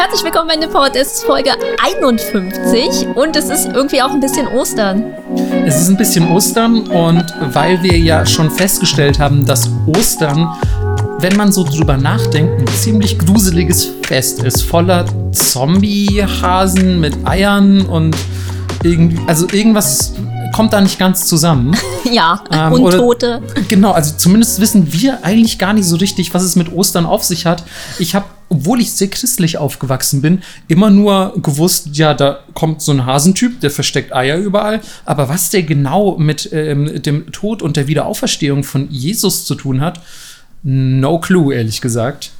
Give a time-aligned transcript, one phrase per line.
[0.00, 0.96] Herzlich willkommen bei Nipport.
[0.96, 1.50] Es ist Folge
[1.84, 5.12] 51 und es ist irgendwie auch ein bisschen Ostern.
[5.66, 10.48] Es ist ein bisschen Ostern und weil wir ja schon festgestellt haben, dass Ostern,
[11.18, 14.62] wenn man so drüber nachdenkt, ein ziemlich gruseliges Fest ist.
[14.62, 18.16] Voller Zombie-Hasen mit Eiern und
[18.82, 20.14] irgendwie, also irgendwas
[20.54, 21.76] kommt da nicht ganz zusammen.
[22.10, 23.42] Ja, Ähm, und oder- Tote.
[23.68, 27.22] Genau, also zumindest wissen wir eigentlich gar nicht so richtig, was es mit Ostern auf
[27.22, 27.62] sich hat.
[27.98, 32.90] Ich habe, obwohl ich sehr christlich aufgewachsen bin, immer nur gewusst, ja, da kommt so
[32.90, 34.80] ein Hasentyp, der versteckt Eier überall.
[35.04, 39.80] Aber was der genau mit ähm, dem Tod und der Wiederauferstehung von Jesus zu tun
[39.80, 40.00] hat,
[40.64, 42.32] no clue, ehrlich gesagt.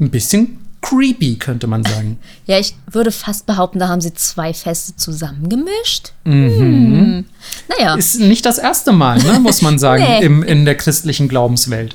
[0.00, 2.18] Ein bisschen creepy, könnte man sagen.
[2.44, 6.12] Ja, ich würde fast behaupten, da haben sie zwei Feste zusammengemischt.
[6.24, 7.24] Hm.
[7.68, 10.24] Naja, Ist nicht das erste Mal, ne, muss man sagen, Nee.
[10.24, 11.94] im, in der christlichen Glaubenswelt.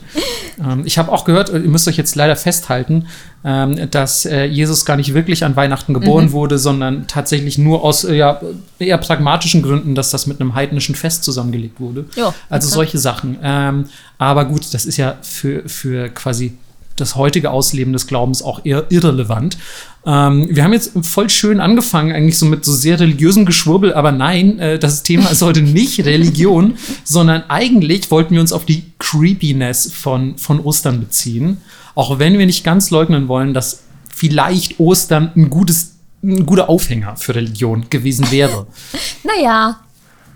[0.60, 3.08] Ähm, ich habe auch gehört, ihr müsst euch jetzt leider festhalten,
[3.44, 8.06] ähm, dass äh, Jesus gar nicht wirklich an Weihnachten geboren wurde, sondern tatsächlich nur aus
[8.06, 8.42] äh, ja,
[8.80, 12.06] eher pragmatischen Gründen, dass das mit einem heidnischen Fest zusammengelegt wurde.
[12.16, 12.76] Ja, also okay.
[12.76, 13.38] solche Sachen.
[13.44, 13.86] Ähm,
[14.18, 16.58] aber gut, das ist ja für, für quasi
[17.00, 19.58] das heutige Ausleben des Glaubens auch eher irrelevant.
[20.06, 24.12] Ähm, wir haben jetzt voll schön angefangen, eigentlich so mit so sehr religiösem Geschwurbel, aber
[24.12, 28.92] nein, äh, das Thema ist heute nicht Religion, sondern eigentlich wollten wir uns auf die
[29.00, 31.58] Creepiness von, von Ostern beziehen.
[31.96, 37.16] Auch wenn wir nicht ganz leugnen wollen, dass vielleicht Ostern ein gutes, ein guter Aufhänger
[37.18, 38.68] für Religion gewesen wäre.
[39.24, 39.80] naja.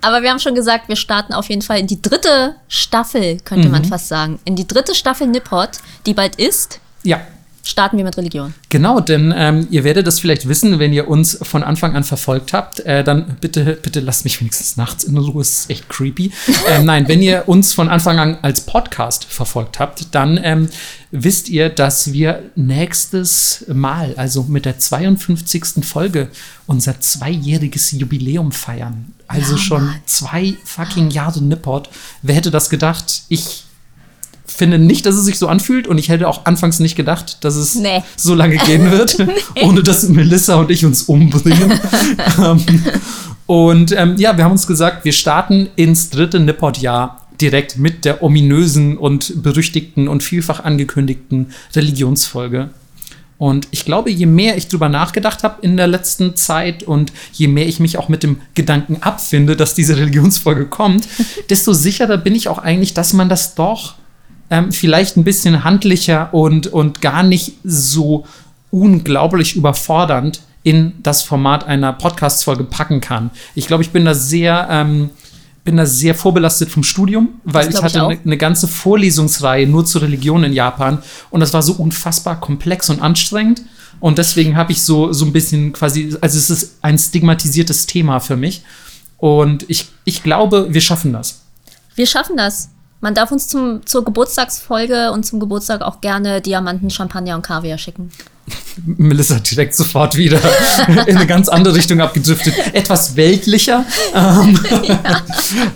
[0.02, 3.68] Aber wir haben schon gesagt, wir starten auf jeden Fall in die dritte Staffel, könnte
[3.68, 3.72] Mhm.
[3.72, 4.40] man fast sagen.
[4.46, 5.70] In die dritte Staffel Nippot,
[6.06, 7.22] die bald ist, ja,
[7.64, 8.54] starten wir mit Religion.
[8.70, 12.54] Genau, denn ähm, ihr werdet das vielleicht wissen, wenn ihr uns von Anfang an verfolgt
[12.54, 12.80] habt.
[12.82, 16.32] Äh, dann bitte, bitte lasst mich wenigstens nachts in Ruhe, es ist echt creepy.
[16.70, 20.70] ähm, nein, wenn ihr uns von Anfang an als Podcast verfolgt habt, dann ähm,
[21.12, 25.86] wisst ihr, dass wir nächstes Mal, also mit der 52.
[25.86, 26.30] Folge,
[26.68, 29.14] unser zweijähriges Jubiläum feiern.
[29.28, 31.90] Also Ja, schon zwei fucking Jahre Nippot.
[32.22, 33.24] Wer hätte das gedacht?
[33.30, 33.66] Ich
[34.52, 37.56] finde nicht, dass es sich so anfühlt und ich hätte auch anfangs nicht gedacht, dass
[37.56, 38.04] es Nee.
[38.16, 39.18] so lange gehen wird,
[39.62, 41.80] ohne dass Melissa und ich uns umbringen.
[42.38, 42.64] ähm,
[43.46, 48.24] und ähm, ja, wir haben uns gesagt, wir starten ins dritte Nippot-Jahr direkt mit der
[48.24, 52.70] ominösen und berüchtigten und vielfach angekündigten Religionsfolge.
[53.42, 57.48] Und ich glaube, je mehr ich drüber nachgedacht habe in der letzten Zeit und je
[57.48, 61.08] mehr ich mich auch mit dem Gedanken abfinde, dass diese Religionsfolge kommt,
[61.50, 63.96] desto sicherer bin ich auch eigentlich, dass man das doch
[64.52, 68.26] ähm, vielleicht ein bisschen handlicher und, und gar nicht so
[68.70, 73.32] unglaublich überfordernd in das Format einer Podcast-Folge packen kann.
[73.56, 75.10] Ich glaube, ich bin da sehr, ähm,
[75.64, 80.44] bin da sehr vorbelastet vom Studium, weil ich hatte eine ganze Vorlesungsreihe nur zur Religion
[80.44, 83.64] in Japan und das war so unfassbar komplex und anstrengend.
[84.02, 88.20] Und deswegen habe ich so, so ein bisschen quasi, also es ist ein stigmatisiertes Thema
[88.20, 88.64] für mich.
[89.18, 91.42] Und ich, ich glaube, wir schaffen das.
[91.96, 92.70] Wir schaffen das.
[93.02, 97.80] Man darf uns zum, zur Geburtstagsfolge und zum Geburtstag auch gerne Diamanten, Champagner und Kaviar
[97.80, 98.12] schicken.
[98.86, 100.40] Melissa direkt sofort wieder
[101.08, 102.54] in eine ganz andere Richtung abgedriftet.
[102.74, 103.86] Etwas weltlicher.
[104.14, 104.60] Ähm,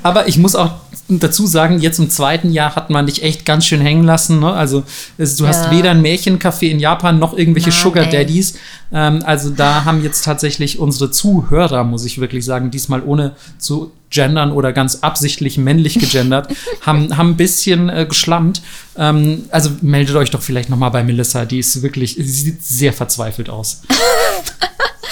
[0.04, 3.66] Aber ich muss auch dazu sagen, jetzt im zweiten Jahr hat man dich echt ganz
[3.66, 4.40] schön hängen lassen.
[4.40, 4.52] Ne?
[4.52, 4.84] Also
[5.18, 5.72] es, du hast Ja.
[5.72, 8.06] weder ein Märchencafé in Japan noch irgendwelche Mann, Sugar.
[8.08, 8.56] Daddies.
[8.92, 13.92] Ähm, also da haben jetzt tatsächlich unsere Zuhörer, muss ich wirklich sagen, diesmal ohne zu
[14.10, 16.48] gendern oder ganz absichtlich männlich gegendert,
[16.82, 18.62] haben, haben ein bisschen äh, geschlammt.
[18.98, 22.64] Ähm, also meldet euch doch vielleicht noch mal bei Melissa, die ist wirklich, sie sieht
[22.64, 23.82] sehr verzweifelt aus.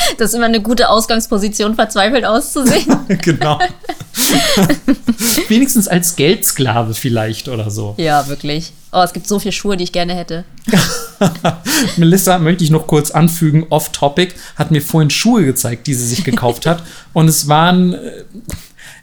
[0.18, 2.86] Das ist immer eine gute Ausgangsposition, verzweifelt auszusehen.
[3.22, 3.60] genau.
[5.48, 7.96] Wenigstens als Geldsklave vielleicht oder so.
[7.98, 8.74] ja, wirklich.
[8.92, 10.46] Oh, es gibt so viele Schuhe, die ich gerne hätte.
[11.98, 16.24] Melissa möchte ich noch kurz anfügen, off-topic, hat mir vorhin Schuhe gezeigt, die sie sich
[16.24, 16.84] gekauft hat.
[17.12, 18.24] Und es waren, äh,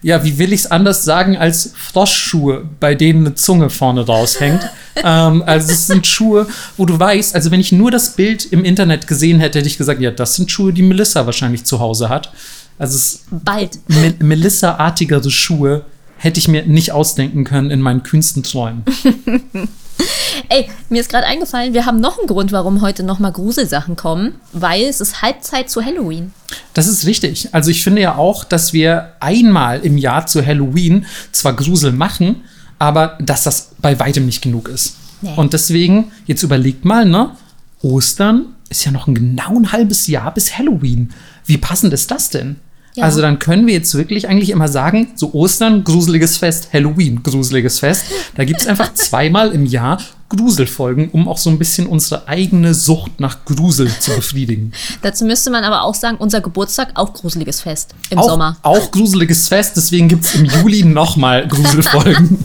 [0.03, 4.61] ja, wie will ich es anders sagen, als Froschschuhe, bei denen eine Zunge vorne raushängt.
[4.97, 6.47] ähm, also es sind Schuhe,
[6.77, 9.79] wo du weißt, also wenn ich nur das Bild im Internet gesehen hätte, hätte ich
[9.79, 12.33] gesagt, ja, das sind Schuhe, die Melissa wahrscheinlich zu Hause hat.
[12.79, 13.79] Also es Bald.
[13.89, 15.85] Me Melissa-artigere Schuhe
[16.17, 18.85] hätte ich mir nicht ausdenken können in meinen kühnsten Träumen.
[20.49, 23.97] Ey, mir ist gerade eingefallen, wir haben noch einen Grund, warum heute noch mal Gruselsachen
[23.97, 26.33] kommen, weil es ist Halbzeit zu Halloween.
[26.75, 27.55] Das ist richtig.
[27.55, 32.43] Also ich finde ja auch, dass wir einmal im Jahr zu Halloween zwar Grusel machen,
[32.79, 34.97] aber dass das bei weitem nicht genug ist.
[35.23, 35.35] Nee.
[35.37, 37.37] Und deswegen, jetzt überlegt mal, ne?
[37.83, 41.13] Ostern ist ja noch ein genau ein halbes Jahr bis Halloween.
[41.45, 42.57] Wie passend ist das denn?
[42.95, 43.05] Ja.
[43.05, 47.79] Also dann können wir jetzt wirklich eigentlich immer sagen, so Ostern, gruseliges Fest, Halloween, gruseliges
[47.79, 48.07] Fest.
[48.35, 49.99] Da gibt es einfach zweimal im Jahr
[50.31, 54.73] Gruselfolgen, um auch so ein bisschen unsere eigene Sucht nach Grusel zu befriedigen.
[55.03, 58.57] Dazu müsste man aber auch sagen, unser Geburtstag auch gruseliges Fest im auch, Sommer.
[58.63, 62.45] Auch gruseliges Fest, deswegen gibt es im Juli nochmal Gruselfolgen.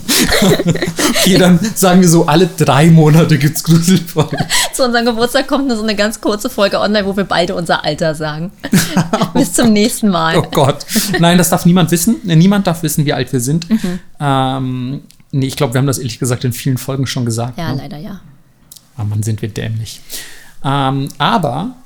[1.10, 4.38] okay, dann sagen wir so, alle drei Monate gibt es Gruselfolgen.
[4.74, 7.84] Zu unserem Geburtstag kommt nur so eine ganz kurze Folge online, wo wir beide unser
[7.84, 8.50] Alter sagen.
[9.32, 10.36] Bis zum nächsten Mal.
[10.36, 10.84] Oh Gott.
[11.20, 12.16] Nein, das darf niemand wissen.
[12.24, 13.70] Niemand darf wissen, wie alt wir sind.
[13.70, 13.98] Mhm.
[14.20, 15.00] Ähm,
[15.32, 17.58] nee, ich glaube, wir haben das ehrlich gesagt in vielen Folgen schon gesagt.
[17.58, 17.82] Ja, ne?
[17.82, 18.20] leider ja.
[18.96, 20.00] Aber man sind wir dämlich.
[20.64, 21.76] Ähm, aber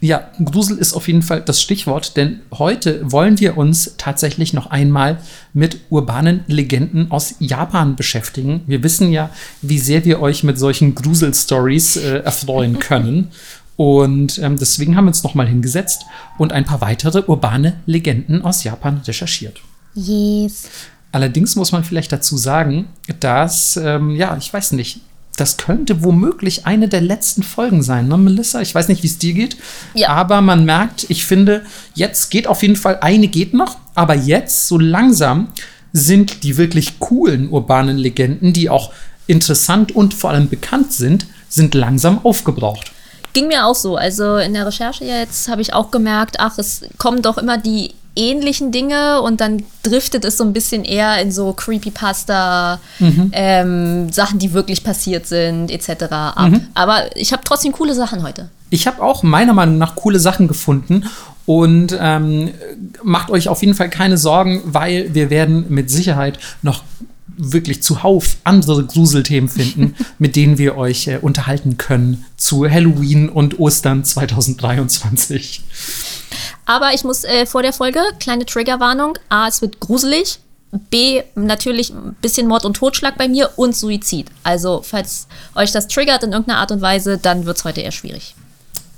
[0.00, 4.68] ja, Grusel ist auf jeden Fall das Stichwort, denn heute wollen wir uns tatsächlich noch
[4.70, 5.18] einmal
[5.52, 8.62] mit urbanen Legenden aus Japan beschäftigen.
[8.66, 9.30] Wir wissen ja,
[9.62, 13.28] wie sehr wir euch mit solchen Grusel-Stories äh, erfreuen können.
[13.76, 16.04] Und ähm, deswegen haben wir uns nochmal hingesetzt
[16.36, 19.60] und ein paar weitere urbane Legenden aus Japan recherchiert.
[19.94, 20.68] Yes.
[21.12, 22.86] Allerdings muss man vielleicht dazu sagen,
[23.20, 25.00] dass, ähm, ja, ich weiß nicht,
[25.36, 28.60] das könnte womöglich eine der letzten Folgen sein, ne, Melissa?
[28.60, 29.56] Ich weiß nicht, wie es dir geht.
[29.94, 30.08] Ja.
[30.08, 31.64] Aber man merkt, ich finde,
[31.94, 35.48] jetzt geht auf jeden Fall eine geht noch, aber jetzt so langsam
[35.92, 38.92] sind die wirklich coolen urbanen Legenden, die auch
[39.26, 42.92] interessant und vor allem bekannt sind, sind langsam aufgebraucht.
[43.32, 43.96] Ging mir auch so.
[43.96, 47.94] Also in der Recherche jetzt habe ich auch gemerkt, ach, es kommen doch immer die
[48.18, 53.30] ähnlichen Dinge und dann driftet es so ein bisschen eher in so Creepypasta, Mhm.
[53.32, 56.02] ähm, Sachen, die wirklich passiert sind, etc.
[56.12, 56.50] ab.
[56.50, 56.60] Mhm.
[56.74, 58.50] Aber ich habe trotzdem coole Sachen heute.
[58.70, 61.04] Ich habe auch meiner Meinung nach coole Sachen gefunden
[61.46, 62.50] und ähm,
[63.02, 66.82] macht euch auf jeden Fall keine Sorgen, weil wir werden mit Sicherheit noch
[67.40, 73.58] wirklich zuhauf andere Gruselthemen finden, mit denen wir euch äh, unterhalten können zu Halloween und
[73.60, 75.62] Ostern 2023.
[76.68, 80.38] Aber ich muss äh, vor der Folge, kleine Triggerwarnung, A, es wird gruselig,
[80.90, 84.26] B, natürlich ein bisschen Mord und Totschlag bei mir und Suizid.
[84.42, 87.90] Also, falls euch das triggert in irgendeiner Art und Weise, dann wird es heute eher
[87.90, 88.34] schwierig.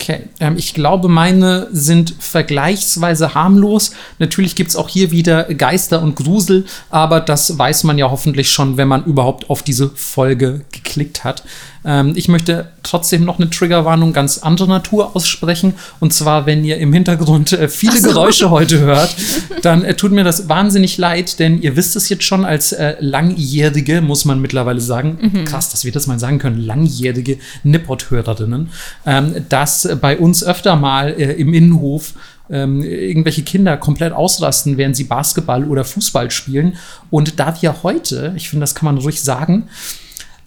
[0.01, 3.93] Okay, ähm, ich glaube, meine sind vergleichsweise harmlos.
[4.19, 8.51] Natürlich gibt es auch hier wieder Geister und Grusel, aber das weiß man ja hoffentlich
[8.51, 11.45] schon, wenn man überhaupt auf diese Folge geklickt hat.
[11.85, 15.75] Ähm, ich möchte trotzdem noch eine Triggerwarnung ganz anderer Natur aussprechen.
[15.99, 18.09] Und zwar, wenn ihr im Hintergrund äh, viele so.
[18.09, 19.15] Geräusche heute hört,
[19.63, 22.97] dann äh, tut mir das wahnsinnig leid, denn ihr wisst es jetzt schon als äh,
[23.01, 28.71] langjährige, muss man mittlerweile sagen, krass, dass wir das mal sagen können, langjährige Nippot-Hörerinnen,
[29.07, 32.15] ähm, dass bei uns öfter mal äh, im Innenhof
[32.51, 36.77] ähm, irgendwelche Kinder komplett ausrasten, während sie Basketball oder Fußball spielen.
[37.11, 39.69] Und da wir heute, ich finde, das kann man ruhig sagen,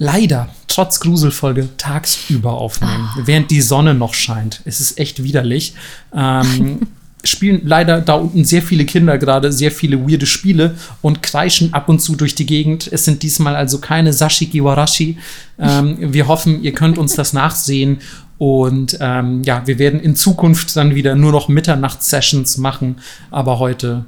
[0.04, 4.62] leider trotz Gruselfolge tagsüber aufnehmen, während die Sonne noch scheint.
[4.66, 5.76] Es ist echt widerlich.
[6.14, 6.80] Ähm,
[7.26, 11.88] spielen leider da unten sehr viele Kinder gerade sehr viele weirde Spiele und kreischen ab
[11.88, 12.90] und zu durch die Gegend.
[12.92, 15.18] Es sind diesmal also keine Sashiki Warashi.
[15.58, 18.00] Ähm, wir hoffen, ihr könnt uns das nachsehen.
[18.38, 22.98] Und ähm, ja, wir werden in Zukunft dann wieder nur noch Mitternachts-Sessions machen.
[23.32, 24.04] Aber heute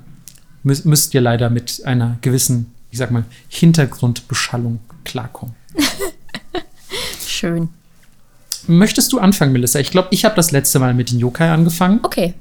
[0.63, 5.55] mü müsst ihr leider mit einer gewissen, ich sag mal, Hintergrundbeschallung klarkommen.
[7.35, 7.69] Schön.
[8.67, 9.79] Möchtest du anfangen, Melissa?
[9.79, 11.99] Ich glaube, ich habe das letzte Mal mit den Yokai angefangen.
[12.03, 12.33] Okay.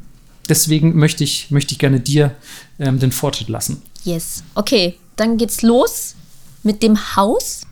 [0.48, 2.34] Deswegen möchte ich, möchte ich gerne dir
[2.78, 3.82] ähm, den Vortritt lassen.
[4.04, 4.44] Yes.
[4.54, 6.14] Okay, dann geht's los
[6.62, 7.62] mit dem Haus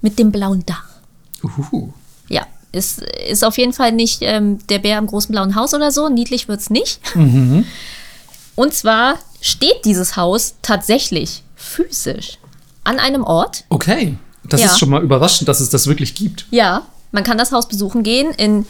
[0.00, 0.86] mit dem blauen Dach.
[1.42, 1.92] Uhuhu.
[2.28, 5.90] Ja, ist, ist auf jeden Fall nicht ähm, der Bär im großen blauen Haus oder
[5.90, 6.08] so.
[6.08, 7.00] Niedlich wird's nicht.
[7.14, 7.64] Mhm.
[8.54, 12.38] Und zwar steht dieses Haus tatsächlich physisch
[12.84, 13.64] an einem Ort.
[13.68, 14.16] Okay,
[14.48, 14.66] das Ja.
[14.66, 16.46] ist schon mal überraschend, dass es das wirklich gibt.
[16.50, 16.82] Ja,
[17.12, 18.66] man kann das Haus besuchen gehen in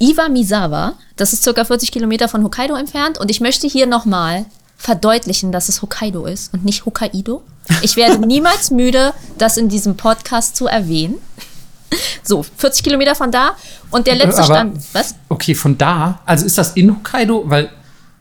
[0.00, 0.94] Iwamizawa.
[1.16, 3.18] Das ist circa 40 Kilometer von Hokkaido entfernt.
[3.18, 4.44] Und ich möchte hier nochmal
[4.76, 7.42] verdeutlichen, dass es Hokkaido ist und nicht Hokkaido.
[7.82, 11.14] Ich werde niemals müde, das in diesem Podcast zu erwähnen.
[12.24, 13.52] So, 40 Kilometer von da.
[13.90, 14.78] Und der letzte Aber- Stand.
[14.92, 15.14] Was?
[15.28, 17.44] Okay, von da, also ist das in Hokkaido?
[17.46, 17.70] Weil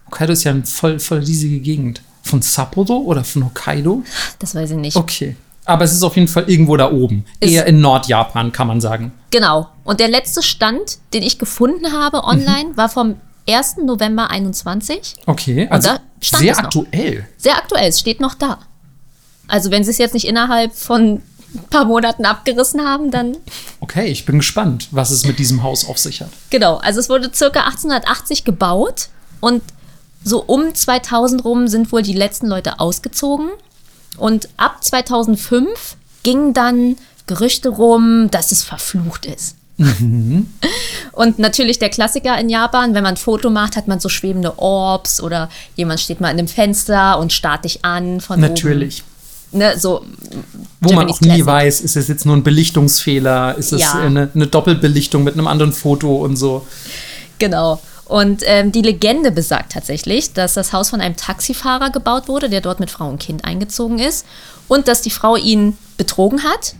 [0.07, 2.01] Hokkaido ist ja eine voll, voll riesige Gegend.
[2.23, 4.03] Von Sapporo oder von Hokkaido?
[4.39, 4.95] Das weiß ich nicht.
[4.97, 5.35] Okay.
[5.71, 7.25] Aber es ist auf jeden Fall irgendwo da oben.
[7.39, 9.11] Ist- Eher in Nordjapan, kann man sagen.
[9.31, 9.69] Genau.
[9.83, 13.15] Und der letzte Stand, den ich gefunden habe online, war vom
[13.49, 13.77] 1.
[13.85, 15.15] November 21.
[15.25, 16.65] Okay, also da stand sehr es noch.
[16.65, 17.27] aktuell.
[17.37, 18.59] Sehr aktuell, es steht noch da.
[19.47, 21.21] Also wenn sie es jetzt nicht innerhalb von
[21.53, 23.35] ein paar Monaten abgerissen haben, dann
[23.81, 26.29] Okay, ich bin gespannt, was es mit diesem Haus auf sich hat.
[26.49, 26.77] genau.
[26.77, 29.09] Also es wurde circa 1880 gebaut
[29.41, 29.61] und
[30.23, 33.49] so um 2000 rum sind wohl die letzten Leute ausgezogen
[34.17, 39.55] und ab 2005 gingen dann Gerüchte rum, dass es verflucht ist.
[41.13, 44.59] Und natürlich der Klassiker in Japan, wenn man ein Foto macht, hat man so schwebende
[44.59, 48.47] Orbs oder jemand steht mal in einem Fenster und starrt dich an von oben.
[48.47, 49.03] Natürlich.
[49.51, 50.05] ne, so.
[50.81, 51.45] Wo man auch nie Classic.
[51.45, 53.93] weiß, ist es jetzt nur ein Belichtungsfehler, ist es Ja.
[53.93, 56.65] eine, eine Doppelbelichtung mit einem anderen Foto und so.
[57.39, 57.81] Genau.
[58.11, 62.59] Und ähm, die Legende besagt tatsächlich, dass das Haus von einem Taxifahrer gebaut wurde, der
[62.59, 64.25] dort mit Frau und Kind eingezogen ist.
[64.67, 66.75] Und dass die Frau ihn betrogen hat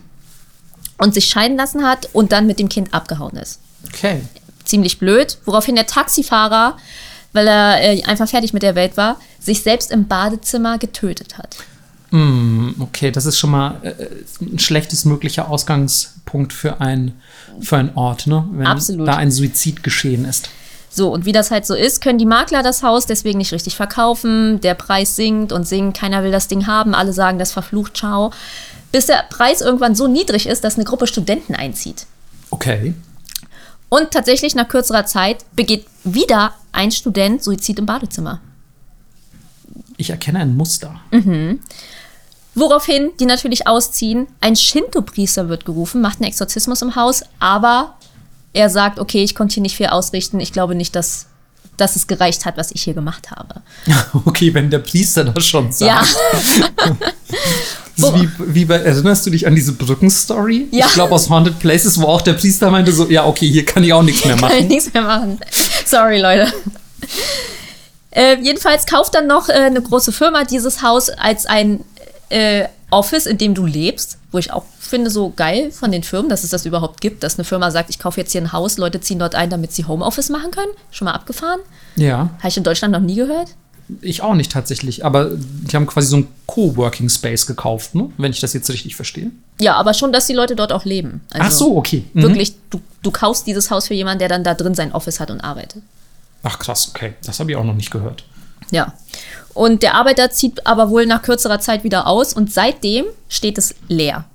[0.98, 3.62] und sich scheiden lassen hat und dann mit dem Kind abgehauen ist.
[3.88, 4.24] Okay.
[4.66, 5.38] Ziemlich blöd.
[5.46, 6.76] Woraufhin der Taxifahrer,
[7.32, 11.56] weil er äh, einfach fertig mit der Welt war, sich selbst im Badezimmer getötet hat.
[12.10, 17.14] Hm, okay, das ist schon mal äh, ein schlechtes möglicher Ausgangspunkt für, ein,
[17.62, 18.46] für einen Ort, ne?
[18.52, 19.08] Wenn Absolut.
[19.08, 20.50] da ein Suizid geschehen ist.
[20.94, 23.78] So, und wie das halt so ist, können die Makler das Haus deswegen nicht richtig
[23.78, 24.60] verkaufen.
[24.60, 28.32] Der Preis sinkt und sinkt, keiner will das Ding haben, alle sagen, das verflucht, ciao.
[28.92, 32.08] Bis der Preis irgendwann so niedrig ist, dass eine Gruppe Studenten einzieht.
[32.50, 32.94] Okay.
[33.88, 38.42] Und tatsächlich nach kürzerer Zeit begeht wieder ein Student Suizid im Badezimmer.
[39.96, 41.00] Ich erkenne ein Muster.
[42.54, 44.28] Woraufhin die natürlich ausziehen.
[44.42, 47.96] Ein Shinto-Priester wird gerufen, macht einen Exorzismus im Haus, aber
[48.54, 50.40] er sagt, okay, ich konnte hier nicht viel ausrichten.
[50.40, 51.28] Ich glaube nicht, dass,
[51.78, 53.62] dass es gereicht hat, was ich hier gemacht habe.
[54.26, 56.16] Okay, wenn der Priester das schon sagt.
[57.98, 60.68] Ja, wie, wie bei, erinnerst du dich an diese Brückenstory?
[60.72, 60.88] Ja.
[60.88, 63.84] Ich glaube aus Haunted Places, wo auch der Priester meinte so, ja, okay, hier kann
[63.84, 64.68] ich auch nichts mehr kann ich machen.
[64.68, 65.40] nichts mehr machen.
[65.86, 66.52] Sorry, Leute.
[68.12, 71.84] Äh, jedenfalls kauft dann noch äh, eine große Firma dieses Haus als ein
[72.30, 76.30] äh, Office, in dem du lebst, wo ich auch finde, so geil von den Firmen,
[76.30, 78.78] dass es das überhaupt gibt, dass eine Firma sagt, ich kaufe jetzt hier ein Haus,
[78.78, 80.72] Leute ziehen dort ein, damit sie Homeoffice machen können.
[80.92, 81.60] Schon mal abgefahren?
[81.96, 83.50] Ja, Habe ich in Deutschland noch nie gehört.
[84.02, 88.10] ich auch nicht tatsächlich, aber die haben quasi so einen Coworking Space gekauft, ne?
[88.18, 89.32] wenn ich das jetzt richtig verstehe.
[89.60, 91.22] Ja, aber schon, dass die Leute dort auch leben.
[91.32, 92.06] Also Ach so, okay.
[92.14, 92.22] Mhm.
[92.22, 95.30] Wirklich, du, du kaufst dieses Haus für jemanden, der dann da drin sein Office hat
[95.30, 95.84] und arbeitet.
[96.44, 97.14] Ach krass, okay.
[97.26, 98.24] Das habe ich auch noch nicht gehört.
[98.72, 98.94] Ja.
[99.54, 103.76] Und der Arbeiter zieht aber wohl nach kürzerer Zeit wieder aus und seitdem steht es
[103.88, 104.26] leer.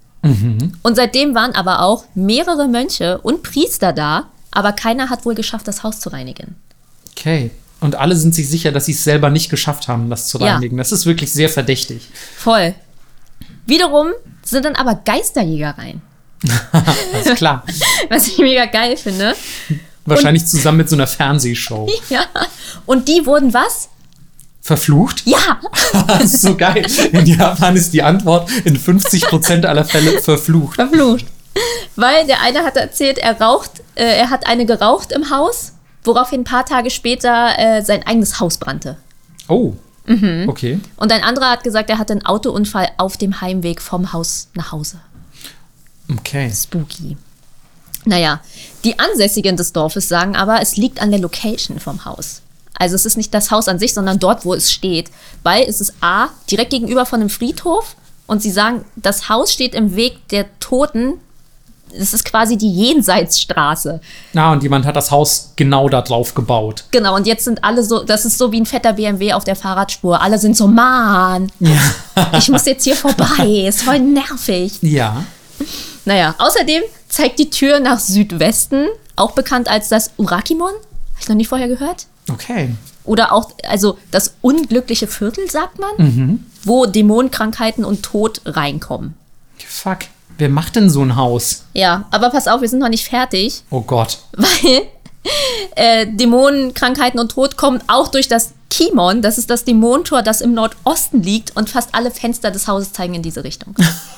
[0.83, 5.69] Und seitdem waren aber auch mehrere Mönche und Priester da, aber keiner hat wohl geschafft,
[5.69, 6.57] das Haus zu reinigen.
[7.13, 7.53] Okay.
[7.81, 10.55] Und alle sind sich sicher, dass sie es selber nicht geschafft haben, das zu Ja.
[10.55, 10.79] reinigen.
[10.79, 12.09] Das ist wirklich sehr verdächtig.
[12.37, 12.75] Voll.
[13.67, 14.09] Wiederum
[14.43, 16.03] sind dann aber Geisterjäger rein,
[16.73, 17.65] Alles klar.
[18.09, 19.35] was ich mega geil finde.
[20.07, 21.89] Wahrscheinlich zusammen mit so einer Fernsehshow.
[22.11, 22.23] Ja.
[22.85, 23.89] Und die wurden was?
[24.67, 25.23] Verflucht?
[25.27, 25.61] Ja.
[26.09, 26.85] Das ist so geil.
[27.13, 30.75] In Japan ist die Antwort in 50% aller Fälle verflucht.
[30.75, 31.25] Verflucht.
[31.95, 35.73] Weil der eine hat erzählt, er raucht, äh, er hat eine geraucht im Haus,
[36.05, 38.97] woraufhin ein paar Tage später äh, sein eigenes Haus brannte.
[39.49, 39.75] Oh.
[40.07, 40.49] Mhm.
[40.49, 40.81] Okay.
[40.97, 44.73] Und ein anderer hat gesagt, er hatte einen Autounfall auf dem Heimweg vom Haus nach
[44.73, 44.99] Hause.
[46.11, 46.51] Okay.
[46.53, 47.17] Spooky.
[48.05, 48.41] Naja,
[48.85, 52.43] die Ansässigen des Dorfes sagen aber, es liegt an der Location vom Haus.
[52.79, 55.11] Also es ist nicht das Haus an sich, sondern dort, wo es steht.
[55.43, 57.97] Weil es ist A, direkt gegenüber von einem Friedhof.
[58.27, 61.15] Und sie sagen, das Haus steht im Weg der Toten.
[61.93, 64.01] Es ist quasi die Jenseitsstraße.
[64.33, 66.85] Na, und jemand hat das Haus genau da drauf gebaut.
[66.91, 69.55] Genau, und jetzt sind alle so, das ist so wie ein fetter BMW auf der
[69.55, 70.21] Fahrradspur.
[70.21, 71.51] Alle sind so, Mann,
[72.37, 74.73] ich muss jetzt hier vorbei, ist voll nervig.
[74.83, 75.25] Ja.
[76.05, 80.69] Naja, außerdem zeigt die Tür nach Südwesten, auch bekannt als das Urakimon.
[80.69, 82.07] Habe ich noch nie vorher gehört.
[82.31, 82.71] Okay.
[83.05, 89.15] Oder auch, also das unglückliche Viertel, sagt man, wo Dämonenkrankheiten und Tod reinkommen.
[89.59, 89.99] Fuck.
[90.39, 91.65] Wer macht denn so ein Haus?
[91.73, 94.19] Ja, aber pass auf, wir sind noch nicht fertig, Oh Gott.
[94.33, 94.83] weil
[95.77, 99.23] äh, Dämonen, Krankheiten und Tod kommen auch durch das Kimon.
[99.23, 103.15] Das ist das Dämonentor, das im Nordosten liegt und fast alle Fenster des Hauses zeigen
[103.15, 103.75] in diese Richtung.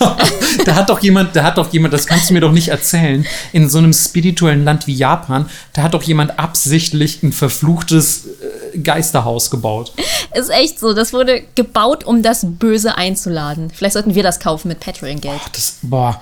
[0.64, 3.26] da hat doch jemand, da hat doch jemand, das kannst du mir doch nicht erzählen,
[3.52, 8.67] in so einem spirituellen Land wie Japan, da hat doch jemand absichtlich ein verfluchtes äh,
[8.82, 9.92] Geisterhaus gebaut.
[10.34, 13.70] Ist echt so, das wurde gebaut, um das Böse einzuladen.
[13.74, 15.40] Vielleicht sollten wir das kaufen mit Patreon-Geld.
[15.52, 16.20] Das, boah.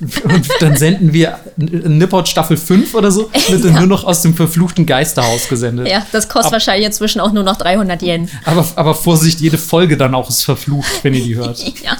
[0.00, 3.78] Und dann senden wir Nippot Staffel 5 oder so, wird dann Ja.
[3.80, 5.88] nur noch aus dem verfluchten Geisterhaus gesendet.
[5.88, 8.30] Ja, das kostet wahrscheinlich inzwischen auch nur noch 300 Yen.
[8.44, 11.58] Aber, aber Vorsicht, jede Folge dann auch ist verflucht, wenn ihr die hört.
[11.84, 11.96] Ja.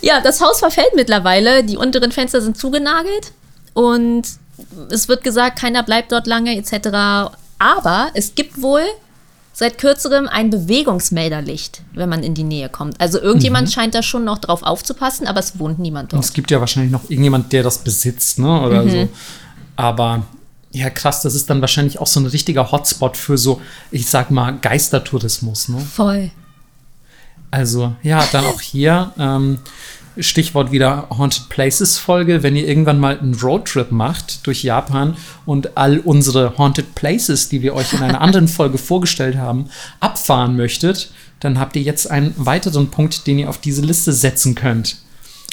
[0.00, 1.64] Ja, das Haus verfällt mittlerweile.
[1.64, 3.32] Die unteren Fenster sind zugenagelt
[3.72, 4.22] und
[4.90, 7.32] es wird gesagt, keiner bleibt dort lange etc.
[7.58, 8.82] Aber es gibt wohl
[9.52, 13.00] seit kürzerem ein Bewegungsmelderlicht, wenn man in die Nähe kommt.
[13.00, 16.24] Also irgendjemand scheint da schon noch drauf aufzupassen, aber es wohnt niemand Und dort.
[16.24, 18.60] es gibt ja wahrscheinlich noch irgendjemand, der das besitzt, ne?
[18.62, 19.08] Oder so.
[19.76, 20.24] Aber
[20.72, 23.60] ja, krass, das ist dann wahrscheinlich auch so ein richtiger Hotspot für so,
[23.92, 25.78] ich sag mal, Geistertourismus, ne?
[25.78, 26.32] Voll.
[27.52, 29.60] Also, ja, dann auch hier, ähm,
[30.18, 35.76] Stichwort wieder Haunted Places Folge, wenn ihr irgendwann mal einen Roadtrip macht durch Japan und
[35.76, 39.68] all unsere Haunted Places, die wir euch in einer anderen Folge vorgestellt haben,
[40.00, 44.54] abfahren möchtet, dann habt ihr jetzt einen weiteren Punkt, den ihr auf diese Liste setzen
[44.54, 44.96] könnt.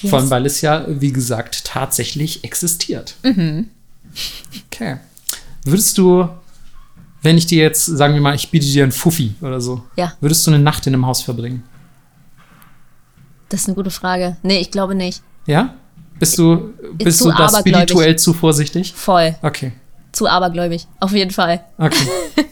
[0.01, 0.09] Yes.
[0.09, 3.15] Vor allem, weil es ja, wie gesagt, tatsächlich existiert.
[3.23, 4.97] Okay.
[5.63, 6.27] Würdest du,
[7.21, 10.13] wenn ich dir jetzt, sagen wir mal, ich biete dir einen Fuffi oder so, Ja.
[10.21, 11.63] würdest du eine Nacht in einem Haus verbringen?
[13.51, 14.37] Das ist eine gute Frage.
[14.43, 15.21] Nee, ich glaube nicht.
[15.45, 15.75] Ja?
[16.19, 18.93] Bist du, bist zu du da spirituell zu vorsichtig?
[18.95, 19.35] Voll.
[19.41, 19.73] Okay.
[20.13, 20.87] Zu abergläubig.
[21.01, 21.63] Auf jeden Fall.
[21.77, 22.07] Okay.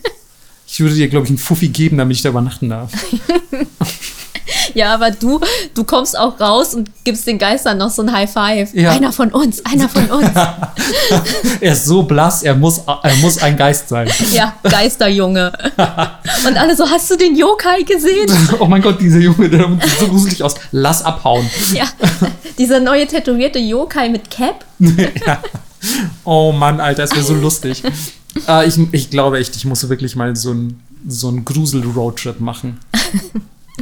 [0.71, 2.91] Ich würde dir, glaube ich, einen Fuffi geben, damit ich da übernachten darf.
[4.73, 5.39] Ja, aber du,
[5.75, 8.73] du kommst auch raus und gibst den Geistern noch so ein High Five.
[8.73, 8.91] Ja.
[8.91, 10.29] Einer von uns, einer von uns.
[11.61, 14.09] Er ist so blass, er muss, er muss ein Geist sein.
[14.33, 15.51] ja, Geisterjunge.
[16.47, 18.29] und alle so, hast du den Yokai gesehen?
[18.59, 20.55] Oh mein Gott, dieser Junge, der sieht so gruselig aus.
[20.71, 21.49] Lass abhauen.
[21.73, 21.85] ja,
[22.57, 24.65] dieser neue tätowierte Yokai mit Cap.
[24.79, 25.41] ja.
[26.23, 27.83] Oh Mann, Alter, das wäre so lustig.
[28.47, 32.79] Äh, ich, ich glaube echt, ich muss wirklich mal so einen so einen Grusel-Roadtrip machen.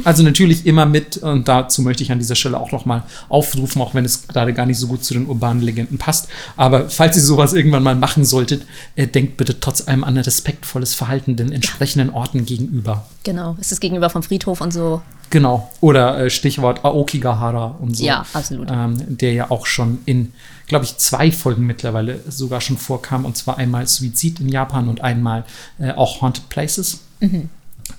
[0.04, 3.94] Also natürlich immer mit, und dazu möchte ich an dieser Stelle auch nochmal aufrufen, auch
[3.94, 6.28] wenn es gerade gar nicht so gut zu den urbanen Legenden passt.
[6.56, 10.24] Aber falls ihr sowas irgendwann mal machen solltet, äh, denkt bitte trotz allem an ein
[10.24, 13.06] respektvolles Verhalten den entsprechenden Orten gegenüber.
[13.24, 15.02] Genau, es ist gegenüber vom Friedhof und so.
[15.30, 15.70] Genau.
[15.80, 18.04] Oder äh, Stichwort Aokigahara und so.
[18.04, 18.68] Ja, absolut.
[18.70, 20.32] Ähm, der ja auch schon in,
[20.66, 23.24] glaube ich, zwei Folgen mittlerweile sogar schon vorkam.
[23.24, 25.44] Und zwar einmal Suizid in Japan und einmal
[25.78, 27.00] äh, auch Haunted Places.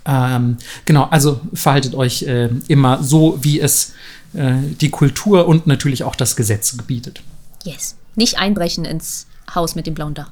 [0.04, 3.92] Ähm, genau, also verhaltet euch äh, immer so, wie es
[4.34, 7.22] äh, die Kultur und natürlich auch das Gesetz gebietet.
[7.64, 7.96] Yes.
[8.16, 10.30] Nicht einbrechen ins Haus mit dem blauen Dach.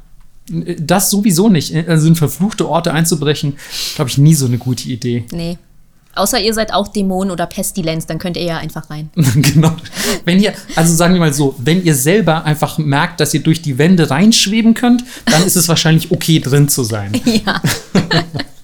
[0.51, 1.75] Äh, Das sowieso nicht.
[1.89, 3.57] Also in verfluchte Orte einzubrechen,
[3.95, 5.25] glaube ich, nie so eine gute Idee.
[5.33, 5.59] Nee.
[6.15, 9.11] Außer ihr seid auch Dämon oder Pestilenz, dann könnt ihr ja einfach rein.
[9.15, 9.77] genau.
[10.25, 13.63] Wenn ihr, also sagen wir mal so, wenn ihr selber einfach merkt, dass ihr durch
[13.63, 17.13] die Wände reinschweben könnt, dann ist es wahrscheinlich okay, drin zu sein.
[17.25, 17.63] ja.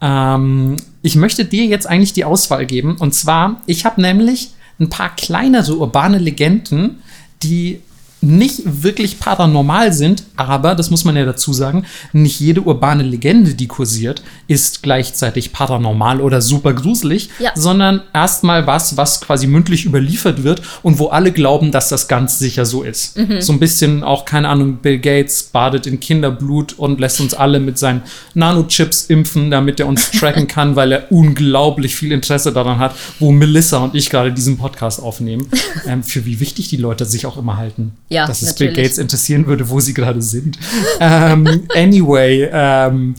[0.00, 2.96] Ähm, ich möchte dir jetzt eigentlich die Auswahl geben.
[2.96, 7.02] Und zwar, ich habe nämlich ein paar kleinere urbane Legenden,
[7.42, 7.80] die
[8.24, 13.54] nicht wirklich paranormal sind, aber, das muss man ja dazu sagen, nicht jede urbane Legende,
[13.54, 17.52] die kursiert, ist gleichzeitig paranormal oder super gruselig, Ja.
[17.54, 22.38] sondern erstmal was, was quasi mündlich überliefert wird und wo alle glauben, dass das ganz
[22.38, 23.18] sicher so ist.
[23.40, 27.60] So ein bisschen auch, keine Ahnung, Bill Gates badet in Kinderblut und lässt uns alle
[27.60, 28.02] mit seinen
[28.34, 33.32] Nanochips impfen, damit er uns tracken kann, weil er unglaublich viel Interesse daran hat, wo
[33.32, 35.48] Melissa und ich gerade diesen Podcast aufnehmen,
[35.86, 37.92] ähm, für wie wichtig die Leute sich auch immer halten.
[38.08, 38.86] Ja, dass es Bill natürlich.
[38.88, 40.58] Gates interessieren würde, wo sie gerade sind.
[41.00, 43.14] ähm, anyway, ähm,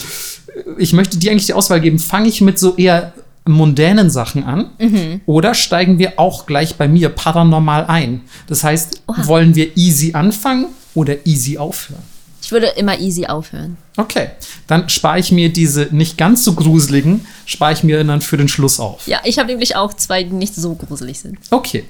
[0.78, 2.00] ich möchte dir eigentlich die Auswahl geben.
[2.00, 3.14] Fange ich mit so eher
[3.48, 5.22] mundänen Sachen an Mhm.
[5.28, 8.22] oder steigen wir auch gleich bei mir paranormal ein?
[8.48, 9.28] Das heißt, Oha.
[9.28, 12.02] wollen wir easy anfangen oder easy aufhören?
[12.42, 13.76] Ich würde immer easy aufhören.
[13.98, 14.28] Okay,
[14.68, 18.48] dann spare ich mir diese nicht ganz so gruseligen, spare ich mir dann für den
[18.48, 19.08] Schluss auf.
[19.08, 21.38] Ja, ich habe nämlich auch zwei, die nicht so gruselig sind.
[21.50, 21.86] Okay.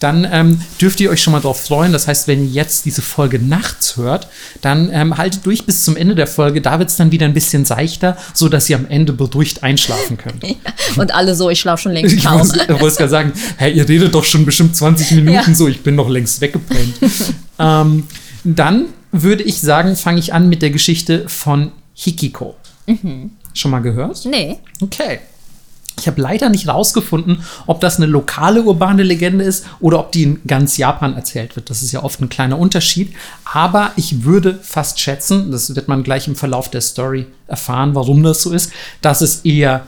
[0.00, 1.92] Dann ähm, dürft ihr euch schon mal drauf freuen.
[1.92, 4.28] Das heißt, wenn ihr jetzt diese Folge nachts hört,
[4.62, 6.60] dann ähm, haltet durch bis zum Ende der Folge.
[6.62, 10.16] Da wird es dann wieder ein bisschen seichter, so dass ihr am Ende beruhigt einschlafen
[10.16, 10.42] könnt.
[10.96, 14.14] Und alle so, ich schlafe schon längst Ich muss- wollte gerade sagen, hey, ihr redet
[14.14, 15.54] doch schon bestimmt 20 Minuten Ja.
[15.54, 16.94] so, ich bin noch längst weggepennt.
[17.58, 18.04] ähm,
[18.42, 22.56] dann würde ich sagen, fange ich an mit der Geschichte von Hikiko.
[23.52, 24.24] Schon mal gehört?
[24.24, 24.58] Nee.
[24.80, 25.18] Okay.
[26.00, 30.22] Ich habe leider nicht rausgefunden, ob das eine lokale urbane Legende ist oder ob die
[30.22, 31.70] in ganz Japan erzählt wird.
[31.70, 33.14] Das ist ja oft ein kleiner Unterschied.
[33.44, 38.22] Aber ich würde fast schätzen, das wird man gleich im Verlauf der Story erfahren, warum
[38.22, 39.86] das so ist, dass es eher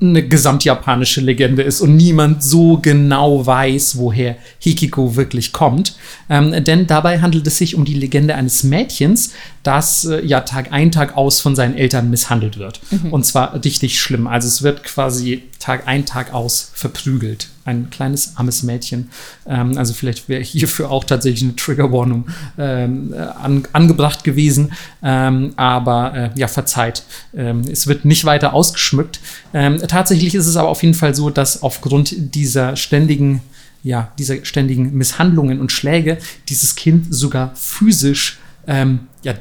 [0.00, 5.96] eine gesamtjapanische Legende ist und niemand so genau weiß, woher Hikiko wirklich kommt.
[6.30, 9.32] Ähm, denn dabei handelt es sich um die Legende eines Mädchens,
[9.64, 12.80] das äh, ja Tag ein, Tag aus von seinen Eltern misshandelt wird.
[13.10, 14.26] Und zwar richtig schlimm.
[14.28, 17.48] Also es wird quasi Tag ein, Tag aus verprügelt.
[17.64, 19.10] Ein kleines, armes Mädchen.
[19.46, 22.26] Ähm, also vielleicht wäre hierfür auch tatsächlich eine Triggerwarnung
[22.58, 24.72] ähm, äh, an, angebracht gewesen.
[25.04, 27.04] Ähm, aber äh, ja, verzeiht.
[27.32, 29.20] Ähm, es wird nicht weiter ausgeschmückt.
[29.54, 33.40] Ähm, tatsächlich ist es aber auf jeden Fall so, dass aufgrund dieser ständigen
[33.84, 39.34] ja, dieser ständigen Misshandlungen und Schläge dieses Kind sogar physisch ähm, ja,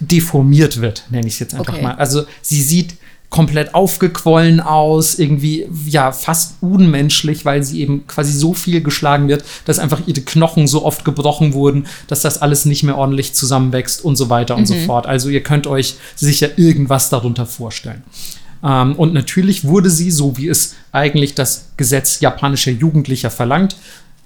[0.00, 1.82] deformiert wird, nenne ich es jetzt einfach Okay.
[1.82, 1.94] mal.
[1.94, 2.94] Also sie sieht
[3.30, 9.44] komplett aufgequollen aus, irgendwie ja fast unmenschlich, weil sie eben quasi so viel geschlagen wird,
[9.64, 14.04] dass einfach ihre Knochen so oft gebrochen wurden, dass das alles nicht mehr ordentlich zusammenwächst
[14.04, 15.06] und so weiter und so fort.
[15.06, 18.02] Also ihr könnt euch sicher irgendwas darunter vorstellen.
[18.64, 23.76] Ähm, und natürlich wurde sie, so wie es eigentlich das Gesetz japanischer Jugendlicher verlangt,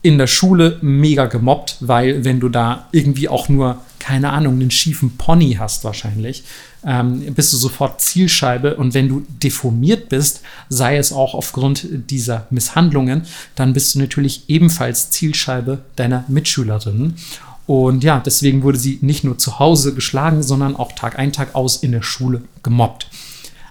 [0.02, 4.70] in der Schule mega gemobbt, weil wenn du da irgendwie auch nur, keine Ahnung, einen
[4.70, 6.44] schiefen Pony hast wahrscheinlich,
[6.86, 8.76] ähm, bist du sofort Zielscheibe.
[8.76, 13.22] Und wenn du deformiert bist, sei es auch aufgrund dieser Misshandlungen,
[13.54, 17.16] dann bist du natürlich ebenfalls Zielscheibe deiner Mitschülerinnen.
[17.66, 21.54] Und ja, deswegen wurde sie nicht nur zu Hause geschlagen, sondern auch Tag ein, Tag
[21.54, 23.06] aus in der Schule gemobbt.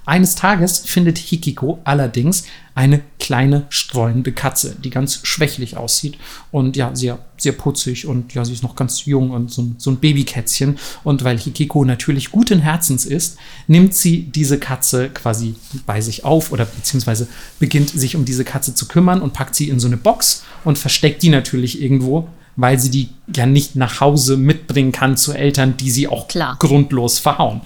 [0.06, 2.44] Eines Tages findet Hikiko allerdings
[2.76, 6.18] eine kleine streunende Katze, die ganz schwächlich aussieht
[6.52, 9.92] und ja, sehr, sehr putzig und ja, sie ist noch ganz jung und so, so
[9.92, 10.78] ein Babykätzchen.
[11.06, 13.38] Und weil Hikiko natürlich guten Herzens ist,
[13.68, 17.28] nimmt sie diese Katze quasi bei sich auf oder beziehungsweise
[17.60, 20.78] beginnt sich um diese Katze zu kümmern und packt sie in so eine Box und
[20.78, 25.78] versteckt die natürlich irgendwo, weil sie die ja nicht nach Hause mitbringen kann zu Eltern,
[25.78, 26.58] die sie auch Klar.
[26.60, 27.62] grundlos verhauen.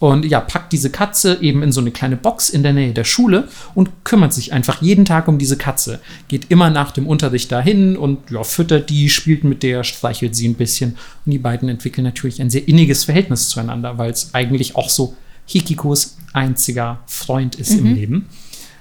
[0.00, 3.04] Und ja, packt diese Katze eben in so eine kleine Box in der Nähe der
[3.04, 6.00] Schule und kümmert sich einfach jeden Tag um diese Katze.
[6.26, 10.48] Geht immer nach dem Unterricht dahin und ja, füttert die, spielt mit der, streichelt sie
[10.48, 10.96] ein bisschen.
[11.26, 15.14] Und die beiden entwickeln natürlich ein sehr inniges Verhältnis zueinander, weil es eigentlich auch so
[15.44, 18.26] Hikikos einziger Freund ist im Leben.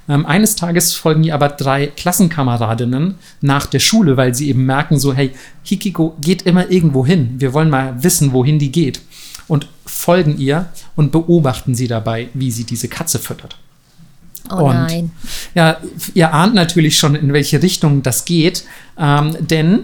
[0.08, 4.98] Ähm, eines Tages folgen ihr aber drei Klassenkameradinnen nach der Schule, weil sie eben merken,
[4.98, 5.32] so, hey,
[5.64, 7.36] Hikiko geht immer irgendwo hin.
[7.38, 9.02] Wir wollen mal wissen, wohin die geht.
[9.48, 9.68] Und
[10.00, 13.58] folgen ihr und beobachten sie dabei, wie sie diese Katze füttert.
[14.50, 15.12] Oh Und- nein.
[15.56, 15.78] Ja,
[16.14, 18.64] ihr ahnt natürlich schon, in welche Richtung das geht,
[18.98, 19.84] ähm, denn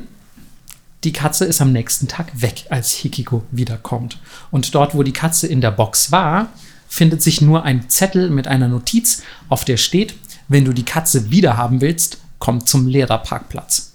[1.04, 4.18] die Katze ist am nächsten Tag weg, als Hikiko wiederkommt.
[4.52, 6.48] Und dort, wo die Katze in der Box war,
[6.88, 10.16] findet sich nur ein Zettel mit einer Notiz, auf der steht,
[10.48, 13.92] wenn du die Katze wiederhaben willst, komm zum Lehrerparkplatz.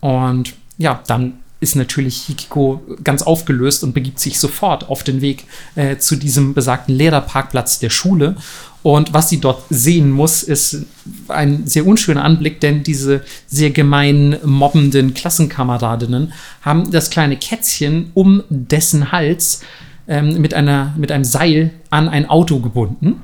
[0.00, 5.44] Und ja, dann ist natürlich Hikiko ganz aufgelöst und begibt sich sofort auf den Weg
[5.74, 8.36] äh, zu diesem besagten Lehrerparkplatz der Schule.
[8.82, 10.84] Und was sie dort sehen muss, ist
[11.28, 18.42] ein sehr unschöner Anblick, denn diese sehr gemein mobbenden Klassenkameradinnen haben das kleine Kätzchen um
[18.50, 19.62] dessen Hals
[20.06, 23.22] ähm, mit, einer, mit einem Seil an ein Auto gebunden.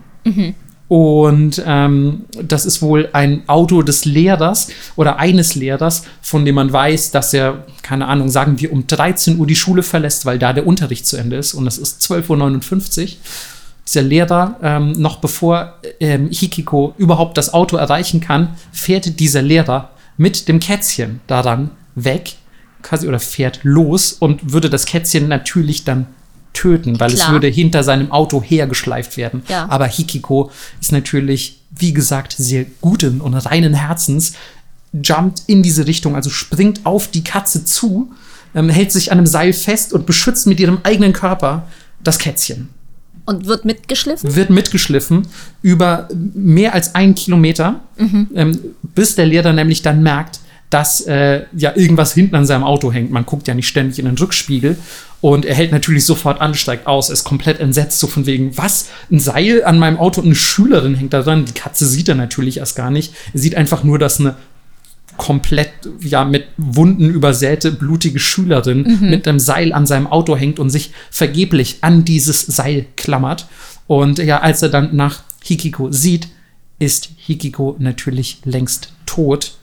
[0.90, 6.72] Und ähm, das ist wohl ein Auto des Lehrers oder eines Lehrers, von dem man
[6.72, 10.52] weiß, dass er, keine Ahnung, sagen wir um 13 Uhr die Schule verlässt, weil da
[10.52, 11.54] der Unterricht zu Ende ist.
[11.54, 13.08] Und es ist 12.59 Uhr.
[13.86, 19.90] Dieser Lehrer, ähm, noch bevor ähm, Hikiko überhaupt das Auto erreichen kann, fährt dieser Lehrer
[20.16, 22.34] mit dem Kätzchen daran weg,
[22.82, 26.08] quasi oder fährt los und würde das Kätzchen natürlich dann
[26.52, 27.32] töten, weil es Klar.
[27.32, 29.42] würde hinter seinem Auto hergeschleift werden.
[29.48, 29.66] Ja.
[29.68, 34.34] Aber Hikiko ist natürlich, wie gesagt, sehr guten und reinen Herzens,
[34.92, 38.12] jumpt in diese Richtung, also springt auf die Katze zu,
[38.54, 41.68] ähm, hält sich an einem Seil fest und beschützt mit ihrem eigenen Körper
[42.02, 42.70] das Kätzchen.
[43.26, 44.34] Und wird mitgeschliffen?
[44.34, 45.28] Wird mitgeschliffen
[45.62, 51.76] über mehr als einen Kilometer, ähm, bis der Lehrer nämlich dann merkt, dass äh, ja
[51.76, 53.10] irgendwas hinten an seinem Auto hängt.
[53.10, 54.78] Man guckt ja nicht ständig in den Rückspiegel.
[55.20, 58.88] Und er hält natürlich sofort an, steigt aus, ist komplett entsetzt, so von wegen, was?
[59.10, 61.44] Ein Seil an meinem Auto und eine Schülerin hängt da dran.
[61.44, 63.12] Die Katze sieht er natürlich erst gar nicht.
[63.34, 64.36] Er sieht einfach nur, dass eine
[65.18, 70.70] komplett ja mit Wunden übersäte blutige Schülerin mit einem Seil an seinem Auto hängt und
[70.70, 73.46] sich vergeblich an dieses Seil klammert.
[73.86, 76.28] Und ja, als er dann nach Hikiko sieht,
[76.78, 79.58] ist Hikiko natürlich längst tot.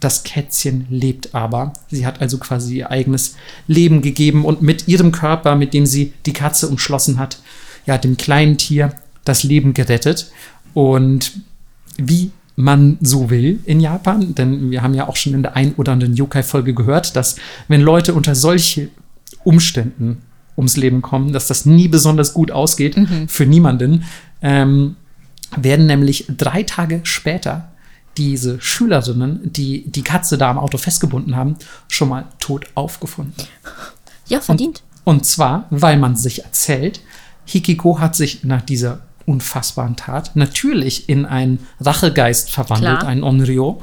[0.00, 1.72] Das Kätzchen lebt aber.
[1.90, 6.12] Sie hat also quasi ihr eigenes Leben gegeben und mit ihrem Körper, mit dem sie
[6.26, 7.40] die Katze umschlossen hat,
[7.86, 10.30] ja, dem kleinen Tier das Leben gerettet.
[10.74, 11.40] Und
[11.96, 15.74] wie man so will in Japan, denn wir haben ja auch schon in der ein
[15.74, 17.36] oder anderen Yokai-Folge gehört, dass
[17.68, 18.88] wenn Leute unter solche
[19.44, 20.22] Umständen
[20.56, 22.96] ums Leben kommen, dass das nie besonders gut ausgeht
[23.28, 24.04] für niemanden,
[24.42, 24.96] ähm,
[25.56, 27.67] werden nämlich drei Tage später
[28.18, 31.56] diese Schülerinnen, die die Katze da am Auto festgebunden haben,
[31.88, 33.34] schon mal tot aufgefunden.
[34.26, 34.82] Ja, verdient.
[35.04, 37.00] Und zwar, weil man sich erzählt,
[37.46, 43.10] Hikiko hat sich nach dieser unfassbaren Tat natürlich in einen Rachegeist verwandelt, Klar.
[43.10, 43.80] einen Onryo,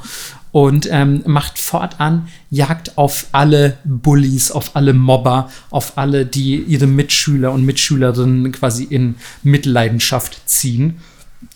[0.52, 6.86] und ähm, macht fortan Jagd auf alle Bullies, auf alle Mobber, auf alle, die ihre
[6.86, 10.98] Mitschüler und Mitschülerinnen quasi in Mitleidenschaft ziehen.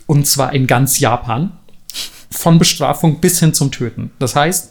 [0.06, 1.52] Und zwar in ganz Japan.
[2.30, 4.10] Von Bestrafung bis hin zum Töten.
[4.18, 4.70] Das heißt,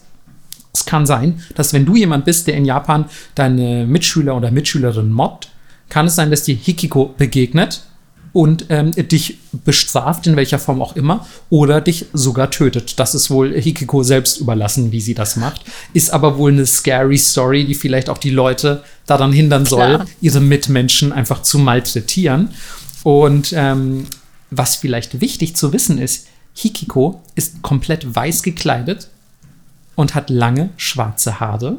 [0.72, 5.10] es kann sein, dass wenn du jemand bist, der in Japan deine Mitschüler oder Mitschülerin
[5.10, 5.50] mobbt,
[5.88, 7.82] kann es sein, dass dir Hikiko begegnet
[8.32, 13.00] und ähm, dich bestraft, in welcher Form auch immer, oder dich sogar tötet.
[13.00, 15.62] Das ist wohl Hikiko selbst überlassen, wie sie das macht.
[15.92, 20.06] Ist aber wohl eine scary Story, die vielleicht auch die Leute daran hindern soll, Klar.
[20.20, 22.50] ihre Mitmenschen einfach zu malträtieren.
[23.02, 24.06] Und ähm,
[24.50, 29.08] was vielleicht wichtig zu wissen ist, Hikiko ist komplett weiß gekleidet
[29.94, 31.78] und hat lange schwarze Haare.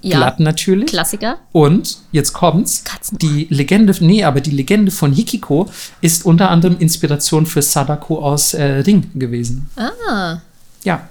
[0.00, 0.86] Ja, Glatt natürlich.
[0.86, 1.38] Klassiker.
[1.52, 2.84] Und jetzt kommt's.
[2.84, 3.18] Katzenohr.
[3.18, 5.68] Die Legende, nee, aber die Legende von Hikiko
[6.00, 9.68] ist unter anderem Inspiration für Sadako aus äh, Ring gewesen.
[9.76, 10.38] Ah,
[10.84, 11.08] Ja.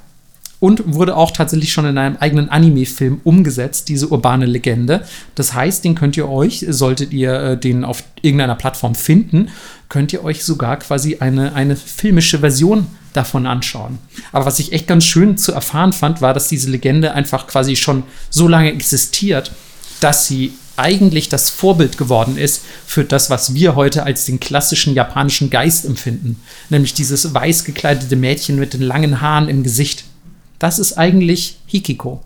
[0.64, 5.04] Und wurde auch tatsächlich schon in einem eigenen Anime-Film umgesetzt, diese urbane Legende.
[5.36, 9.50] Das heißt, den könnt ihr euch, solltet ihr äh, den auf irgendeiner Plattform finden,
[9.90, 14.00] könnt ihr euch sogar quasi eine, eine filmische Version davon anschauen.
[14.32, 17.76] Aber was ich echt ganz schön zu erfahren fand, war, dass diese Legende einfach quasi
[17.76, 19.52] schon so lange existiert,
[20.00, 24.94] dass sie eigentlich das Vorbild geworden ist für das, was wir heute als den klassischen
[24.94, 26.42] japanischen Geist empfinden.
[26.70, 30.06] Nämlich dieses weiß gekleidete Mädchen mit den langen Haaren im Gesicht.
[30.64, 32.22] Das ist eigentlich Hikiko.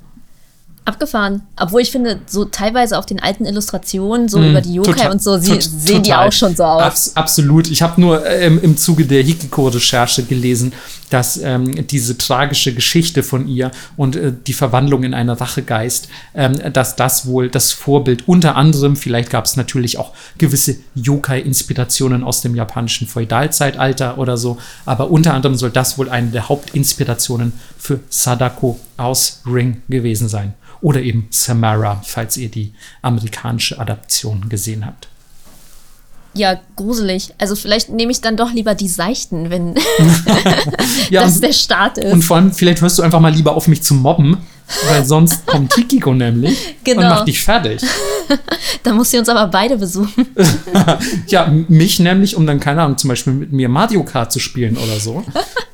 [0.85, 1.41] abgefahren.
[1.59, 4.91] Obwohl ich finde, so teilweise auf den alten Illustrationen, so über die Yokai.
[4.93, 6.27] Total- und so, sie, tot- sehen die total.
[6.27, 6.81] auch schon so aus.
[6.83, 7.67] Abs absolut.
[7.69, 10.71] Ich habe nur ähm, im Zuge der Hikiko-Recherche gelesen,
[11.09, 16.73] dass ähm, diese tragische Geschichte von ihr und äh, die Verwandlung in einen Rachegeist, ähm,
[16.73, 22.41] dass das wohl das Vorbild unter anderem, vielleicht gab es natürlich auch gewisse Yokai-Inspirationen aus
[22.41, 27.99] dem japanischen Feudalzeitalter oder so, aber unter anderem soll das wohl eine der Hauptinspirationen für
[28.09, 30.53] Sadako aus Ring gewesen sein.
[30.81, 35.07] Oder eben Samara, falls ihr die amerikanische Adaption gesehen habt.
[36.37, 37.33] Ja, gruselig.
[37.37, 39.75] Also vielleicht nehme ich dann doch lieber die seichten, wenn
[41.09, 42.13] Ja, das der Start ist.
[42.13, 44.37] und vor allem, vielleicht hörst du einfach mal lieber auf mich zu mobben,
[44.89, 47.09] weil sonst kommt Tikiko nämlich und Genau.
[47.09, 47.81] macht dich fertig.
[48.83, 50.25] dann muss sie uns aber beide besuchen.
[51.27, 54.77] Ja, mich nämlich, um dann, keine Ahnung, zum Beispiel mit mir Mario Kart zu spielen
[54.77, 55.15] oder so.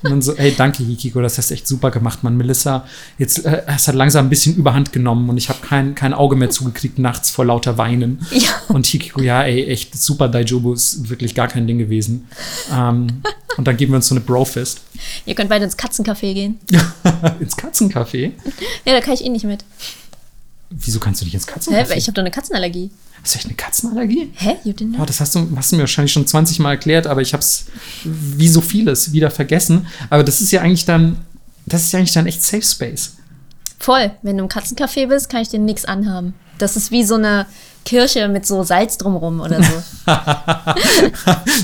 [0.04, 2.36] Und dann so, hey, danke, Hikiko, das hast du echt super gemacht, Mann.
[2.38, 2.86] Melissa,
[3.18, 6.36] jetzt, äh, es hat langsam ein bisschen überhand genommen und ich habe kein, kein Auge
[6.36, 8.26] mehr zugekriegt nachts vor lauter Weinen.
[8.32, 8.50] Ja.
[8.70, 12.28] Und Hikiko, ja, ey, echt super, Daijobu ist wirklich gar kein Ding gewesen.
[12.74, 13.22] Ähm,
[13.58, 14.82] und dann geben wir uns so eine Bro-Fist.
[15.26, 16.60] Ihr könnt beide ins Katzencafé gehen.
[17.40, 18.32] ins Katzencafé.
[18.86, 19.63] Ja, da kann ich eh nicht mit.
[20.69, 21.52] Wieso kannst du nicht ins Hä?
[21.52, 21.96] Katzencafé?
[21.96, 22.89] Ich habe doch eine Katzenallergie.
[23.22, 24.32] Hast du echt eine Katzenallergie?
[24.36, 24.56] Hä?
[24.63, 25.06] You didn't Oh, know?
[25.06, 27.65] das hast du, hast du mir wahrscheinlich schon 20 Mal erklärt, aber ich habe es
[28.04, 29.88] wie so vieles wieder vergessen.
[30.10, 31.17] Aber das ist ja eigentlich dann,
[31.65, 33.13] das ist ja eigentlich dann echt Safe Space.
[33.80, 34.12] Voll.
[34.24, 36.34] Wenn du im Katzencafé bist, kann ich dir nichts anhaben.
[36.58, 37.46] Das ist wie so eine
[37.86, 39.74] Kirche mit so Salz drumrum oder so.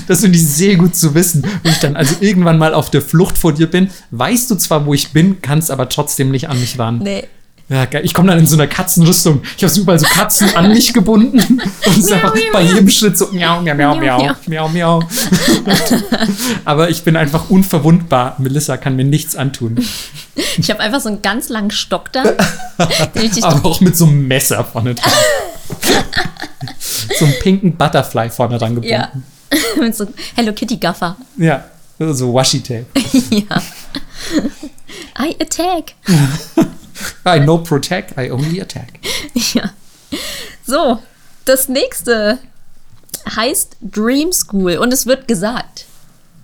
[0.08, 1.44] Das finde ich sehr gut zu wissen.
[1.62, 4.86] Wenn ich dann also irgendwann mal auf der Flucht vor dir bin, weißt du zwar,
[4.86, 6.98] wo ich bin, kannst aber trotzdem nicht an mich ran.
[6.98, 7.24] nee.
[7.68, 8.02] Ja, geil.
[8.04, 9.42] Ich komme dann in so einer Katzenrüstung.
[9.56, 11.38] Ich habe so überall so Katzen an mich gebunden.
[11.38, 15.02] Und es ist einfach miau, bei jedem Schritt so miau, miau, miau, Miau, miau, miau.
[16.64, 18.34] Aber ich bin einfach unverwundbar.
[18.38, 19.76] Melissa kann mir nichts antun.
[20.58, 22.24] Ich habe einfach so einen ganz langen Stock da.
[23.42, 25.12] Aber auch mit so einem Messer vorne dran.
[27.18, 28.88] so einem pinken Butterfly vorne dran gebunden.
[28.92, 29.10] ja.
[29.80, 30.06] mit so
[30.36, 31.16] Hello Kitty Gaffer.
[31.36, 31.64] Ja.
[31.98, 32.86] So Washi-Tape.
[33.30, 33.62] ja.
[35.18, 35.94] I attack.
[37.26, 38.88] I no protect, I only attack.
[39.54, 39.70] Ja.
[40.64, 41.02] So,
[41.44, 42.38] das nächste
[43.34, 45.84] heißt Dream School und es wird gesagt,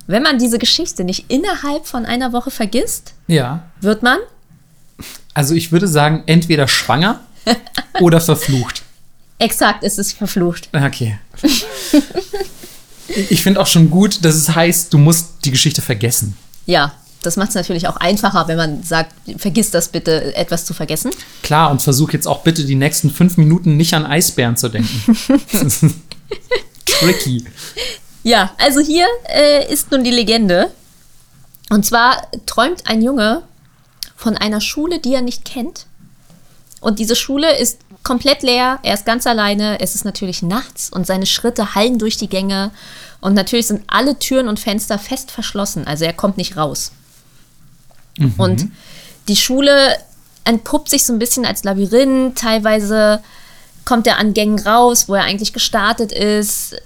[0.07, 3.65] wenn man diese Geschichte nicht innerhalb von einer Woche vergisst, Ja.
[3.81, 4.19] wird man
[5.33, 7.21] Also ich würde sagen, entweder schwanger
[8.01, 8.83] oder verflucht.
[9.39, 10.69] Exakt, es ist verflucht.
[10.73, 11.19] Okay.
[13.09, 16.37] Ich finde auch schon gut, dass es heißt, du musst die Geschichte vergessen.
[16.67, 20.75] Ja, das macht es natürlich auch einfacher, wenn man sagt, vergiss das bitte, etwas zu
[20.75, 21.11] vergessen.
[21.43, 25.17] Klar, und versuch jetzt auch bitte die nächsten fünf Minuten nicht an Eisbären zu denken.
[26.85, 27.45] Tricky.
[28.23, 30.71] Ja, also hier äh, ist nun die Legende.
[31.71, 33.43] Und zwar träumt ein Junge
[34.17, 35.87] von einer Schule, die er nicht kennt.
[36.81, 41.09] Und diese Schule ist komplett leer, er ist ganz alleine, es ist natürlich nachts und
[41.09, 42.71] seine Schritte hallen durch die Gänge.
[43.21, 46.93] Und natürlich sind alle Türen und Fenster fest verschlossen, also er kommt nicht raus.
[48.39, 48.69] Und
[49.27, 49.97] die Schule
[50.45, 53.21] entpuppt sich so ein bisschen als Labyrinth, teilweise
[53.85, 56.77] kommt er an Gängen raus, wo er eigentlich gestartet ist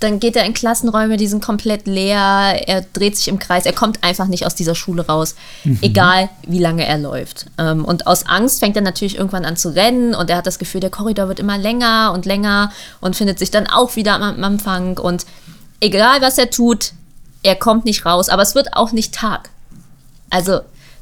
[0.00, 3.72] dann geht er in Klassenräume, die sind komplett leer, er dreht sich im Kreis, er
[3.72, 5.34] kommt einfach nicht aus dieser Schule raus,
[5.80, 7.46] egal wie lange er läuft.
[7.56, 10.58] Ähm, und aus Angst fängt er natürlich irgendwann an zu rennen und er hat das
[10.58, 14.44] Gefühl, der Korridor wird immer länger und länger und findet sich dann auch wieder am
[14.44, 15.24] Anfang und
[15.80, 16.92] egal was er tut,
[17.42, 19.48] er kommt nicht raus, aber es wird auch nicht Tag.
[20.28, 20.60] Also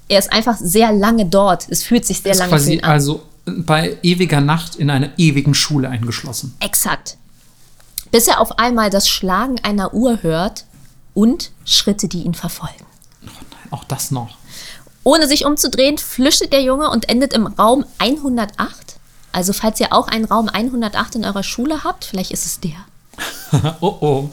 [0.08, 2.90] er ist einfach sehr lange dort, es fühlt sich sehr lange quasi an.
[2.90, 6.54] also bei ewiger Nacht in einer ewigen Schule eingeschlossen.
[6.60, 7.16] Exakt.
[8.14, 10.66] Bis er auf einmal das Schlagen einer Uhr hört
[11.14, 12.86] und Schritte, die ihn verfolgen.
[13.72, 14.36] Auch das noch.
[15.02, 19.00] Ohne sich umzudrehen, flüchtet der Junge und endet im Raum 108.
[19.32, 22.76] Also falls ihr auch einen Raum 108 in eurer Schule habt, vielleicht ist es der.
[23.80, 24.30] oh oh.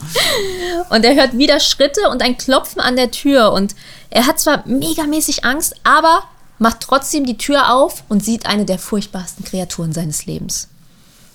[0.91, 3.51] Und er hört wieder Schritte und ein Klopfen an der Tür.
[3.51, 3.73] Und
[4.11, 6.21] er hat zwar megamäßig Angst, aber
[6.59, 10.67] macht trotzdem die Tür auf und sieht eine der furchtbarsten Kreaturen seines Lebens.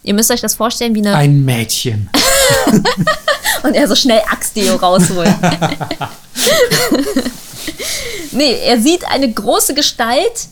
[0.05, 1.17] Ihr müsst euch das vorstellen wie eine.
[1.17, 2.09] Ein Mädchen.
[3.63, 5.29] und er so schnell Axtdeo rausholt.
[8.33, 10.49] nee, er sieht eine große Gestalt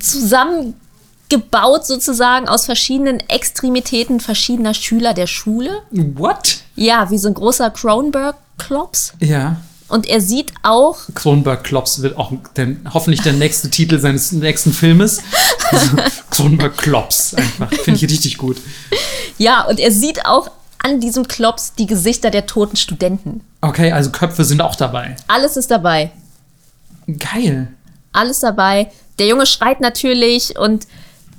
[0.00, 5.82] zusammengebaut sozusagen aus verschiedenen Extremitäten verschiedener Schüler der Schule.
[5.90, 6.58] What?
[6.74, 9.14] Ja, wie so ein großer Kronberg-Klops.
[9.20, 9.56] Ja.
[9.88, 10.98] Und er sieht auch.
[11.14, 15.20] Kronberg Klops wird auch der, hoffentlich der nächste Titel seines nächsten Filmes.
[15.72, 15.96] Also,
[16.30, 17.68] Kronberg Klops einfach.
[17.68, 18.56] Finde ich richtig gut.
[19.36, 20.48] Ja, und er sieht auch
[20.86, 23.40] an diesem Klops die Gesichter der toten Studenten.
[23.60, 25.16] Okay, also Köpfe sind auch dabei.
[25.26, 26.12] Alles ist dabei.
[27.18, 27.68] Geil.
[28.12, 28.90] Alles dabei.
[29.18, 30.86] Der Junge schreit natürlich und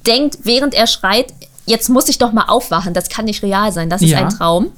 [0.05, 1.33] denkt, während er schreit,
[1.65, 2.93] jetzt muss ich doch mal aufwachen.
[2.93, 3.89] Das kann nicht real sein.
[3.89, 4.19] Das ist Ja.
[4.19, 4.71] ein Traum.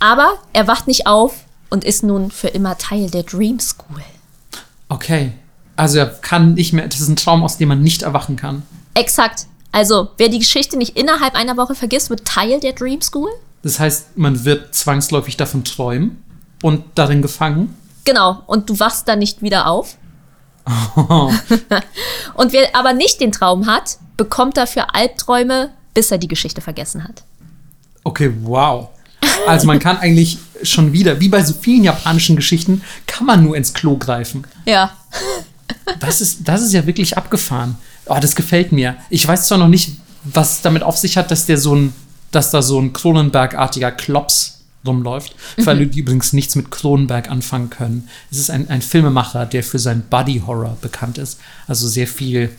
[0.00, 1.34] Aber er wacht nicht auf
[1.68, 4.02] und ist nun für immer Teil der Dream School.
[4.88, 5.32] Okay.
[5.76, 8.62] Also er kann nicht mehr, das ist ein Traum, aus dem man nicht erwachen kann.
[8.94, 9.46] Exakt.
[9.72, 13.30] Also, wer die Geschichte nicht innerhalb einer Woche vergisst, wird Teil der Dream School.
[13.62, 16.22] Das heißt, man wird zwangsläufig davon träumen
[16.62, 17.76] und darin gefangen.
[18.04, 18.42] Genau.
[18.46, 19.96] Und du wachst dann nicht wieder auf.
[22.34, 27.02] und wer aber nicht den Traum hat, bekommt dafür Albträume, bis er die Geschichte vergessen
[27.04, 27.24] hat.
[28.04, 28.90] Okay, wow.
[29.46, 33.56] Also man kann eigentlich schon wieder, wie bei so vielen japanischen Geschichten, kann man nur
[33.56, 34.46] ins Klo greifen.
[34.66, 34.92] Ja.
[36.00, 37.76] Das ist, das ist ja wirklich abgefahren.
[38.06, 38.96] Oh, das gefällt mir.
[39.10, 39.92] Ich weiß zwar noch nicht,
[40.24, 41.92] was damit auf sich hat, dass der so ein,
[42.30, 45.34] dass da so ein Kronenberg-artiger Klops rumläuft.
[45.58, 48.08] Für alle, die übrigens nichts mit Kronenberg anfangen können.
[48.30, 51.38] Es ist ein, ein Filmemacher, der für sein Body-Horror bekannt ist.
[51.68, 52.50] Also sehr viel,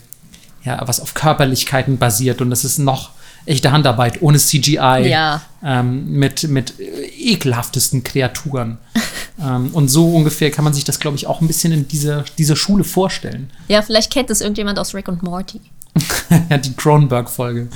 [0.64, 2.42] ja, was auf Körperlichkeiten basiert.
[2.42, 3.12] Und das ist noch
[3.46, 5.08] echte Handarbeit, ohne CGI.
[5.08, 5.42] Ja.
[5.64, 8.78] Ähm, mit, mit ekelhaftesten Kreaturen.
[9.42, 12.24] ähm, und so ungefähr kann man sich das, glaube ich, auch ein bisschen in dieser,
[12.38, 13.50] dieser Schule vorstellen.
[13.68, 15.62] Ja, vielleicht kennt es irgendjemand aus Rick und Morty.
[16.50, 17.68] ja, die Cronenberg-Folge.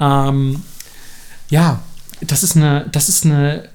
[0.00, 0.62] Ähm,
[1.48, 1.80] ja,
[2.20, 3.68] das ist eine, das ist eine,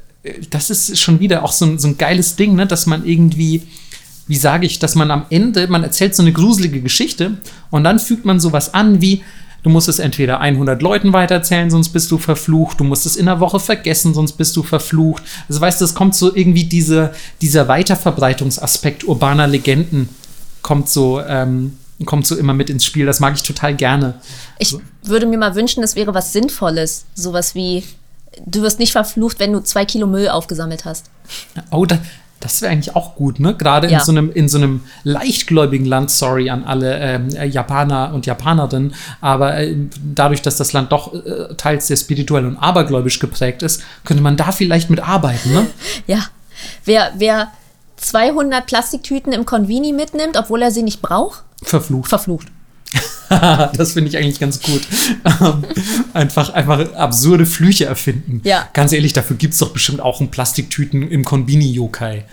[0.49, 3.63] das ist schon wieder auch so ein, so ein geiles Ding, ne, dass man irgendwie,
[4.27, 7.37] wie sage ich, dass man am Ende, man erzählt so eine gruselige Geschichte
[7.69, 9.23] und dann fügt man sowas an wie,
[9.63, 13.27] du musst es entweder 100 Leuten weitererzählen, sonst bist du verflucht, du musst es in
[13.27, 15.23] einer Woche vergessen, sonst bist du verflucht.
[15.49, 20.09] Also weißt du, es kommt so irgendwie diese, dieser Weiterverbreitungsaspekt urbaner Legenden
[20.61, 23.05] kommt so, ähm, kommt so immer mit ins Spiel.
[23.05, 24.15] Das mag ich total gerne.
[24.59, 27.05] Ich würde mir mal wünschen, es wäre was Sinnvolles.
[27.15, 27.83] Sowas wie,
[28.45, 31.09] du wirst nicht verflucht, wenn du zwei Kilo Müll aufgesammelt hast.
[31.71, 31.99] Oh, da,
[32.39, 33.55] das wäre eigentlich auch gut, ne?
[33.55, 33.99] Gerade Ja.
[33.99, 38.25] in so einem in so einem leichtgläubigen Land, sorry an alle ähm, äh, Japaner und
[38.25, 39.75] Japanerinnen, aber äh,
[40.13, 44.37] dadurch, dass das Land doch äh, teils sehr spirituell und abergläubisch geprägt ist, könnte man
[44.37, 45.67] da vielleicht mit arbeiten, ne?
[46.07, 46.19] Ja.
[46.85, 47.51] Wer, wer
[47.97, 52.09] 200 Plastiktüten im Convini mitnimmt, obwohl er sie nicht braucht, Verflucht.
[52.09, 52.47] verflucht.
[53.77, 54.81] das finde ich eigentlich ganz gut.
[55.41, 55.63] Ähm,
[56.13, 58.41] einfach, einfach absurde Flüche erfinden.
[58.43, 58.67] Ja.
[58.73, 62.23] Ganz ehrlich, dafür gibt es doch bestimmt auch einen Plastiktüten im Konbini-Yokai.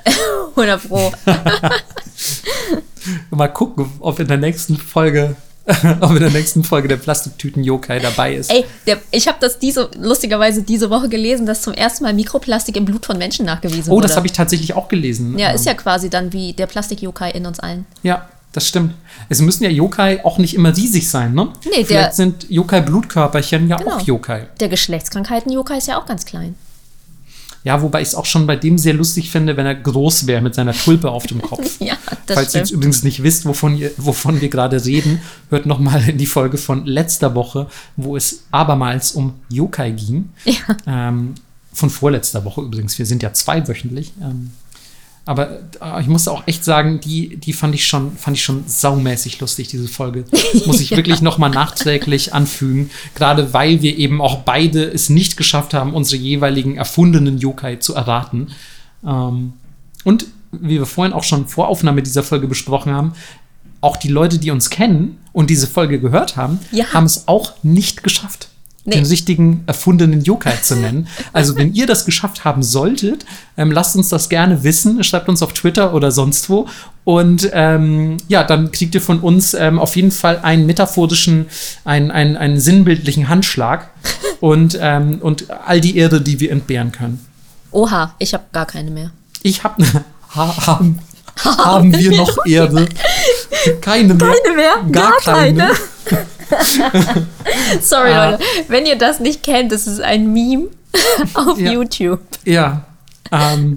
[0.56, 1.12] 100 Pro.
[3.30, 5.36] Mal gucken, ob in der nächsten Folge,
[6.00, 8.50] ob in der nächsten Folge der Plastiktüten-Yokai dabei ist.
[8.50, 12.76] Ey, der, ich habe das diese, lustigerweise diese Woche gelesen, dass zum ersten Mal Mikroplastik
[12.76, 14.06] im Blut von Menschen nachgewiesen Oh, wurde.
[14.08, 15.38] das habe ich tatsächlich auch gelesen.
[15.38, 17.84] Ja, Ähm, ist ja quasi dann wie der Plastik-Yokai in uns allen.
[18.02, 18.94] Ja, das stimmt.
[19.28, 21.48] Es müssen ja Yokai auch nicht immer riesig sein, ne?
[21.64, 23.96] Nee, der- Vielleicht sind Yokai-Blutkörperchen ja Genau.
[23.96, 24.46] auch Yokai.
[24.60, 26.54] Der Geschlechtskrankheiten-Yokai ist ja auch ganz klein.
[27.64, 30.42] Ja, wobei ich es auch schon bei dem sehr lustig finde, wenn er groß wäre
[30.42, 31.80] mit seiner Tulpe auf dem Kopf.
[31.80, 31.94] Ja,
[32.26, 32.82] das Falls ihr jetzt stimmt.
[32.82, 36.58] übrigens nicht wisst, wovon, ihr, wovon wir gerade reden, hört noch mal in die Folge
[36.58, 40.28] von letzter Woche, wo es abermals um Yokai ging.
[40.44, 40.54] Ja.
[40.86, 41.34] Ähm,
[41.72, 42.98] von vorletzter Woche übrigens.
[42.98, 44.12] Wir sind ja zweiwöchentlich.
[44.20, 44.50] Ähm,
[45.26, 48.64] aber äh, ich muss auch echt sagen, die, die fand ich schon, fand ich schon
[48.66, 50.24] saumäßig lustig, diese Folge.
[50.66, 52.90] Muss ich wirklich noch mal nachträglich anfügen.
[53.14, 57.94] Gerade weil wir eben auch beide es nicht geschafft haben, unsere jeweiligen erfundenen Yokai zu
[57.94, 58.48] erraten.
[59.06, 59.54] Ähm,
[60.04, 63.14] und wie wir vorhin auch schon vor Aufnahme dieser Folge besprochen haben,
[63.80, 66.86] auch die Leute, die uns kennen und diese Folge gehört haben, Ja.
[66.92, 68.48] haben es auch nicht geschafft,
[68.86, 68.96] Nee.
[68.96, 71.08] den richtigen erfundenen Yokai zu nennen.
[71.32, 73.24] Also wenn ihr das geschafft haben solltet,
[73.56, 75.02] ähm, lasst uns das gerne wissen.
[75.02, 76.68] Schreibt uns auf Twitter oder sonst wo.
[77.04, 81.46] Und ähm, ja, dann kriegt ihr von uns ähm, auf jeden Fall einen metaphorischen,
[81.84, 83.88] einen, einen, einen sinnbildlichen Handschlag
[84.40, 87.24] und, ähm, und all die Ehre, die wir entbehren können.
[87.70, 89.12] Oha, ich habe gar keine mehr.
[89.42, 89.82] Ich habe
[90.34, 90.98] ha, haben,
[91.42, 92.86] haben wir noch Ehre?
[93.80, 94.28] Keine mehr.
[94.42, 94.74] Keine mehr?
[94.92, 95.70] Gar, Gar keine.
[96.04, 96.26] keine.
[97.80, 98.30] Sorry, Ah.
[98.30, 98.44] Leute.
[98.68, 100.68] Wenn ihr das nicht kennt, das ist ein Meme
[101.34, 101.72] auf Ja.
[101.72, 102.20] YouTube.
[102.44, 102.84] Ja.
[103.32, 103.76] Ähm,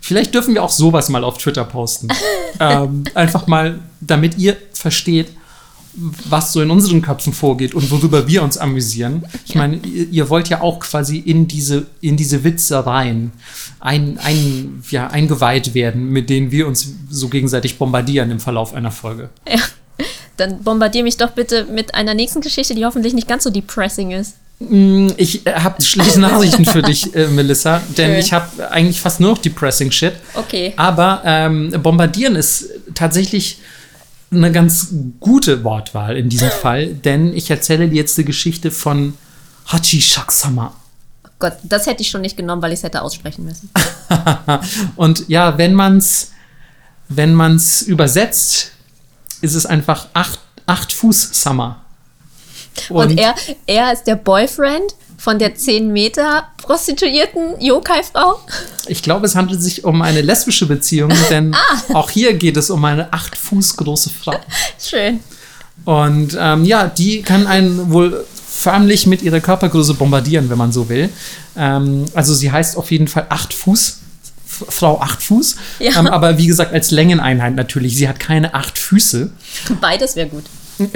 [0.00, 2.08] Vielleicht dürfen wir auch sowas mal auf Twitter posten.
[2.60, 5.28] ähm, einfach mal, damit ihr versteht,
[5.94, 9.26] was so in unseren Köpfen vorgeht und worüber wir uns amüsieren.
[9.44, 13.32] Ich meine, ihr, ihr, wollt ja auch quasi in diese, in diese Witzereien
[13.80, 18.92] ein, ein, ja, eingeweiht werden, mit denen wir uns so gegenseitig bombardieren im Verlauf einer
[18.92, 19.28] Folge.
[19.48, 19.58] Ja.
[20.38, 24.12] Dann bombardier mich doch bitte mit einer nächsten Geschichte, die hoffentlich nicht ganz so depressing
[24.12, 24.36] ist.
[24.60, 28.18] Mm, ich äh, habe schlechte Nachrichten für dich, äh, Melissa, denn Schön.
[28.20, 30.14] ich habe eigentlich fast nur noch depressing Shit.
[30.34, 30.72] Okay.
[30.76, 33.58] Aber ähm, bombardieren ist tatsächlich
[34.30, 39.14] eine ganz gute Wortwahl in diesem Fall, denn ich erzähle dir jetzt die Geschichte von
[39.66, 40.74] Hachi Shaksama.
[41.24, 43.70] Oh Gott, das hätte ich schon nicht genommen, weil ich es hätte aussprechen müssen.
[44.96, 46.32] Und ja, wenn man es
[47.08, 48.72] wenn man's übersetzt,
[49.40, 51.80] ist es einfach acht, acht Fuß Summer.
[52.88, 53.34] Und, Und er,
[53.66, 58.40] er ist der Boyfriend von der 10 Meter Prostituierten Yokai-Frau?
[58.86, 61.94] Ich glaube, es handelt sich um eine lesbische Beziehung, denn ah.
[61.94, 64.38] auch hier geht es um eine acht Fuß große Frau.
[64.78, 65.20] Schön.
[65.84, 70.88] Und ähm, ja, die kann einen wohl förmlich mit ihrer Körpergröße bombardieren, wenn man so
[70.88, 71.08] will.
[71.56, 74.00] Ähm, also sie heißt auf jeden Fall acht Fuß.
[74.68, 75.56] Frau acht Fuß.
[75.78, 75.98] Ja.
[75.98, 77.96] Ähm, aber wie gesagt, als Längeneinheit natürlich.
[77.96, 79.30] Sie hat keine acht Füße.
[79.80, 80.44] Beides wäre gut.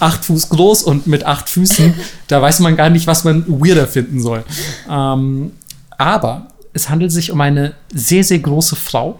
[0.00, 1.94] acht Fuß groß und mit acht Füßen,
[2.26, 4.44] da weiß man gar nicht, was man weirder finden soll.
[4.88, 5.52] Ähm,
[5.96, 9.18] aber es handelt sich um eine sehr, sehr große Frau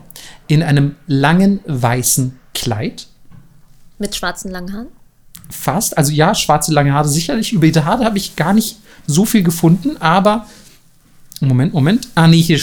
[0.49, 3.07] in einem langen weißen Kleid.
[3.99, 4.89] Mit schwarzen langen Haaren?
[5.51, 5.97] Fast.
[5.97, 7.53] Also ja, schwarze lange Haare sicherlich.
[7.53, 10.47] Über die Haare habe ich gar nicht so viel gefunden, aber
[11.41, 12.09] Moment, Moment.
[12.14, 12.59] Ah, nee, hier.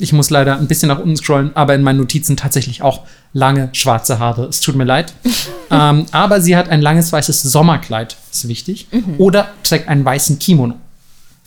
[0.00, 3.68] Ich muss leider ein bisschen nach unten scrollen, aber in meinen Notizen tatsächlich auch lange
[3.72, 4.46] schwarze Haare.
[4.46, 5.12] Es tut mir leid.
[5.70, 8.88] ähm, aber sie hat ein langes weißes Sommerkleid, ist wichtig.
[8.90, 9.14] Mhm.
[9.18, 10.74] Oder trägt einen weißen Kimono.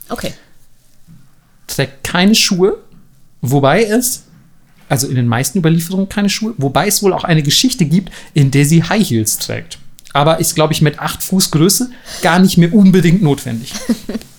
[0.07, 0.34] Okay.
[1.67, 2.77] Trägt keine Schuhe,
[3.41, 4.23] wobei es,
[4.88, 8.51] also in den meisten Überlieferungen keine Schuhe, wobei es wohl auch eine Geschichte gibt, in
[8.51, 9.79] der sie High Heels trägt.
[10.13, 11.89] Aber ist, glaube ich, mit 8 Fuß Größe
[12.21, 13.73] gar nicht mehr unbedingt notwendig.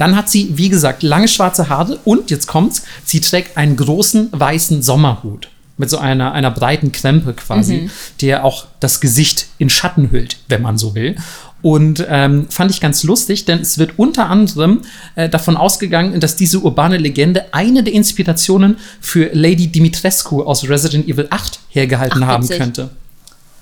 [0.00, 4.30] Dann hat sie, wie gesagt, lange schwarze Haare und jetzt kommt's, sie trägt einen großen
[4.32, 7.90] weißen Sommerhut mit so einer, einer breiten Krempe quasi, mhm.
[8.22, 11.16] der auch das Gesicht in Schatten hüllt, wenn man so will.
[11.60, 14.80] Und ähm, fand ich ganz lustig, denn es wird unter anderem
[15.16, 21.08] äh, davon ausgegangen, dass diese urbane Legende eine der Inspirationen für Lady Dimitrescu aus Resident
[21.08, 22.88] Evil 8 hergehalten Ach, haben könnte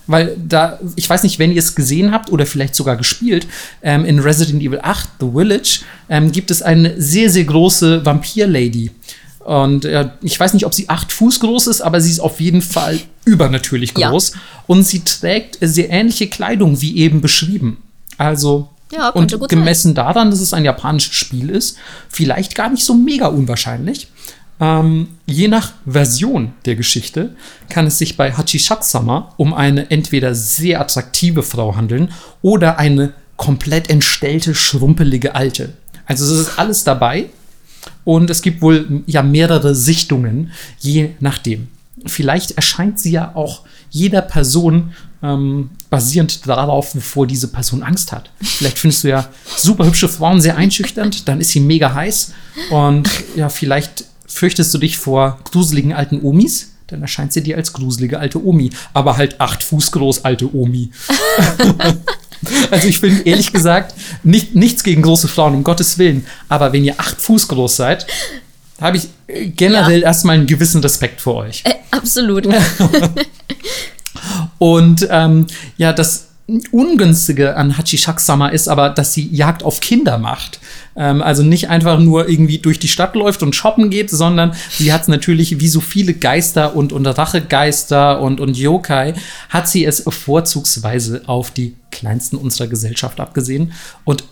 [0.08, 3.46] weil da, ich weiß nicht, wenn ihr es gesehen habt oder vielleicht sogar gespielt,
[3.82, 8.90] ähm, in Resident Evil 8, The Village, ähm, gibt es eine sehr, sehr große Vampir-Lady.
[9.40, 12.40] Und äh, ich weiß nicht, ob sie acht Fuß groß ist, aber sie ist auf
[12.40, 14.32] jeden Fall übernatürlich groß.
[14.34, 14.40] Ja.
[14.66, 17.78] Und sie trägt sehr ähnliche Kleidung wie eben beschrieben.
[18.16, 19.94] Also ja, und gemessen sein.
[19.94, 21.76] daran, dass es ein japanisches Spiel ist,
[22.08, 24.08] vielleicht gar nicht so mega unwahrscheinlich.
[24.60, 27.36] Ähm, je nach Version der Geschichte
[27.68, 32.10] kann es sich bei Hachishaksama um eine entweder sehr attraktive Frau handeln
[32.42, 35.74] oder eine komplett entstellte, schrumpelige Alte.
[36.06, 37.26] Also es ist alles dabei
[38.04, 40.50] und es gibt wohl ja mehrere Sichtungen,
[40.80, 41.68] je nachdem.
[42.06, 44.92] Vielleicht erscheint sie ja auch jeder Person
[45.22, 48.30] ähm, basierend darauf, wovor diese Person Angst hat.
[48.40, 52.32] Vielleicht findest du ja super hübsche Frauen sehr einschüchternd, dann ist sie mega heiß
[52.70, 56.72] und ja, vielleicht Fürchtest du dich vor gruseligen alten Omis?
[56.86, 58.70] Dann erscheint sie dir als gruselige alte Omi.
[58.94, 60.90] Aber halt acht Fuß groß alte Omi.
[62.70, 66.26] also ich bin ehrlich gesagt nicht, nichts gegen große Frauen, um Gottes Willen.
[66.48, 68.06] Aber wenn ihr acht Fuß groß seid,
[68.80, 69.08] habe ich
[69.56, 70.06] generell ja.
[70.06, 71.62] erstmal einen gewissen Respekt vor euch.
[71.64, 72.48] Äh, absolut.
[74.58, 76.28] Und ähm, ja, das
[76.70, 80.60] Ungünstige an Hachishaksama ist aber, dass sie Jagd auf Kinder macht.
[80.98, 84.92] Ähm, also nicht einfach nur irgendwie durch die Stadt läuft und shoppen geht, sondern sie
[84.92, 89.14] hat natürlich wie so viele Geister und, und Rachegeister und, und Yokai,
[89.48, 93.72] hat sie es vorzugsweise auf die kleinsten unserer Gesellschaft abgesehen
[94.04, 94.24] und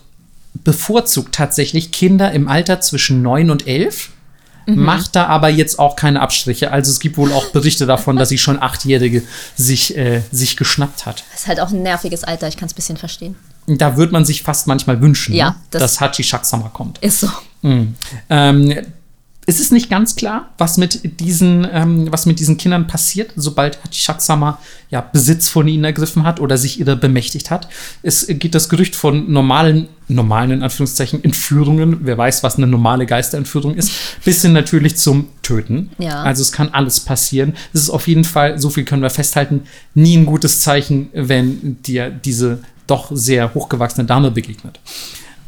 [0.63, 4.09] bevorzugt tatsächlich Kinder im Alter zwischen neun und elf
[4.65, 4.83] mhm.
[4.83, 6.71] macht da aber jetzt auch keine Abstriche.
[6.71, 9.23] Also es gibt wohl auch Berichte davon, dass sie schon Achtjährige
[9.55, 11.23] sich, äh, sich geschnappt hat.
[11.31, 13.35] Das ist halt auch ein nerviges Alter, ich kann es ein bisschen verstehen.
[13.67, 15.55] Da würde man sich fast manchmal wünschen, ja, ne?
[15.71, 16.99] das dass Hachi Shaksama kommt.
[16.99, 17.27] Ist so.
[17.61, 17.95] Mhm.
[18.29, 18.73] Ähm,
[19.49, 23.81] es ist nicht ganz klar, was mit diesen, ähm, was mit diesen Kindern passiert, sobald
[23.81, 24.59] Hachisaksama
[24.89, 27.69] ja Besitz von ihnen ergriffen hat oder sich ihrer bemächtigt hat.
[28.03, 33.05] Es geht das Gerücht von normalen, normalen in Anführungszeichen Entführungen, wer weiß, was eine normale
[33.05, 33.89] Geisterentführung ist,
[34.25, 35.91] bis hin natürlich zum Töten.
[35.97, 36.23] Ja.
[36.23, 37.53] Also es kann alles passieren.
[37.71, 39.61] Es ist auf jeden Fall, so viel können wir festhalten,
[39.93, 44.79] nie ein gutes Zeichen, wenn dir diese doch sehr hochgewachsene Dame begegnet.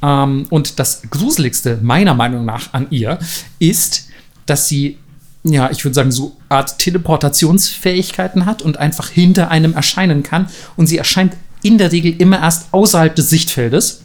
[0.02, 3.20] Ähm, und das Gruseligste meiner Meinung nach an ihr
[3.60, 4.08] ist,
[4.46, 4.98] dass sie
[5.44, 10.48] ja, ich würde sagen, so Art Teleportationsfähigkeiten hat und einfach hinter einem erscheinen kann.
[10.76, 14.02] Und sie erscheint in der Regel immer erst außerhalb des Sichtfeldes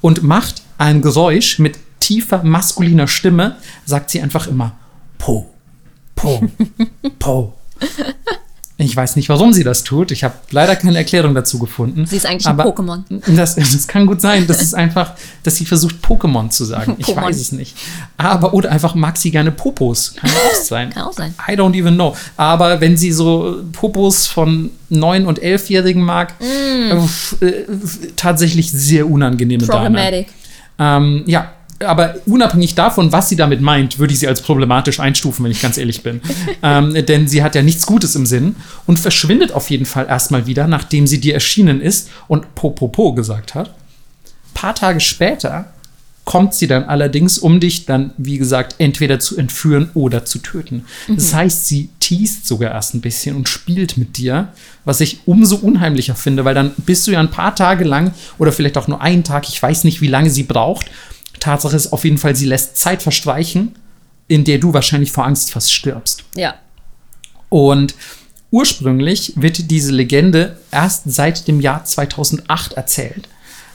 [0.00, 4.72] und macht ein Geräusch mit tiefer maskuliner Stimme, sagt sie einfach immer
[5.18, 5.50] Po,
[6.14, 6.42] Po,
[7.18, 7.54] Po.
[8.80, 10.10] Ich weiß nicht, warum sie das tut.
[10.10, 12.06] Ich habe leider keine Erklärung dazu gefunden.
[12.06, 13.02] Sie ist eigentlich ein Pokémon.
[13.36, 14.46] Das, das kann gut sein.
[14.46, 15.12] Das ist einfach,
[15.42, 16.96] dass sie versucht, Pokémon zu sagen.
[16.98, 17.24] Ich Pomon.
[17.24, 17.76] weiß es nicht.
[18.16, 20.14] Aber, oder einfach mag sie gerne Popos.
[20.16, 20.90] Kann auch sein.
[20.90, 21.34] Kann auch sein.
[21.48, 22.16] I don't even know.
[22.36, 26.90] Aber wenn sie so Popos von 9- und 11-Jährigen mag, äh,
[27.46, 27.66] äh,
[28.16, 29.80] tatsächlich sehr unangenehme Dame.
[29.90, 30.28] Problematic.
[30.78, 35.44] Ähm, ja, aber unabhängig davon, was sie damit meint, würde ich sie als problematisch einstufen,
[35.44, 36.20] wenn ich ganz ehrlich bin.
[36.62, 38.56] ähm, denn sie hat ja nichts Gutes im Sinn
[38.86, 42.88] und verschwindet auf jeden Fall erstmal wieder, nachdem sie dir erschienen ist und Po Po
[42.88, 43.74] Po gesagt hat.
[44.52, 45.72] Paar Tage später
[46.24, 50.84] kommt sie dann allerdings, um dich dann, wie gesagt, entweder zu entführen oder zu töten.
[51.08, 54.52] Das heißt, sie teast sogar erst ein bisschen und spielt mit dir,
[54.84, 58.52] was ich umso unheimlicher finde, weil dann bist du ja ein paar Tage lang oder
[58.52, 60.86] vielleicht auch nur einen Tag, ich weiß nicht, wie lange sie braucht.
[61.40, 63.74] Tatsache ist auf jeden Fall, sie lässt Zeit verstreichen,
[64.28, 66.24] in der du wahrscheinlich vor Angst fast stirbst.
[66.36, 66.54] Ja.
[67.48, 67.94] Und
[68.50, 73.28] ursprünglich wird diese Legende erst seit dem Jahr 2008 erzählt.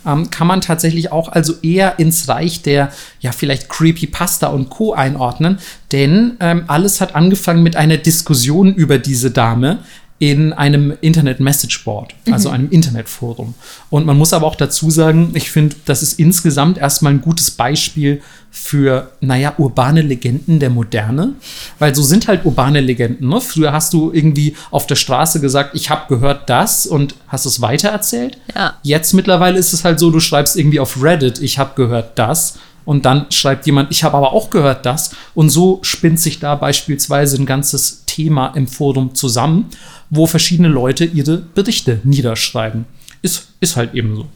[0.05, 4.93] Ähm, kann man tatsächlich auch also eher ins Reich der, ja, vielleicht Creepypasta und Co.
[4.93, 5.57] einordnen,
[5.91, 9.79] denn ähm, alles hat angefangen mit einer Diskussion über diese Dame
[10.17, 13.53] in einem Internet-Message-Board, also einem Internetforum.
[13.89, 17.51] Und man muss aber auch dazu sagen, ich finde, das ist insgesamt erstmal ein gutes
[17.51, 21.33] Beispiel für, naja, urbane Legenden der Moderne.
[21.79, 23.27] Weil so sind halt urbane Legenden.
[23.27, 23.41] Ne?
[23.41, 27.59] Früher hast du irgendwie auf der Straße gesagt, ich habe gehört das und hast es
[27.61, 28.37] weitererzählt.
[28.55, 28.75] Ja.
[28.83, 32.57] Jetzt mittlerweile ist es halt so, du schreibst irgendwie auf Reddit, ich habe gehört das.
[32.85, 35.11] Und dann schreibt jemand, ich habe aber auch gehört das.
[35.33, 39.65] Und so spinnt sich da beispielsweise ein ganzes Thema im Forum zusammen,
[40.09, 42.85] wo verschiedene Leute ihre Berichte niederschreiben.
[43.21, 44.27] Ist, ist halt eben so.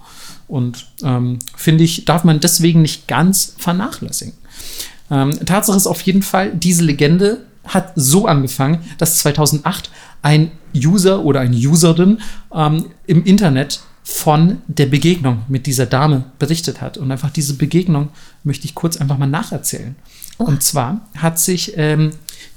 [0.47, 4.33] Und ähm, finde ich, darf man deswegen nicht ganz vernachlässigen.
[5.09, 9.89] Ähm, Tatsache ist auf jeden Fall, diese Legende hat so angefangen, dass 2008
[10.21, 12.19] ein User oder eine Userin
[12.53, 16.97] ähm, im Internet von der Begegnung mit dieser Dame berichtet hat.
[16.97, 18.09] Und einfach diese Begegnung
[18.43, 19.95] möchte ich kurz einfach mal nacherzählen.
[20.37, 22.11] Und zwar hat sich ähm,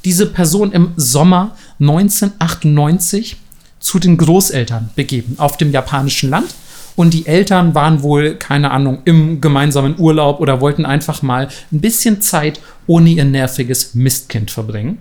[0.05, 3.37] diese Person im Sommer 1998
[3.79, 6.55] zu den Großeltern begeben auf dem japanischen Land.
[6.95, 11.81] Und die Eltern waren wohl, keine Ahnung, im gemeinsamen Urlaub oder wollten einfach mal ein
[11.81, 14.99] bisschen Zeit ohne ihr nerviges Mistkind verbringen.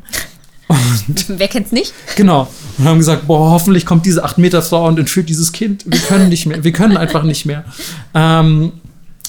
[1.27, 1.93] Wer kennt's nicht?
[2.15, 2.47] Genau.
[2.77, 5.83] Und haben gesagt, boah, hoffentlich kommt diese 8 Meter Frau und entführt dieses Kind.
[5.85, 6.63] Wir können nicht mehr.
[6.63, 7.65] Wir können einfach nicht mehr.
[8.13, 8.71] Ähm,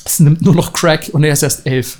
[0.04, 1.98] es nimmt nur noch Crack und er ist erst elf.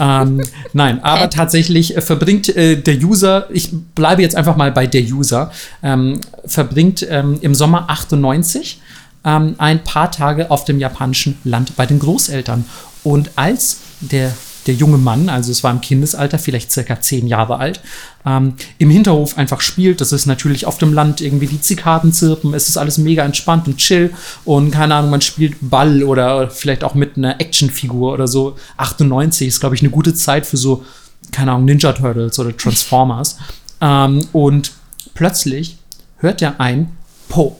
[0.00, 0.42] ähm,
[0.72, 5.02] nein, aber tatsächlich äh, verbringt äh, der User, ich bleibe jetzt einfach mal bei der
[5.02, 5.50] User,
[5.82, 8.80] ähm, verbringt ähm, im Sommer 98
[9.24, 12.64] ähm, ein paar Tage auf dem japanischen Land bei den Großeltern.
[13.02, 14.32] Und als der
[14.66, 17.80] der junge Mann, also es war im Kindesalter, vielleicht circa zehn Jahre alt,
[18.26, 20.00] ähm, im Hinterhof einfach spielt.
[20.00, 22.54] Das ist natürlich auf dem Land irgendwie die Zikaden zirpen.
[22.54, 24.12] Es ist alles mega entspannt und chill.
[24.44, 28.56] Und keine Ahnung, man spielt Ball oder vielleicht auch mit einer Actionfigur oder so.
[28.78, 30.84] 98 ist, glaube ich, eine gute Zeit für so,
[31.32, 33.38] keine Ahnung, Ninja Turtles oder Transformers.
[33.80, 34.72] ähm, und
[35.14, 35.78] plötzlich
[36.18, 36.96] hört er ein
[37.28, 37.56] Po,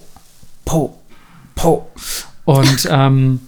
[0.64, 0.98] Po,
[1.54, 1.90] Po.
[2.44, 3.40] Und ähm,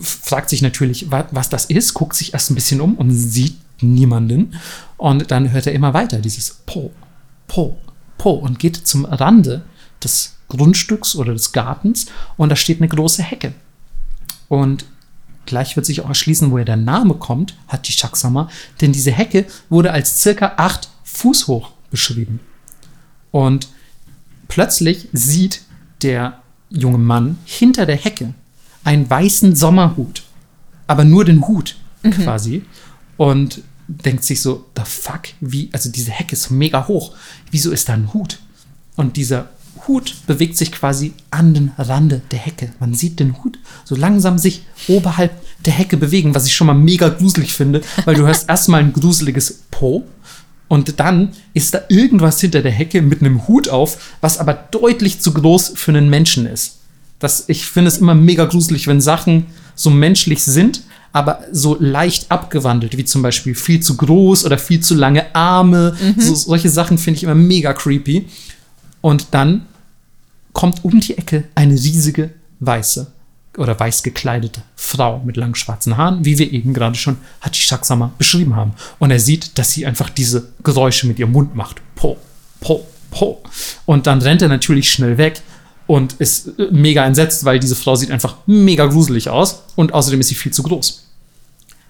[0.00, 3.56] fragt sich natürlich, wa was das ist, guckt sich erst ein bisschen um und sieht
[3.80, 4.54] niemanden.
[4.96, 6.92] Und dann hört er immer weiter dieses Po,
[7.46, 7.78] Po,
[8.18, 9.64] Po und geht zum Rande
[10.02, 12.06] des Grundstücks oder des Gartens
[12.36, 13.52] und da steht eine große Hecke.
[14.48, 14.84] Und
[15.44, 18.48] gleich wird sich auch erschließen, woher der Name kommt, hat die Shaksama,
[18.80, 22.40] denn diese Hecke wurde als circa acht Fuß hoch beschrieben.
[23.30, 23.68] Und
[24.48, 25.62] plötzlich sieht
[26.02, 28.34] der junge Mann hinter der Hecke
[28.86, 30.22] einen weißen Sommerhut,
[30.86, 31.76] aber nur den Hut
[32.10, 32.64] quasi.
[33.16, 37.14] Und denkt sich so, the fuck, wie, also diese Hecke ist mega hoch.
[37.50, 38.38] Wieso ist da ein Hut?
[38.94, 39.48] Und dieser
[39.86, 42.72] Hut bewegt sich quasi an den Rande der Hecke.
[42.80, 45.32] Man sieht den Hut so langsam sich oberhalb
[45.64, 48.92] der Hecke bewegen, was ich schon mal mega gruselig finde, weil du hörst erstmal ein
[48.92, 50.06] gruseliges Po
[50.68, 55.20] und dann ist da irgendwas hinter der Hecke mit einem Hut auf, was aber deutlich
[55.20, 56.78] zu groß für einen Menschen ist.
[57.18, 62.30] Das, ich finde es immer mega gruselig, wenn Sachen so menschlich sind, aber so leicht
[62.30, 65.96] abgewandelt, wie zum Beispiel viel zu groß oder viel zu lange Arme.
[66.18, 68.26] So, solche Sachen finde ich immer mega creepy.
[69.00, 69.62] Und dann
[70.52, 73.06] kommt um die Ecke eine riesige weiße
[73.56, 78.54] oder weiß gekleidete Frau mit langen schwarzen Haaren, wie wir eben gerade schon Hachisaksama beschrieben
[78.54, 78.72] haben.
[78.98, 81.80] Und er sieht, dass sie einfach diese Geräusche mit ihrem Mund macht.
[81.94, 82.18] Po,
[82.60, 83.42] po, po.
[83.86, 85.40] Und dann rennt er natürlich schnell weg
[85.86, 90.20] und ist äh, mega entsetzt, weil diese Frau sieht einfach mega gruselig aus und außerdem
[90.20, 91.04] ist sie viel zu groß.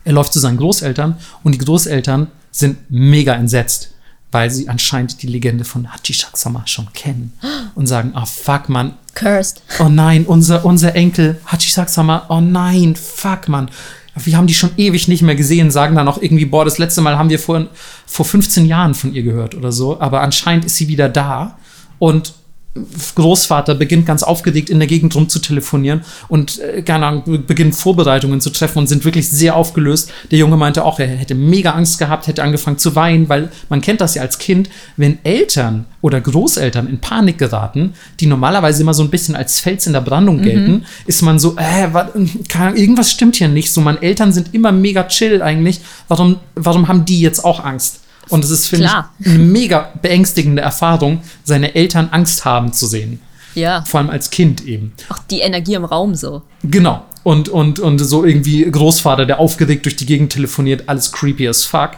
[0.05, 3.91] Er läuft zu seinen Großeltern und die Großeltern sind mega entsetzt,
[4.31, 7.33] weil sie anscheinend die Legende von Hachisaksama schon kennen
[7.75, 9.63] und sagen, ah oh, fuck, man, Cursed.
[9.81, 13.71] oh nein, unser, unser Enkel Hachisaksama, oh nein, fuck, man.
[14.19, 17.03] Wir haben die schon ewig nicht mehr gesehen, sagen dann auch irgendwie, boah, das letzte
[17.03, 17.67] Mal haben wir vor,
[18.07, 21.59] vor 15 Jahren von ihr gehört oder so, aber anscheinend ist sie wieder da
[21.99, 22.33] und
[23.15, 27.75] Großvater beginnt ganz aufgeregt in der Gegend rum zu telefonieren und äh, keine Ahnung, beginnt
[27.75, 30.13] Vorbereitungen zu treffen und sind wirklich sehr aufgelöst.
[30.31, 33.81] Der Junge meinte auch, er hätte mega Angst gehabt, hätte angefangen zu weinen, weil man
[33.81, 38.95] kennt das ja als Kind, wenn Eltern oder Großeltern in Panik geraten, die normalerweise immer
[38.95, 40.85] so ein bisschen als Fels in der Brandung gelten, mhm.
[41.07, 42.09] ist man so, äh, was,
[42.77, 43.73] irgendwas stimmt hier nicht.
[43.73, 45.81] So, meine Eltern sind immer mega chill eigentlich.
[46.09, 48.01] Warum, warum haben die jetzt auch Angst?
[48.29, 53.21] Und es ist, finde ich, eine mega beängstigende Erfahrung, seine Eltern Angst haben zu sehen.
[53.55, 53.83] Ja.
[53.83, 54.93] Vor allem als Kind eben.
[55.09, 56.43] Auch die Energie im Raum so.
[56.63, 57.05] Genau.
[57.23, 61.65] Und, und, und so irgendwie Großvater, der aufgeregt durch die Gegend telefoniert, alles creepy as
[61.65, 61.93] fuck.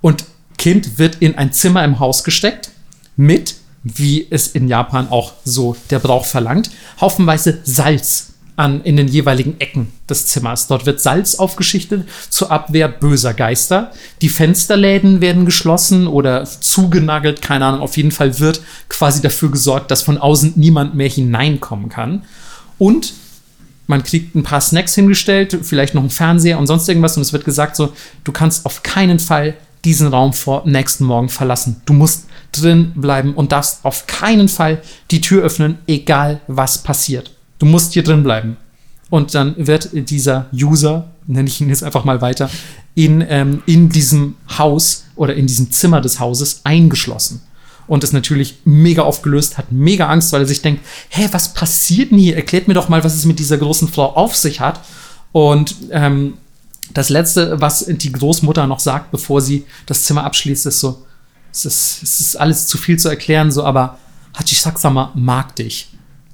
[0.00, 0.24] Und
[0.56, 2.70] Kind wird in ein Zimmer im Haus gesteckt
[3.16, 9.08] mit, wie es in Japan auch so der Brauch verlangt, haufenweise Salz an, in den
[9.08, 10.66] jeweiligen Ecken des Zimmers.
[10.66, 13.92] Dort wird Salz aufgeschichtet zur Abwehr böser Geister.
[14.22, 17.80] Die Fensterläden werden geschlossen oder zugenagelt, keine Ahnung.
[17.82, 22.22] Auf jeden Fall wird quasi dafür gesorgt, dass von außen niemand mehr hineinkommen kann.
[22.78, 23.12] Und
[23.86, 27.16] man kriegt ein paar Snacks hingestellt, vielleicht noch einen Fernseher und sonst irgendwas.
[27.16, 27.92] Und es wird gesagt so,
[28.24, 29.54] du kannst auf keinen Fall
[29.84, 31.82] diesen Raum vor nächsten Morgen verlassen.
[31.84, 37.35] Du musst drin bleiben und darfst auf keinen Fall die Tür öffnen, egal was passiert.
[37.58, 38.56] Du musst hier drin bleiben.
[39.08, 42.50] Und dann wird dieser User, nenne ich ihn jetzt einfach mal weiter,
[42.94, 47.40] in, ähm, in diesem Haus oder in diesem Zimmer des Hauses eingeschlossen.
[47.86, 52.10] Und ist natürlich mega aufgelöst, hat mega Angst, weil er sich denkt, hä, was passiert
[52.10, 52.34] denn hier?
[52.34, 54.80] Erklärt mir doch mal, was es mit dieser großen Frau auf sich hat.
[55.30, 56.34] Und ähm,
[56.92, 61.04] das Letzte, was die Großmutter noch sagt, bevor sie das Zimmer abschließt, ist so,
[61.52, 63.98] es ist, es ist alles zu viel zu erklären, so, aber
[64.34, 65.88] Hachisaksama mag dich.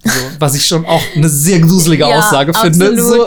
[0.04, 3.00] So, was ich schon auch eine sehr gruselige ja, Aussage finde.
[3.00, 3.24] So.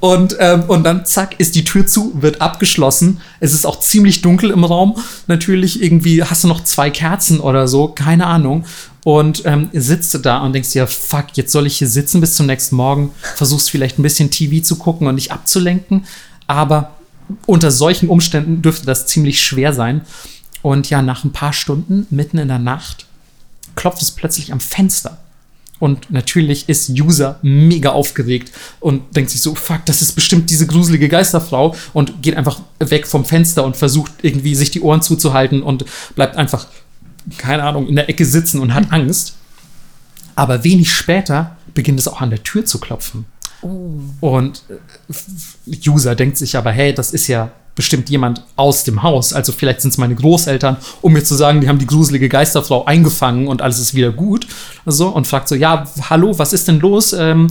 [0.00, 3.20] Und, ähm, und dann zack, ist die Tür zu, wird abgeschlossen.
[3.40, 4.96] Es ist auch ziemlich dunkel im Raum.
[5.26, 8.64] Natürlich irgendwie hast du noch zwei Kerzen oder so, keine Ahnung.
[9.04, 12.36] Und ähm, sitzt du da und denkst dir, fuck, jetzt soll ich hier sitzen bis
[12.36, 16.06] zum nächsten Morgen, versuchst vielleicht ein bisschen TV zu gucken und nicht abzulenken.
[16.46, 16.92] Aber
[17.44, 20.02] unter solchen Umständen dürfte das ziemlich schwer sein.
[20.62, 23.06] Und ja, nach ein paar Stunden, mitten in der Nacht,
[23.74, 25.18] klopft es plötzlich am Fenster.
[25.78, 30.66] Und natürlich ist User mega aufgeregt und denkt sich so, fuck, das ist bestimmt diese
[30.66, 35.62] gruselige Geisterfrau und geht einfach weg vom Fenster und versucht irgendwie sich die Ohren zuzuhalten
[35.62, 35.84] und
[36.16, 36.66] bleibt einfach,
[37.36, 39.34] keine Ahnung, in der Ecke sitzen und hat Angst.
[40.34, 43.26] Aber wenig später beginnt es auch an der Tür zu klopfen.
[43.62, 44.00] Oh.
[44.20, 49.32] Und äh, User denkt sich aber, hey, das ist ja bestimmt jemand aus dem Haus.
[49.32, 52.84] Also vielleicht sind es meine Großeltern, um mir zu sagen, die haben die gruselige Geisterfrau
[52.86, 54.48] eingefangen und alles ist wieder gut.
[54.84, 57.12] Also, und fragt so, ja, hallo, was ist denn los?
[57.12, 57.46] Ähm,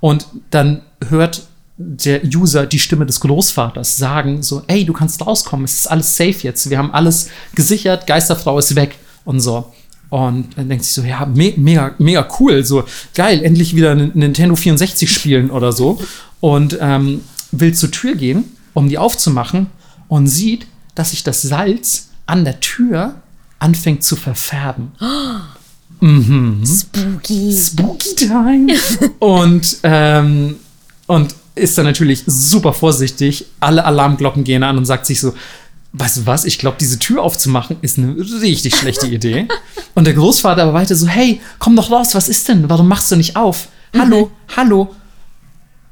[0.00, 1.44] und dann hört
[1.78, 6.14] der User die Stimme des Großvaters sagen so, ey, du kannst rauskommen, es ist alles
[6.14, 9.72] safe jetzt, wir haben alles gesichert, Geisterfrau ist weg und so.
[10.10, 14.54] Und dann denkt sich so, ja, me mega, mega cool, so geil, endlich wieder Nintendo
[14.56, 15.98] 64 spielen oder so.
[16.40, 18.44] Und ähm, will zur Tür gehen
[18.74, 19.66] um die aufzumachen
[20.08, 23.16] und sieht, dass sich das Salz an der Tür
[23.58, 24.92] anfängt zu verfärben.
[26.02, 26.64] Mhm.
[26.64, 27.54] Spooky.
[27.54, 28.72] Spooky Time.
[29.18, 30.56] und, ähm,
[31.06, 33.44] und ist dann natürlich super vorsichtig.
[33.60, 35.34] Alle Alarmglocken gehen an und sagt sich so,
[35.92, 39.46] weißt du was, ich glaube, diese Tür aufzumachen ist eine richtig schlechte Idee.
[39.94, 42.70] und der Großvater aber weiter so, hey, komm doch raus, was ist denn?
[42.70, 43.68] Warum machst du nicht auf?
[43.94, 44.56] Hallo, mhm.
[44.56, 44.94] hallo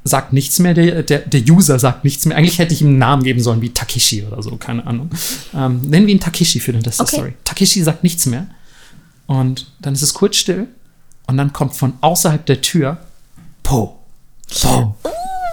[0.03, 2.37] sagt nichts mehr, der, der, der User sagt nichts mehr.
[2.37, 5.09] Eigentlich hätte ich ihm einen Namen geben sollen, wie Takeshi oder so, keine Ahnung.
[5.53, 7.09] Ähm, nennen wir ihn Takeshi für den Rest okay.
[7.11, 7.33] der Story.
[7.43, 8.47] Takeshi sagt nichts mehr.
[9.27, 10.67] Und dann ist es kurz still.
[11.27, 12.97] Und dann kommt von außerhalb der Tür
[13.61, 13.99] Po.
[14.61, 14.95] Po.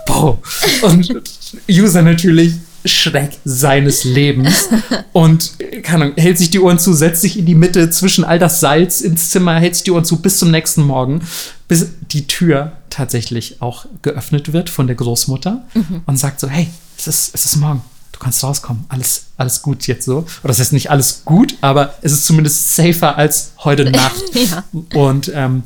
[0.07, 0.38] Po.
[0.82, 1.22] Und
[1.68, 2.55] User natürlich
[2.87, 4.68] Schreck seines Lebens
[5.12, 8.39] und kann, Ahnung, hält sich die Ohren zu, setzt sich in die Mitte zwischen all
[8.39, 11.20] das Salz ins Zimmer, hält sich die Ohren zu bis zum nächsten Morgen,
[11.68, 16.03] bis die Tür tatsächlich auch geöffnet wird von der Großmutter mhm.
[16.07, 16.68] und sagt so, hey,
[16.99, 17.82] es ist, es ist morgen,
[18.12, 20.18] du kannst rauskommen, alles, alles gut jetzt so.
[20.18, 24.22] Oder das heißt nicht alles gut, aber es ist zumindest safer als heute Nacht.
[24.34, 24.64] Ja.
[24.95, 25.62] Und ähm,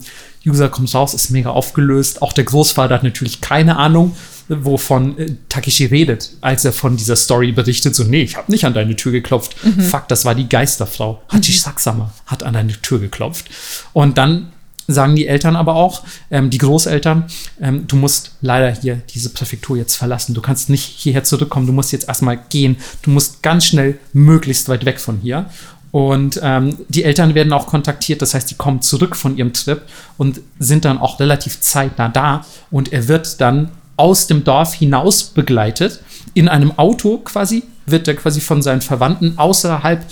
[0.47, 2.23] User kommt raus, ist mega aufgelöst.
[2.23, 4.17] Auch der Großvater hat natürlich keine Ahnung,
[4.51, 7.95] wovon äh, Takeshi redet, als er von dieser Story berichtet.
[7.95, 9.55] So, nee, ich habe nicht an deine Tür geklopft.
[9.91, 11.23] Fuck, das war die Geisterfrau.
[11.29, 13.49] Hachi Saksama hat an deine Tür geklopft.
[13.93, 14.53] Und dann
[14.89, 17.25] sagen die Eltern aber auch, ähm, die Großeltern,
[17.61, 20.35] ähm, du musst leider hier diese Präfektur jetzt verlassen.
[20.35, 21.67] Du kannst nicht hierher zurückkommen.
[21.67, 22.77] Du musst jetzt erstmal gehen.
[23.03, 25.47] Du musst ganz schnell möglichst weit weg von hier.
[25.93, 29.83] Und ähm, die Eltern werden auch kontaktiert, das heißt, die kommen zurück von ihrem Trip
[30.19, 32.45] und sind dann auch relativ zeitnah da.
[32.71, 33.71] Und er wird dann
[34.01, 36.01] aus dem Dorf hinaus begleitet,
[36.33, 40.03] in einem Auto quasi, wird er quasi von seinen Verwandten außerhalb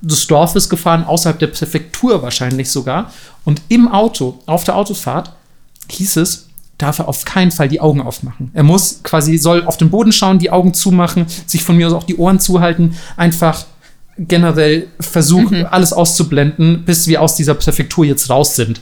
[0.00, 3.12] des Dorfes gefahren, außerhalb der Präfektur wahrscheinlich sogar.
[3.44, 5.32] Und im Auto, auf der Autofahrt,
[5.90, 6.46] hieß es,
[6.78, 8.50] darf er auf keinen Fall die Augen aufmachen.
[8.54, 11.92] Er muss quasi, soll auf den Boden schauen, die Augen zumachen, sich von mir aus
[11.92, 13.66] auch die Ohren zuhalten, einfach
[14.18, 18.80] generell versuchen, alles auszublenden, bis wir aus dieser Präfektur jetzt raus sind.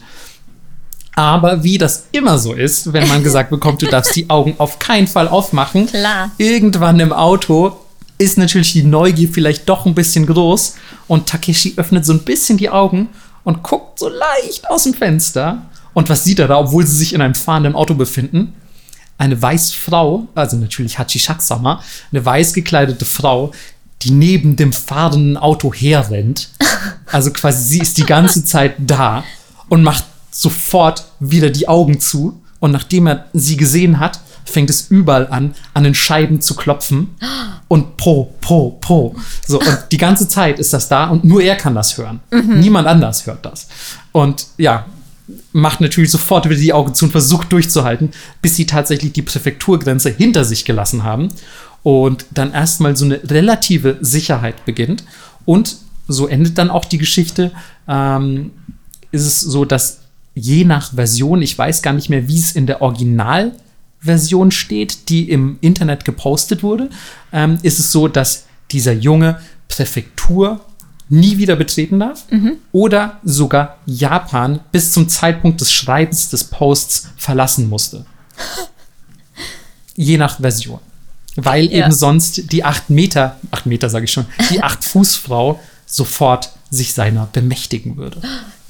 [1.17, 4.79] Aber wie das immer so ist, wenn man gesagt bekommt, du darfst die Augen auf
[4.79, 6.31] keinen Fall aufmachen, Klar.
[6.39, 7.77] irgendwann im Auto
[8.19, 10.77] ist natürlich die Neugier vielleicht doch ein bisschen groß
[11.09, 13.09] und Takeshi öffnet so ein bisschen die Augen
[13.43, 15.63] und guckt so leicht aus dem Fenster.
[15.93, 18.55] Und was sieht er da, obwohl sie sich in einem fahrenden Auto befinden?
[19.19, 23.53] Eine weiße Frau, also natürlich Hachi Shaksama, eine weiß gekleidete Frau,
[24.03, 26.51] die neben dem fahrenden Auto herrennt.
[27.13, 29.23] Also quasi sie ist die ganze Zeit da
[29.69, 30.05] und macht
[30.35, 32.41] sofort wieder die Augen zu.
[32.61, 37.15] Und nachdem er sie gesehen hat, fängt es überall an, an den Scheiben zu klopfen.
[37.69, 39.15] Und po, po, po.
[39.47, 42.21] So, und die ganze Zeit ist das da und nur er kann das hören.
[42.31, 43.69] Niemand anders hört das.
[44.13, 44.87] Und ja,
[45.53, 48.11] macht natürlich sofort wieder die Augen zu und versucht durchzuhalten,
[48.43, 51.29] bis sie tatsächlich die Präfekturgrenze hinter sich gelassen haben
[51.83, 55.05] und dann erstmal so eine relative Sicherheit beginnt.
[55.45, 55.77] Und
[56.09, 57.53] so endet dann auch die Geschichte.
[57.89, 58.51] Ähm,
[59.13, 60.01] ist es so, dass
[60.35, 65.31] je nach Version, ich weiß gar nicht mehr, wie es in der Originalversion steht, die
[65.31, 66.91] im Internet gepostet wurde,
[67.33, 70.61] ähm, ist es so, dass dieser Junge Präfektur
[71.09, 72.25] nie wieder betreten darf
[72.73, 78.07] oder sogar Japan bis zum Zeitpunkt des Schreibens des Posts verlassen musste.
[79.95, 80.81] Je nach Version.
[81.37, 81.85] Weil Ja.
[81.85, 86.95] eben sonst die 8 Meter, 8 Meter sage ich schon, die 8 Fußfrau sofort sich
[86.95, 88.21] seiner bemächtigen würde.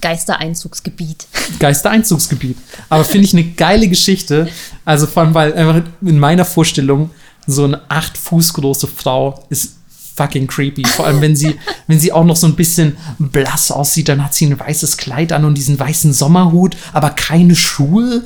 [0.04, 1.26] Geistereinzugsgebiet.
[1.58, 2.58] Geistereinzugsgebiet.
[2.90, 4.48] Aber finde ich eine geile Geschichte.
[4.84, 7.08] Also vor allem, weil einfach in meiner Vorstellung
[7.46, 9.76] so eine acht Fuß große Frau ist
[10.14, 10.84] fucking creepy.
[10.84, 14.34] Vor allem, wenn sie, wenn sie auch noch so ein bisschen blass aussieht, dann hat
[14.34, 18.24] sie ein weißes Kleid an und diesen weißen Sommerhut, aber keine Schuhe.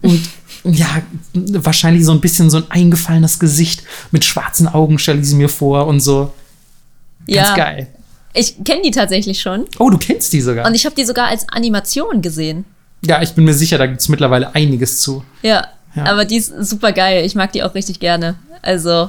[0.00, 0.30] Und
[0.64, 1.02] ja,
[1.34, 5.50] wahrscheinlich so ein bisschen so ein eingefallenes Gesicht mit schwarzen Augen stelle ich sie mir
[5.50, 6.32] vor und so.
[7.26, 7.88] Ganz ja, geil.
[8.38, 9.64] Ich kenne die tatsächlich schon.
[9.78, 10.66] Oh, du kennst die sogar.
[10.66, 12.64] Und ich habe die sogar als Animation gesehen.
[13.02, 15.22] ja, ich bin mir sicher, da gibt es mittlerweile einiges zu.
[15.42, 16.04] Ja, Ja.
[16.06, 17.24] aber die ist super geil.
[17.24, 18.36] Ich mag die auch richtig gerne.
[18.62, 19.08] Also,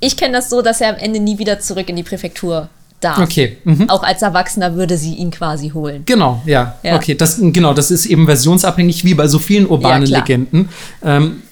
[0.00, 2.68] ich kenne das so, dass er am Ende nie wieder zurück in die Präfektur
[3.00, 3.18] darf.
[3.18, 3.58] Okay.
[3.64, 3.88] Mhm.
[3.90, 6.02] Auch als Erwachsener würde sie ihn quasi holen.
[6.06, 6.76] Genau, ja.
[6.82, 6.96] Ja.
[6.96, 10.18] Okay, das, genau, das ist eben versionsabhängig, wie bei so vielen urbanen Ja.
[10.18, 10.68] Legenden.
[11.02, 11.42] Ähm,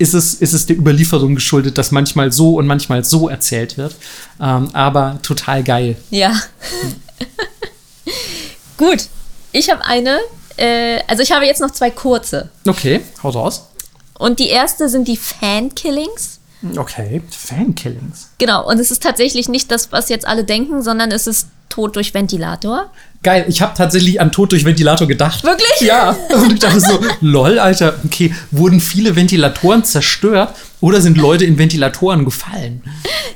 [0.00, 3.94] ist es, ist es der Überlieferung geschuldet, dass manchmal so und manchmal so erzählt wird.
[4.40, 5.96] Ähm, aber total geil.
[6.08, 6.34] Ja.
[8.78, 9.08] Gut,
[9.52, 10.18] ich habe eine.
[10.56, 12.48] Äh, also, ich habe jetzt noch zwei kurze.
[12.66, 13.66] Okay, hau raus.
[14.18, 16.40] Und die erste sind die Fan-Killings.
[16.76, 18.30] Okay, Fankillings.
[18.38, 21.96] Genau, und es ist tatsächlich nicht das, was jetzt alle denken, sondern es ist Tod
[21.96, 22.90] durch Ventilator.
[23.22, 25.44] Geil, ich habe tatsächlich an Tod durch Ventilator gedacht.
[25.44, 25.80] Wirklich?
[25.82, 31.44] Ja, und ich dachte so, lol, Alter, okay, wurden viele Ventilatoren zerstört oder sind Leute
[31.44, 32.82] in Ventilatoren gefallen?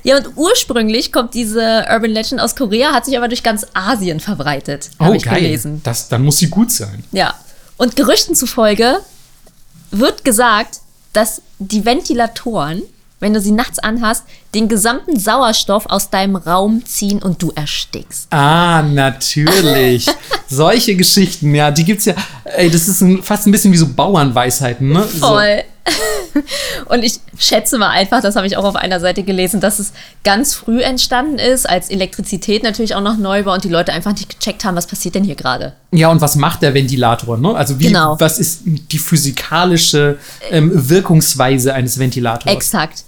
[0.02, 4.20] Ja, und ursprünglich kommt diese Urban Legend aus Korea, hat sich aber durch ganz Asien
[4.20, 5.40] verbreitet, Oh, ich geil.
[5.40, 5.82] gelesen.
[5.84, 7.04] Das, dann muss sie gut sein.
[7.12, 7.34] Ja.
[7.76, 9.00] Und Gerüchten zufolge
[9.90, 10.78] wird gesagt,
[11.12, 12.82] dass die Ventilatoren,
[13.24, 18.30] wenn du sie nachts anhast, den gesamten Sauerstoff aus deinem Raum ziehen und du erstickst.
[18.30, 20.06] Ah, natürlich.
[20.46, 22.14] Solche Geschichten, ja, die gibt's ja.
[22.44, 25.04] Ey, das ist ein, fast ein bisschen wie so Bauernweisheiten, ne?
[25.10, 25.26] So.
[25.26, 25.62] Voll.
[26.86, 29.92] Und ich schätze mal einfach, das habe ich auch auf einer Seite gelesen, dass es
[30.22, 34.12] ganz früh entstanden ist, als Elektrizität natürlich auch noch neu war und die Leute einfach
[34.12, 35.74] nicht gecheckt haben, was passiert denn hier gerade.
[35.92, 37.54] Ja, und was macht der Ventilator, ne?
[37.54, 38.16] Also wie, Genau.
[38.18, 40.18] was ist die physikalische
[40.50, 42.52] ähm, Wirkungsweise eines Ventilators?
[42.52, 43.04] Exakt.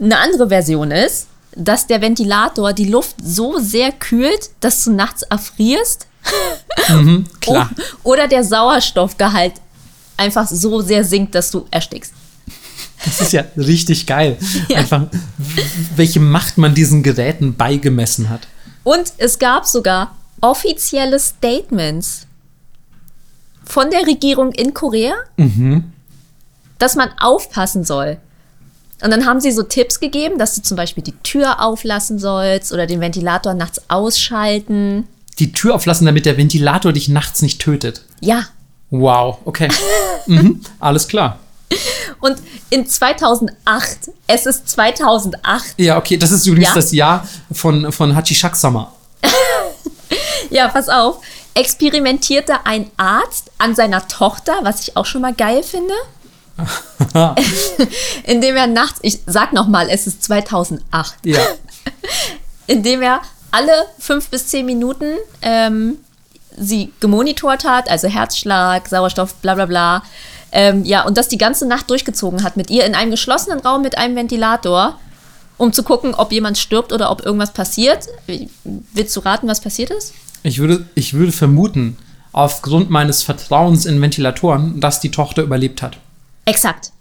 [0.00, 5.22] Eine andere Version ist, dass der Ventilator die Luft so sehr kühlt, dass du nachts
[5.22, 6.06] erfrierst
[7.40, 7.70] Klar.
[8.02, 9.52] O- oder der Sauerstoffgehalt
[10.16, 12.12] einfach so sehr sinkt, dass du erstickst.
[13.04, 14.38] Das ist ja richtig geil.
[14.74, 15.02] Einfach,
[15.36, 15.62] w-
[15.96, 18.48] welche Macht man diesen Geräten beigemessen hat.
[18.82, 22.26] Und es gab sogar offizielle Statements
[23.64, 25.12] von der Regierung in Korea,
[26.78, 28.16] dass man aufpassen soll.
[29.04, 32.72] Und dann haben sie so Tipps gegeben, dass du zum Beispiel die Tür auflassen sollst
[32.72, 35.06] oder den Ventilator nachts ausschalten.
[35.38, 38.00] Die Tür auflassen, damit der Ventilator dich nachts nicht tötet.
[38.20, 38.46] Ja.
[38.88, 39.68] Wow, okay.
[40.26, 41.38] mhm, alles klar.
[42.20, 42.38] Und
[42.70, 46.74] in 2008, es ist 2008, Ja, okay, das ist übrigens Ja?
[46.74, 48.90] das Jahr von, von Hachishak-sama.
[50.50, 51.18] ja, pass auf,
[51.52, 55.92] experimentierte ein Arzt an seiner Tochter, was ich auch schon mal geil finde.
[58.24, 61.40] indem er nachts, ich sag noch mal, es ist 2008, Ja.
[62.66, 65.96] indem er alle fünf bis zehn Minuten ähm,
[66.56, 70.02] sie gemonitort hat, also Herzschlag, Sauerstoff, bla bla bla.
[70.52, 73.82] Ähm, ja, und das die ganze Nacht durchgezogen hat mit ihr in einem geschlossenen Raum
[73.82, 74.98] mit einem Ventilator,
[75.56, 78.06] um zu gucken, ob jemand stirbt oder ob irgendwas passiert.
[78.92, 80.14] Willst du raten, was passiert ist?
[80.44, 81.96] Ich würde, ich würde vermuten,
[82.32, 85.98] aufgrund meines Vertrauens in Ventilatoren, dass die Tochter überlebt hat.
[86.44, 86.92] Exakt.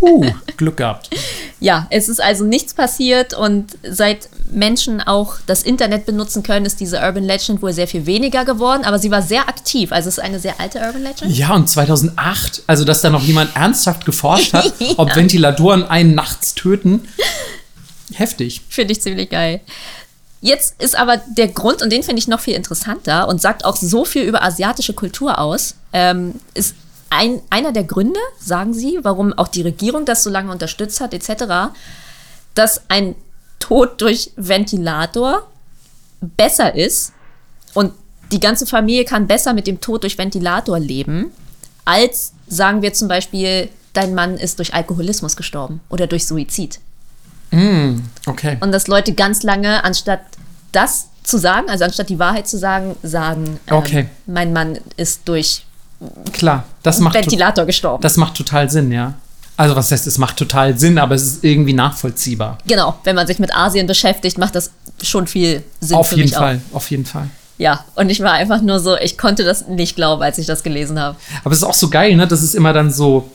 [0.00, 0.24] Uh,
[0.56, 1.10] Glück gehabt.
[1.60, 6.78] Ja, es ist also nichts passiert und seit Menschen auch das Internet benutzen können, ist
[6.78, 9.90] diese Urban Legend wohl sehr viel weniger geworden, aber sie war sehr aktiv.
[9.90, 11.34] Also es ist eine sehr alte Urban Legend.
[11.34, 16.54] Ja, und 2008, also dass da noch jemand ernsthaft geforscht hat, ob Ventilatoren einen nachts
[16.54, 17.08] töten.
[18.12, 18.60] Heftig.
[18.68, 19.62] Finde ich ziemlich geil.
[20.42, 23.76] Jetzt ist aber der Grund, und den finde ich noch viel interessanter und sagt auch
[23.76, 26.74] so viel über asiatische Kultur aus, ähm, ist
[27.10, 31.14] ein, einer der Gründe, sagen sie, warum auch die Regierung das so lange unterstützt hat,
[31.14, 31.74] etc.,
[32.54, 33.14] dass ein
[33.58, 35.46] Tod durch Ventilator
[36.20, 37.12] besser ist
[37.72, 37.92] und
[38.32, 41.30] die ganze Familie kann besser mit dem Tod durch Ventilator leben,
[41.84, 46.80] als sagen wir zum Beispiel, dein Mann ist durch Alkoholismus gestorben oder durch Suizid.
[48.26, 48.56] Okay.
[48.60, 50.20] Und dass Leute ganz lange, anstatt
[50.72, 54.06] das zu sagen, also anstatt die Wahrheit zu sagen, sagen, ähm, Okay.
[54.26, 55.64] mein Mann ist durch
[56.32, 58.02] Klar, das macht, to- Ventilator gestorben.
[58.02, 59.14] das macht total Sinn, ja.
[59.56, 62.58] Also was heißt, es macht total Sinn, aber es ist irgendwie nachvollziehbar.
[62.66, 64.70] genau, wenn man sich mit Asien beschäftigt, macht das
[65.02, 67.22] schon viel Sinn auf für jeden mich Fall, auf jeden Fall.
[67.22, 67.60] auch.
[67.60, 70.64] Ja, und ich war einfach nur so, ich konnte das nicht glauben, als ich das
[70.64, 71.16] gelesen habe.
[71.44, 73.30] Aber es ist auch so geil, ne, dass es immer dann so,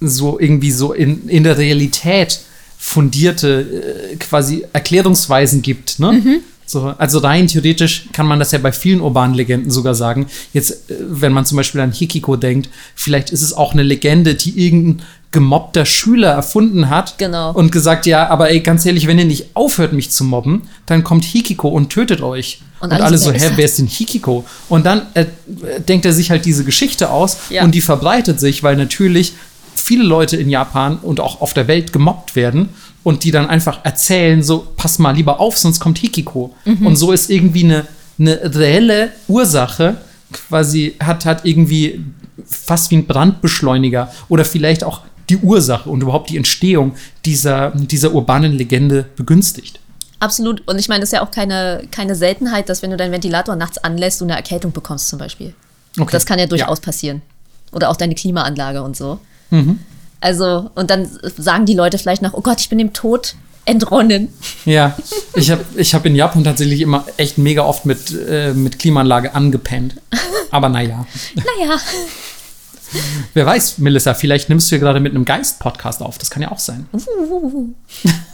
[0.00, 2.38] so irgendwie so in, in der Realität
[2.78, 6.12] fundierte äh, quasi Erklärungsweisen gibt, ne?
[6.12, 6.40] Mhm.
[6.68, 10.26] So, also rein theoretisch kann man das ja bei vielen urbanen Legenden sogar sagen.
[10.52, 14.34] Jetzt, äh, wenn man zum Beispiel an Hikiko denkt, vielleicht ist es auch eine Legende,
[14.34, 17.52] die irgendein gemobbter Schüler erfunden hat Genau.
[17.52, 21.04] und gesagt, ja, aber ey, ganz ehrlich, wenn ihr nicht aufhört, mich zu mobben, dann
[21.04, 22.60] kommt Hikiko und tötet euch.
[22.80, 24.44] Und Und, alle so, so, wer ist hä, wer ist denn Hikiko?
[24.68, 25.26] Und dann äh,
[25.86, 27.62] denkt er sich halt diese Geschichte aus Ja.
[27.64, 29.34] und die verbreitet sich, weil natürlich
[29.74, 32.70] viele Leute in Japan und auch auf der Welt gemobbt werden
[33.06, 36.52] und die dann einfach erzählen, so, pass mal lieber auf, sonst kommt Hikiko.
[36.64, 36.84] Mhm.
[36.88, 37.86] Und so ist irgendwie eine,
[38.18, 39.98] eine reelle Ursache,
[40.32, 42.04] quasi hat, hat irgendwie
[42.44, 48.12] fast wie ein Brandbeschleuniger oder vielleicht auch die Ursache und überhaupt die Entstehung dieser, dieser
[48.12, 49.78] urbanen Legende begünstigt.
[50.18, 50.66] Absolut.
[50.66, 53.54] Und ich meine, es ist ja auch keine, keine Seltenheit, dass wenn du deinen Ventilator
[53.54, 55.54] nachts anlässt, du eine Erkältung bekommst zum Beispiel.
[55.96, 56.10] Okay.
[56.10, 56.84] Das kann ja durchaus Ja.
[56.84, 57.22] passieren.
[57.70, 59.20] Oder auch deine Klimaanlage und so.
[59.50, 59.78] Mhm.
[60.20, 64.28] Also, und dann sagen die Leute vielleicht noch, oh Gott, ich bin dem Tod entronnen.
[64.64, 64.96] Ja,
[65.34, 69.34] ich habe ich hab in Japan tatsächlich immer echt mega oft mit, äh, mit Klimaanlage
[69.34, 69.96] angepennt.
[70.50, 71.76] Aber naja, Naja,
[73.34, 76.18] wer weiß, Melissa, vielleicht nimmst du ja gerade mit einem Geist-Podcast auf.
[76.18, 76.88] Das kann ja auch sein.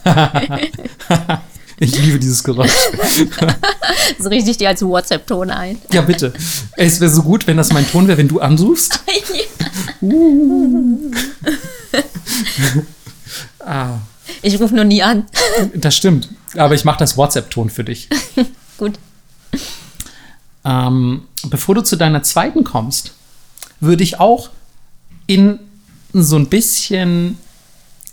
[1.78, 2.70] Ich liebe dieses Geräusch.
[4.20, 5.78] so richtig dir als WhatsApp-Ton ein.
[5.92, 6.32] Ja, bitte.
[6.76, 9.00] Es wäre so gut, wenn das mein Ton wäre, wenn du anrufst.
[13.60, 13.98] Ah,
[14.42, 15.26] Ich rufe nur nie an.
[15.74, 16.28] das stimmt.
[16.56, 18.08] Aber ich mache das WhatsApp-Ton für dich.
[18.78, 18.98] Gut.
[20.64, 23.12] Ähm, bevor du zu deiner zweiten kommst,
[23.80, 24.50] würde ich auch
[25.26, 25.58] in
[26.12, 27.38] so ein bisschen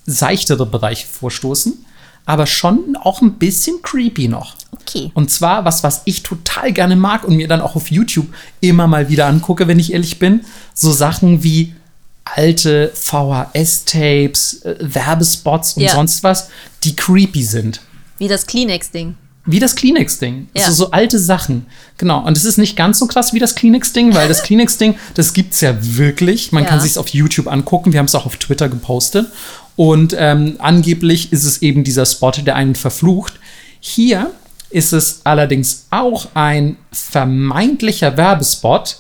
[0.06, 1.86] seichtere Bereiche vorstoßen,
[2.30, 4.56] aber schon auch ein bisschen creepy noch.
[4.72, 5.12] Okay.
[5.16, 8.28] Und zwar was, was ich total gerne mag und mir dann auch auf YouTube
[8.62, 10.42] immer mal wieder angucke, wenn ich ehrlich bin,
[10.76, 11.74] so Sachen wie
[12.24, 15.94] alte VHS-Tapes, äh, Werbespots und Ja.
[15.96, 16.50] sonst was,
[16.84, 17.82] die creepy sind.
[18.20, 19.16] Wie das Kleenex-Ding.
[19.46, 20.50] Wie das Kleenex-Ding.
[20.56, 20.66] Ja.
[20.66, 21.66] Also so alte Sachen.
[21.98, 22.24] Genau.
[22.24, 25.62] Und es ist nicht ganz so krass wie das Kleenex-Ding, weil das Kleenex-Ding, das gibt's
[25.62, 26.52] ja wirklich.
[26.52, 26.70] Man Ja.
[26.70, 27.92] kann sich's auf YouTube angucken.
[27.92, 29.26] Wir haben es auch auf Twitter gepostet.
[29.76, 33.34] Und ähm, angeblich ist es eben dieser Spot, der einen verflucht.
[33.80, 34.32] Hier
[34.70, 38.98] ist es allerdings auch ein vermeintlicher Werbespot,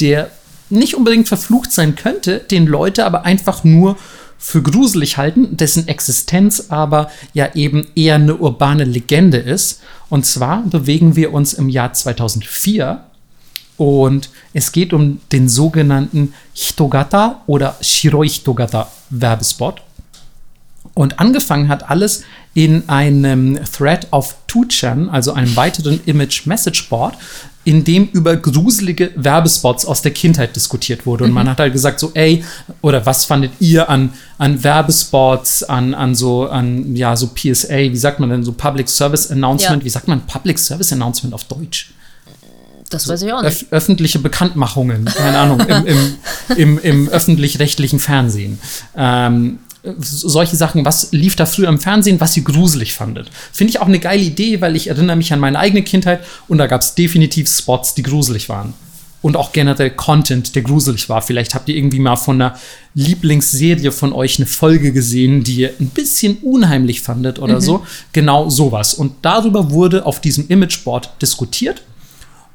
[0.00, 0.30] der
[0.70, 3.96] nicht unbedingt verflucht sein könnte, den Leute aber einfach nur
[4.38, 9.80] für gruselig halten, dessen Existenz aber ja eben eher eine urbane Legende ist.
[10.08, 13.04] Und zwar bewegen wir uns im Jahr 2004
[13.76, 19.82] und es geht um den sogenannten Hitogata oder Shiroi Hitogata Werbespot.
[20.94, 22.24] Und angefangen hat alles
[22.54, 27.16] in einem Thread auf 2chan, also einem weiteren Image-Message-Board,
[27.64, 31.24] in dem über gruselige Werbespots aus der Kindheit diskutiert wurde.
[31.24, 31.34] Und mhm.
[31.34, 32.44] man hat halt gesagt, so, ey,
[32.80, 37.96] oder was fandet ihr an, an Werbespots, an, an so, an, ja, so PSA, wie
[37.96, 39.84] sagt man denn, so Public Service Announcement, ja.
[39.84, 41.92] wie sagt man Public Service Announcement auf Deutsch?
[42.90, 43.62] Das weiß ich auch nicht.
[43.62, 46.16] Öf öffentliche Bekanntmachungen, keine Ahnung, im, im,
[46.56, 48.58] im, im öffentlich-rechtlichen Fernsehen.
[48.94, 49.60] Ähm,
[49.98, 53.30] solche Sachen, was lief da früher im Fernsehen, was ihr gruselig fandet.
[53.52, 56.58] Finde ich auch eine geile Idee, weil ich erinnere mich an meine eigene Kindheit und
[56.58, 58.74] da gab es definitiv Spots, die gruselig waren.
[59.22, 61.22] Und auch generell Content, der gruselig war.
[61.22, 62.58] Vielleicht habt ihr irgendwie mal von einer
[62.94, 67.60] Lieblingsserie von euch eine Folge gesehen, die ihr ein bisschen unheimlich fandet oder mhm.
[67.60, 67.86] so.
[68.12, 68.94] Genau sowas.
[68.94, 71.82] Und darüber wurde auf diesem Imageboard diskutiert.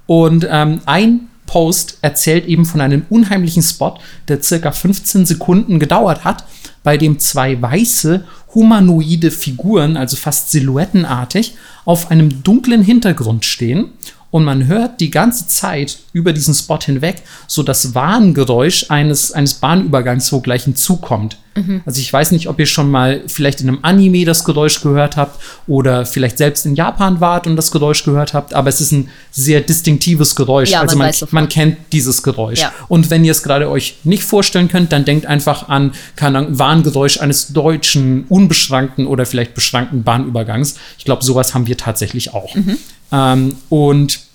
[0.08, 3.96] Und ähm, ein Post erzählt eben von einem unheimlichen Spot,
[4.28, 6.44] der circa 15 Sekunden gedauert hat,
[6.84, 8.24] bei dem zwei weiße
[8.54, 13.90] humanoide Figuren, also fast silhouettenartig, auf einem dunklen Hintergrund stehen
[14.38, 19.56] und man hört die ganze Zeit über diesen Spot hinweg so das Warngeräusch eines, eines
[19.56, 21.38] Bahnübergangs, wo gleich hinzukommt.
[21.56, 21.82] Mhm.
[21.88, 25.18] Also ich weiß nicht, ob ihr schon mal vielleicht in einem Anime das Geräusch gehört
[25.18, 28.92] habt oder vielleicht selbst in Japan wart und das Geräusch gehört habt, aber es ist
[28.92, 30.70] ein sehr distinktives Geräusch.
[30.70, 32.60] Ja, also man, man, man, kennt dieses Geräusch.
[32.60, 32.72] Ja.
[32.90, 37.22] Und wenn ihr es gerade euch nicht vorstellen könnt, dann denkt einfach an kein Warngeräusch
[37.22, 40.76] eines deutschen, unbeschränkten oder vielleicht beschränkten Bahnübergangs.
[41.00, 42.54] Ich glaube, sowas haben wir tatsächlich auch.
[42.54, 42.78] Mhm.
[43.12, 44.27] Ähm, und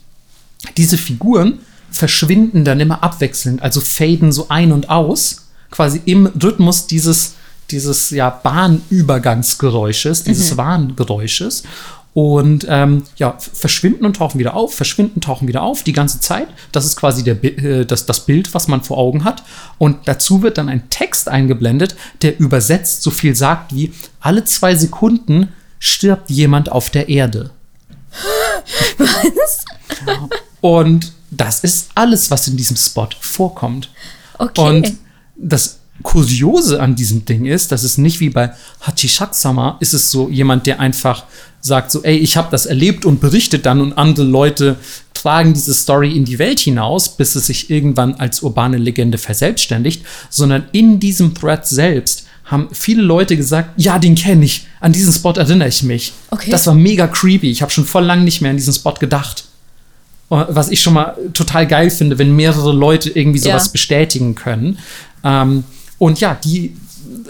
[0.77, 1.59] diese Figuren
[1.91, 7.35] verschwinden dann immer abwechselnd, also faden so ein und aus, quasi im Rhythmus dieses,
[7.71, 10.57] dieses ja, Bahnübergangsgeräusches, dieses mhm.
[10.57, 11.65] Warngeräusches.
[12.15, 16.49] Und ähm, ja, verschwinden und tauchen wieder auf, verschwinden, tauchen wieder auf, die ganze Zeit.
[16.71, 19.43] Das ist quasi der, äh, das, das Bild, was man vor Augen hat.
[19.79, 24.75] Und dazu wird dann ein Text eingeblendet, der übersetzt so viel sagt wie, alle zwei
[24.75, 25.49] Sekunden
[25.79, 27.51] stirbt jemand auf der Erde.
[28.99, 29.65] Was?
[30.63, 33.91] Und das ist alles, was in diesem Spot vorkommt.
[34.39, 34.61] Okay.
[34.61, 34.95] Und
[35.37, 40.29] das Kuriose an diesem Ding ist, dass es nicht wie bei Hachishak-sama ist es so
[40.31, 41.25] jemand, der einfach
[41.61, 44.77] sagt so, ey, ich habe das erlebt und berichtet dann und andere Leute
[45.15, 50.05] tragen diese Story in die Welt hinaus, bis es sich irgendwann als urbane Legende verselbstständigt,
[50.31, 55.13] sondern in diesem Thread selbst haben viele Leute gesagt, ja, den kenne ich, an diesen
[55.13, 56.13] Spot erinnere ich mich.
[56.31, 56.51] Okay.
[56.51, 57.51] Das war mega creepy.
[57.51, 59.45] Ich habe schon voll lang nicht mehr an diesen Spot gedacht.
[60.33, 63.73] Was ich schon mal total geil finde, wenn mehrere Leute irgendwie sowas ja.
[63.73, 64.79] bestätigen können.
[65.25, 65.65] Ähm,
[65.99, 66.75] und ja, die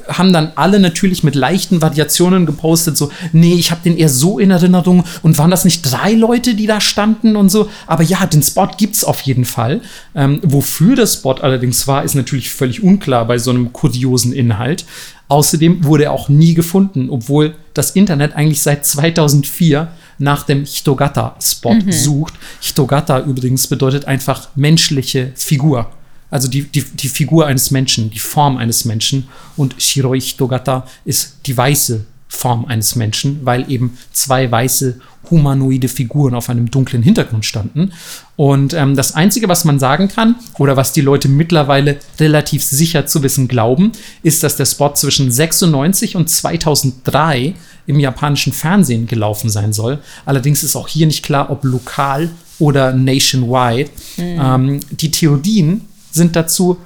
[0.09, 4.39] haben dann alle natürlich mit leichten Variationen gepostet, so, nee, ich habe den eher so
[4.39, 8.25] in Erinnerung und waren das nicht drei Leute, die da standen und so, aber ja,
[8.27, 9.81] den Spot gibt's auf jeden Fall.
[10.15, 14.85] Ähm, wofür der Spot allerdings war, ist natürlich völlig unklar bei so einem kuriosen Inhalt.
[15.29, 19.89] Außerdem wurde er auch nie gefunden, obwohl das Internet eigentlich seit 2004
[20.23, 21.93] nach dem Hitogata-Spot mhm.
[21.93, 22.35] sucht.
[22.61, 25.91] Hitogata übrigens bedeutet einfach menschliche Figur.
[26.31, 29.29] Also die, die, die Figur eines Menschen, die Form eines Menschen.
[29.57, 35.01] Und Shiroi Hitogata ist die weiße Form eines Menschen, weil eben zwei weiße
[35.31, 37.93] humanoide Figuren auf einem dunklen Hintergrund standen.
[38.37, 43.07] Und ähm, das Einzige, was man sagen kann, oder was die Leute mittlerweile relativ sicher
[43.07, 43.93] zu wissen glauben,
[44.23, 47.55] ist, dass der Spot zwischen 96 und 2003
[47.87, 49.99] im japanischen Fernsehen gelaufen sein soll.
[50.25, 53.91] Allerdings ist auch hier nicht klar, ob lokal oder nationwide.
[54.17, 54.41] Mhm.
[54.41, 56.79] Ähm, die Theorien sind dazu,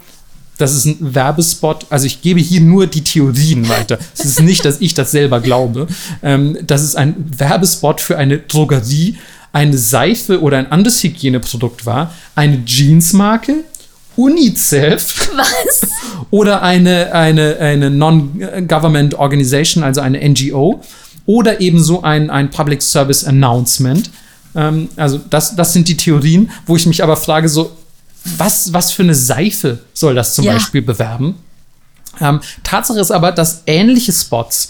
[0.59, 1.87] das ist ein Werbespot.
[1.91, 3.99] Also ich gebe hier nur die Theorien weiter.
[4.15, 5.87] es ist nicht, dass ich das selber glaube.
[6.23, 9.19] Ähm, das ist ein Werbespot für eine Drogerie,
[9.53, 13.65] eine Seife oder ein anderes Hygieneprodukt war, eine Jeansmarke,
[14.17, 15.91] UNICEF Was?
[16.31, 20.81] oder eine, eine, eine Non-Government Organization, also eine NGO
[21.27, 24.11] oder ebenso ein, ein Public Service Announcement.
[24.55, 27.77] Ähm, also das, das sind die Theorien, wo ich mich aber frage, so
[28.39, 30.55] was, was für eine Seife soll das zum ja.
[30.55, 31.37] Beispiel bewerben?
[32.21, 34.69] Ähm, Tatsache ist aber, dass ähnliche Spots,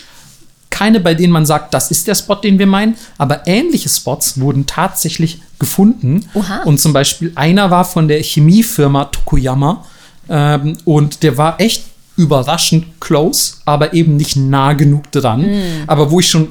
[0.76, 4.38] keine bei denen man sagt, das ist der Spot, den wir meinen, aber ähnliche Spots
[4.38, 6.28] wurden tatsächlich gefunden.
[6.34, 6.64] Oha.
[6.64, 9.86] Und zum Beispiel einer war von der Chemiefirma Tokuyama
[10.28, 11.84] ähm, und der war echt
[12.16, 15.42] überraschend close, aber eben nicht nah genug dran.
[15.42, 15.84] Mm.
[15.86, 16.48] Aber wo ich schon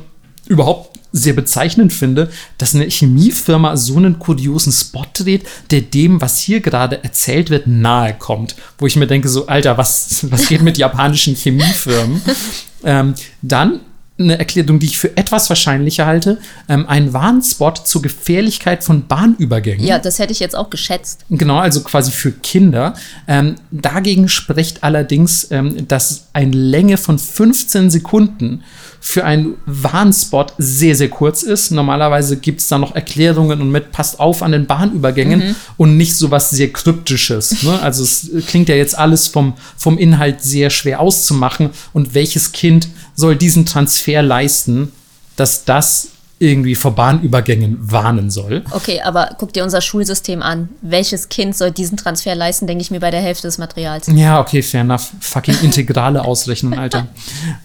[0.48, 6.40] überhaupt sehr bezeichnend finde, dass eine Chemiefirma so einen kuriosen Spot dreht, der dem, was
[6.40, 8.56] hier gerade erzählt wird, nahe kommt.
[8.80, 12.22] Wo ich mir denke, so, Alter, was, was geht mit japanischen Chemiefirmen?
[12.84, 13.14] ähm,
[13.44, 13.82] dann
[14.18, 16.40] eine Erklärung, die ich für etwas wahrscheinlicher halte,
[16.70, 19.86] ähm, ein Warnspot zur Gefährlichkeit von Bahnübergängen.
[19.86, 21.26] Ja, das hätte ich jetzt auch geschätzt.
[21.30, 22.96] Genau, also quasi für Kinder.
[23.28, 28.64] Ähm, dagegen spricht allerdings, ähm, dass eine Länge von 15 Sekunden
[29.00, 31.72] für einen Warnspot sehr, sehr kurz ist.
[31.72, 35.56] Normalerweise gibt es da noch Erklärungen und mit passt auf an den Bahnübergängen mhm.
[35.78, 37.64] und nicht so was sehr Kryptisches.
[37.64, 37.80] Ne?
[37.82, 41.70] Also es klingt ja jetzt alles vom, vom Inhalt sehr schwer auszumachen.
[41.94, 44.92] Und welches Kind soll diesen Transfer leisten,
[45.38, 46.10] dass das
[46.40, 48.64] irgendwie vor Bahnübergängen warnen soll.
[48.72, 50.70] Okay, aber guck dir unser Schulsystem an.
[50.82, 54.08] Welches Kind soll diesen Transfer leisten, denke ich mir bei der Hälfte des Materials.
[54.08, 55.12] Ja, okay, fair enough.
[55.22, 57.08] Fucking integrale Ausrechnung, Alter.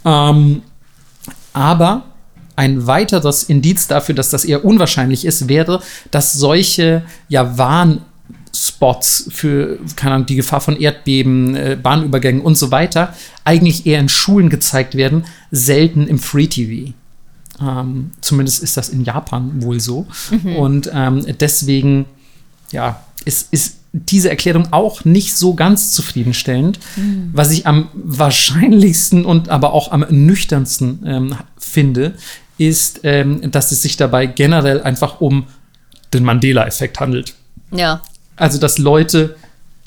[0.05, 0.63] ähm,
[1.53, 2.05] aber
[2.55, 9.79] ein weiteres Indiz dafür, dass das eher unwahrscheinlich ist, wäre, dass solche ja, Warnspots für
[9.97, 13.15] keine Ahnung, die Gefahr von Erdbeben, äh, Bahnübergängen und so weiter
[13.45, 16.93] eigentlich eher in Schulen gezeigt werden, selten im Free TV.
[17.61, 20.07] Ähm, zumindest ist das in Japan wohl so.
[20.31, 20.57] Mhm.
[20.57, 22.07] Und ähm, deswegen,
[22.73, 26.79] ja, ist, ist diese Erklärung auch nicht so ganz zufriedenstellend.
[26.97, 27.31] Mhm.
[27.33, 32.15] Was ich am wahrscheinlichsten und aber auch am nüchternsten ähm, finde,
[32.59, 35.47] ist, ähm, dass es sich dabei generell einfach um
[36.13, 37.35] den Mandela-Effekt handelt.
[37.73, 38.03] Ja.
[38.37, 39.37] Also, dass Leute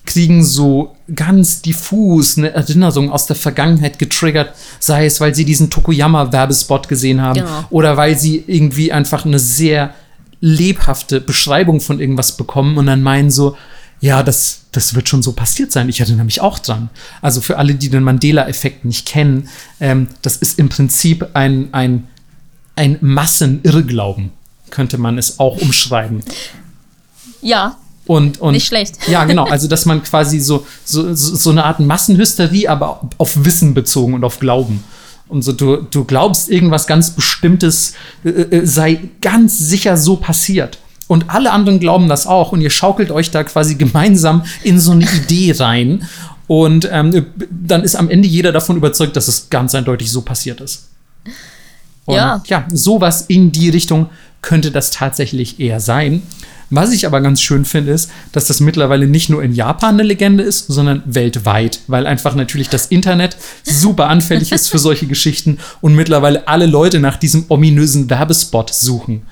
[0.06, 5.70] kriegen so ganz diffus eine Erinnerung aus der Vergangenheit getriggert, sei es, weil sie diesen
[5.70, 7.66] Tokoyama-Werbespot gesehen haben genau.
[7.70, 9.94] oder weil sie irgendwie einfach eine sehr
[10.42, 13.56] lebhafte Beschreibung von irgendwas bekommen und dann meinen so,
[14.02, 15.88] ja, das, das wird schon so passiert sein.
[15.88, 16.90] Ich erinnere mich auch dran.
[17.22, 19.48] Also für alle, die den Mandela-Effekt nicht kennen,
[19.80, 22.08] ähm, das ist im Prinzip ein, ein,
[22.76, 24.32] ein Massenirrglauben,
[24.70, 26.22] könnte man es auch umschreiben.
[27.42, 27.78] Ja.
[28.06, 28.98] Und, und, nicht schlecht.
[29.08, 29.48] Ja, genau.
[29.50, 34.24] Also, dass man quasi so, so, so eine Art Massenhysterie, aber auf Wissen bezogen und
[34.24, 34.84] auf Glauben.
[35.30, 37.94] Und so, du, du glaubst, irgendwas ganz Bestimmtes
[38.24, 40.80] äh, äh sei ganz sicher so passiert.
[41.08, 42.52] Und alle anderen glauben das auch.
[42.52, 46.08] Und ihr schaukelt euch da quasi gemeinsam in so eine Idee rein.
[46.48, 50.62] Und ähm, dann ist am Ende jeder davon überzeugt, dass es ganz eindeutig so passiert
[50.62, 50.90] ist.
[52.06, 52.44] Und ja.
[52.48, 54.10] ja, sowas in die Richtung
[54.44, 56.22] könnte das tatsächlich eher sein.
[56.70, 60.04] Was ich aber ganz schön finde, ist, dass das mittlerweile nicht nur in Japan eine
[60.04, 65.60] Legende ist, sondern weltweit, weil einfach natürlich das Internet super anfällig ist für solche Geschichten
[65.82, 69.24] und mittlerweile alle Leute nach diesem ominösen Werbespot suchen.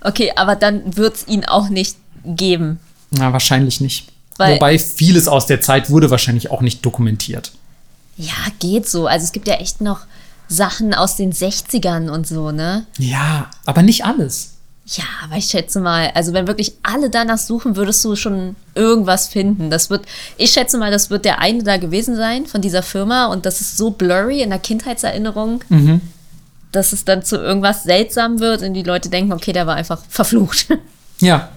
[0.00, 2.80] Okay, aber dann wird es ihn auch nicht geben.
[3.10, 4.08] Na, wahrscheinlich nicht.
[4.36, 7.52] Weil Wobei vieles aus der Zeit wurde wahrscheinlich auch nicht dokumentiert.
[8.16, 9.06] Ja, geht so.
[9.06, 10.00] Also es gibt ja echt noch
[10.48, 12.86] Sachen aus den 60ern und so, ne?
[12.98, 14.49] Ja, aber nicht alles.
[14.92, 19.28] Ja, aber ich schätze mal, also wenn wirklich alle danach suchen, würdest du schon irgendwas
[19.28, 19.70] finden.
[19.70, 20.04] Das wird,
[20.36, 23.60] ich schätze mal, das wird der eine da gewesen sein von dieser Firma und das
[23.60, 26.00] ist so blurry in der Kindheitserinnerung, mhm.
[26.72, 30.02] dass es dann zu irgendwas seltsam wird und die Leute denken, okay, der war einfach
[30.08, 30.66] verflucht.
[31.22, 31.50] Ja.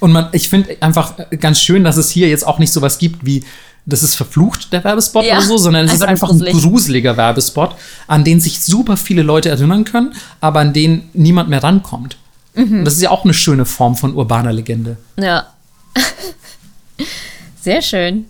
[0.00, 3.26] Und man, ich finde einfach ganz schön, dass es hier jetzt auch nicht sowas gibt
[3.26, 3.44] wie
[3.84, 6.54] das ist verflucht, der Werbespot ja, oder so, sondern es ist einfach gruselig.
[6.54, 7.74] ein gruseliger Werbespot,
[8.06, 12.16] an den sich super viele Leute erinnern können, aber an den niemand mehr rankommt.
[12.54, 12.84] Mhm.
[12.84, 14.96] das ist ja auch eine schöne Form von urbaner Legende.
[15.16, 15.46] Ja.
[17.60, 18.26] Sehr schön.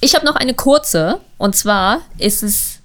[0.00, 1.20] Ich habe noch eine kurze.
[1.36, 2.77] Und zwar ist es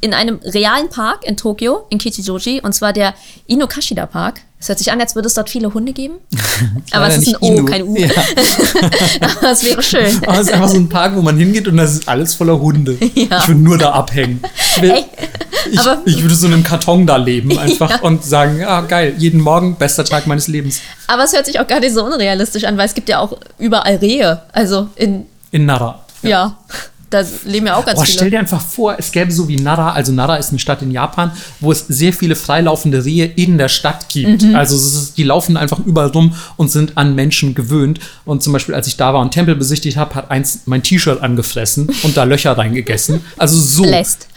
[0.00, 3.14] in einem realen Park in Tokio, in Kichijoji, und zwar der
[3.46, 4.40] Inokashida Park.
[4.60, 6.14] Es hört sich an, als würde es dort viele Hunde geben.
[6.90, 7.64] Aber es ist ein O, Inu.
[7.64, 7.96] kein U.
[7.96, 8.10] Ja.
[9.20, 10.20] Aber es wäre schön.
[10.26, 12.58] Aber es ist einfach so ein Park, wo man hingeht und das ist alles voller
[12.58, 12.96] Hunde.
[13.18, 13.38] Ja.
[13.40, 14.40] Ich würde nur da abhängen.
[14.54, 15.04] Ich, will,
[15.72, 18.00] ich, ich, würde so in einem Karton da leben einfach ja.
[18.00, 20.80] und sagen, ja geil, jeden Morgen bester Tag meines Lebens.
[21.08, 23.36] Aber es hört sich auch gar nicht so unrealistisch an, weil es gibt ja auch
[23.58, 24.42] überall Rehe.
[24.52, 25.26] Also in...
[25.50, 26.04] In Nara.
[26.22, 26.28] ja.
[26.28, 26.58] ja.
[27.10, 28.16] Da leben ja auch ganz oh, viele.
[28.16, 30.90] Stell dir einfach vor, es gäbe so wie Nara, also Nara ist eine Stadt in
[30.90, 34.42] Japan, wo es sehr viele freilaufende Rehe in der Stadt gibt.
[34.42, 34.54] Mhm.
[34.54, 38.00] Also ist, die laufen einfach überall rum und sind an Menschen gewöhnt.
[38.26, 41.22] Und zum Beispiel, als ich da war und Tempel besichtigt habe, hat eins mein T-Shirt
[41.22, 43.20] angefressen und da Löcher reingegessen.
[43.38, 43.86] Also so,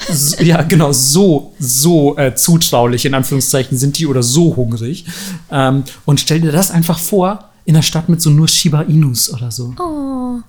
[0.10, 5.06] so ja genau, so, so äh, zutraulich in Anführungszeichen sind die oder so hungrig.
[5.52, 9.34] Ähm, und stell dir das einfach vor, in einer Stadt mit so nur Shiba Inus
[9.34, 9.74] oder so.
[9.78, 10.40] Oh.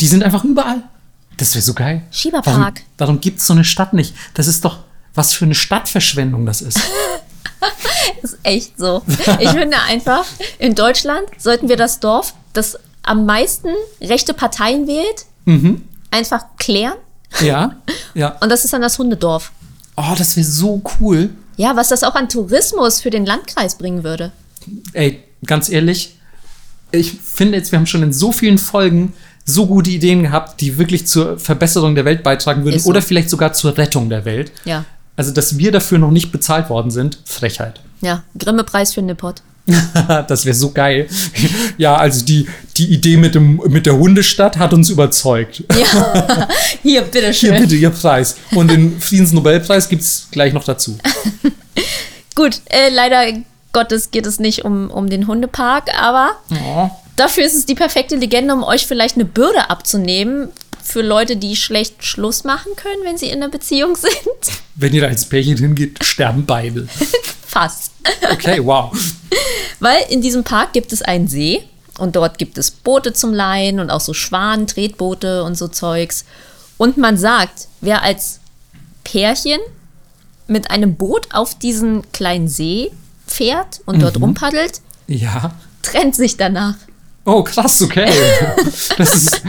[0.00, 0.82] Die sind einfach überall.
[1.36, 2.02] Das wäre so geil.
[2.10, 2.56] Schieberpark.
[2.56, 4.14] Warum, warum gibt es so eine Stadt nicht?
[4.34, 4.78] Das ist doch,
[5.14, 6.78] was für eine Stadtverschwendung das ist.
[8.22, 9.02] das ist echt so.
[9.40, 10.24] Ich finde einfach,
[10.58, 13.68] in Deutschland sollten wir das Dorf, das am meisten
[14.00, 15.82] rechte Parteien wählt, mhm.
[16.10, 16.96] einfach klären.
[17.40, 17.76] Ja,
[18.14, 18.36] ja.
[18.40, 19.52] Und das ist dann das Hundedorf.
[19.96, 21.30] Oh, das wäre so cool.
[21.56, 24.32] Ja, was das auch an Tourismus für den Landkreis bringen würde.
[24.92, 26.16] Ey, ganz ehrlich,
[26.90, 29.12] ich finde jetzt, wir haben schon in so vielen Folgen
[29.44, 32.88] so gute Ideen gehabt, die wirklich zur Verbesserung der Welt beitragen würden so.
[32.90, 34.52] oder vielleicht sogar zur Rettung der Welt.
[34.64, 34.84] Ja.
[35.16, 37.80] Also, dass wir dafür noch nicht bezahlt worden sind, Frechheit.
[38.00, 39.36] Ja, Grimme-Preis für Nippot.
[40.28, 41.08] das wäre so geil.
[41.78, 42.46] Ja, also die,
[42.76, 45.64] die Idee mit, dem, mit der Hundestadt hat uns überzeugt.
[45.74, 46.48] Ja,
[46.82, 47.52] hier, bitteschön.
[47.52, 48.36] Hier bitte Ihr Preis.
[48.54, 50.98] Und den Friedensnobelpreis gibt es gleich noch dazu.
[52.34, 53.38] Gut, äh, leider
[53.72, 56.90] Gottes geht es nicht um, um den Hundepark, aber Oh.
[57.16, 60.48] Dafür ist es die perfekte Legende, um euch vielleicht eine Bürde abzunehmen
[60.82, 64.14] für Leute, die schlecht Schluss machen können, wenn sie in einer Beziehung sind.
[64.74, 66.86] Wenn ihr da als Pärchen hingeht, sterben beide.
[67.46, 67.92] Fast.
[68.32, 68.92] Okay, wow.
[69.80, 71.62] Weil in diesem Park gibt es einen See
[71.98, 76.24] und dort gibt es Boote zum Leihen und auch so Schwan, Tretboote und so Zeugs.
[76.76, 78.40] Und man sagt, wer als
[79.04, 79.60] Pärchen
[80.48, 82.90] mit einem Boot auf diesen kleinen See
[83.26, 85.54] fährt und dort rumpaddelt, Ja.
[85.82, 86.74] trennt sich danach.
[87.24, 88.10] Oh, krass, okay.
[88.98, 89.42] Das ist.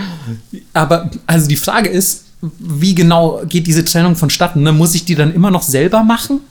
[0.73, 4.63] Aber, also die Frage ist, wie genau geht diese Trennung vonstatten?
[4.63, 4.71] Ne?
[4.71, 6.41] Muss ich die dann immer noch selber machen?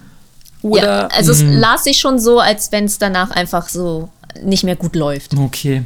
[0.62, 0.82] Oder?
[0.82, 4.08] ja, also es las sich schon so, als wenn es danach einfach so
[4.42, 5.36] nicht mehr gut läuft.
[5.36, 5.82] Okay.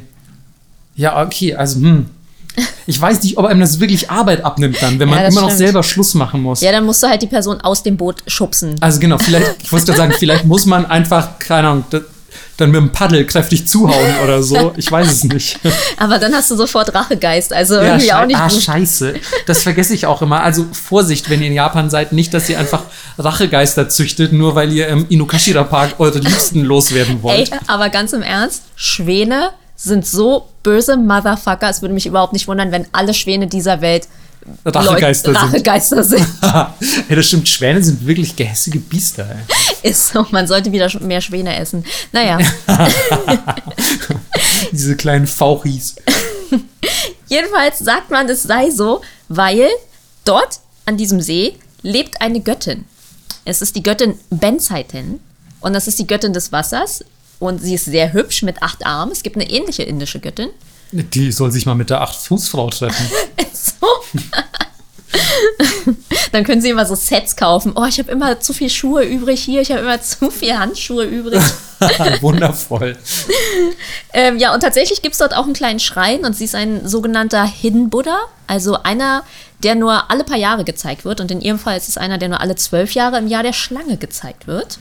[0.95, 2.05] Ja, okay, also, hm.
[2.87, 5.49] Ich weiß nicht, ob einem das wirklich Arbeit abnimmt dann, wenn man Ja, immer noch
[5.49, 5.59] stimmt.
[5.59, 6.61] selber Schluss machen muss.
[6.61, 8.75] Ja, dann musst du halt die Person aus dem Boot schubsen.
[8.81, 11.85] Also genau, vielleicht, ich wollte gerade sagen, vielleicht muss man einfach, keine Ahnung,
[12.59, 14.73] dann mit dem Paddel kräftig zuhauen oder so.
[14.77, 15.59] Ich weiß es nicht.
[15.97, 17.53] Aber dann hast du sofort Rachegeist.
[17.53, 18.61] Also irgendwie schei- auch nicht ah, gut.
[18.61, 19.13] scheiße.
[19.45, 20.41] Das vergesse ich auch immer.
[20.43, 22.83] Also Vorsicht, wenn ihr in Japan seid, nicht, dass ihr einfach
[23.17, 27.51] Rachegeister züchtet, nur weil ihr im Inukashira Park eure Liebsten loswerden Ey, wollt.
[27.67, 31.69] aber ganz im Ernst, Schwäne sind so böse Motherfucker.
[31.69, 34.07] Es würde mich überhaupt nicht wundern, wenn alle Schwäne dieser Welt
[34.65, 35.49] Rachegeister Leut- sind.
[35.53, 36.27] Rachegeister sind.
[37.09, 39.27] ey, das stimmt, Schwäne sind wirklich gehässige Biester.
[39.81, 39.89] Ey.
[39.91, 41.85] Ist so, man sollte wieder mehr Schwäne essen.
[42.11, 42.39] Naja,
[44.71, 45.95] Diese kleinen Fauchis.
[47.27, 49.67] jedenfalls sagt man, es sei so, weil
[50.25, 52.85] dort an diesem See lebt eine Göttin.
[53.45, 55.19] Es ist die Göttin Benzeiten
[55.61, 57.03] und das ist die Göttin des Wassers
[57.39, 59.11] und sie ist sehr hübsch mit acht Armen.
[59.11, 60.49] Es gibt eine ähnliche indische Göttin.
[60.91, 63.05] Die soll sich mal mit der Acht-Fuß-Frau treffen.
[66.31, 67.73] Dann können sie immer so Sets kaufen.
[67.75, 71.05] Oh, ich habe immer zu viel Schuhe übrig hier, ich habe immer zu viel Handschuhe
[71.05, 71.41] übrig.
[72.21, 72.97] Wundervoll.
[74.13, 76.87] ähm, ja, und tatsächlich gibt es dort auch einen kleinen Schrein und sie ist ein
[76.87, 79.23] sogenannter Hidden Buddha, also einer,
[79.63, 81.21] der nur alle paar Jahre gezeigt wird.
[81.21, 83.53] Und in ihrem Fall ist es einer, der nur alle zwölf Jahre im Jahr der
[83.53, 84.79] Schlange gezeigt wird.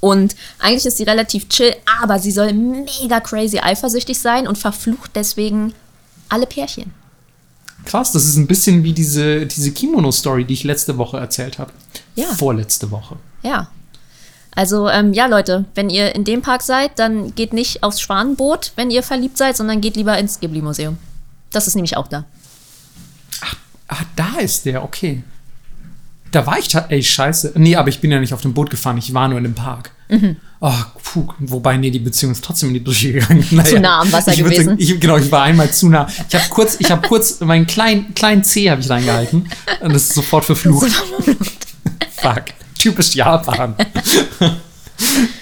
[0.00, 5.12] Und eigentlich ist sie relativ chill, aber sie soll mega crazy eifersüchtig sein und verflucht
[5.14, 5.72] deswegen
[6.28, 6.92] alle Pärchen.
[7.84, 11.72] Krass, das ist ein bisschen wie diese, diese Kimono-Story, die ich letzte Woche erzählt habe.
[12.14, 12.26] Ja.
[12.34, 13.16] Vorletzte Woche.
[13.42, 13.68] Ja.
[14.54, 18.72] Also, ähm, ja, Leute, wenn ihr in dem Park seid, dann geht nicht aufs Schwanenboot,
[18.76, 20.96] wenn ihr verliebt seid, sondern geht lieber ins Ghibli-Museum.
[21.50, 22.24] Das ist nämlich auch da.
[23.88, 25.22] Ah, da ist der, okay.
[26.34, 27.52] Da war ich, ta- ey, scheiße.
[27.54, 29.54] Nee, aber ich bin ja nicht auf dem Boot gefahren, ich war nur in dem
[29.54, 29.92] Park.
[30.08, 30.36] Mhm.
[30.60, 33.46] Oh, puh, wobei, nee, die Beziehung ist trotzdem in die Brüche gegangen.
[33.52, 34.64] Naja, Zu nah am Wasser ich gewesen.
[34.64, 36.08] Sagen, ich, genau, ich war einmal zu nah.
[36.28, 39.48] Ich habe kurz, ich habe kurz meinen kleinen, kleinen Zeh habe ich reingehalten
[39.80, 40.90] und das ist sofort verflucht.
[42.16, 42.44] Fuck,
[42.78, 43.76] typisch Japan.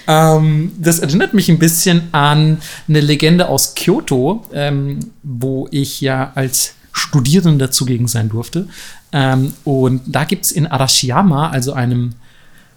[0.07, 2.59] ähm, das erinnert mich ein bisschen an
[2.89, 8.69] eine Legende aus Kyoto, ähm, wo ich ja als Studierender zugegen sein durfte.
[9.13, 12.15] Ähm, und da gibt es in Arashiyama, also einem,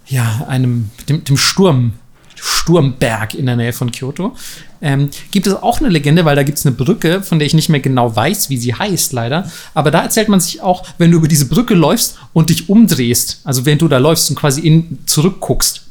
[0.07, 1.93] ja, einem, dem, dem Sturm,
[2.35, 4.35] Sturmberg in der Nähe von Kyoto,
[4.81, 7.53] ähm, gibt es auch eine Legende, weil da gibt es eine Brücke, von der ich
[7.53, 9.49] nicht mehr genau weiß, wie sie heißt, leider.
[9.73, 13.41] Aber da erzählt man sich auch, wenn du über diese Brücke läufst und dich umdrehst,
[13.45, 15.87] also während du da läufst und quasi in, zurückguckst,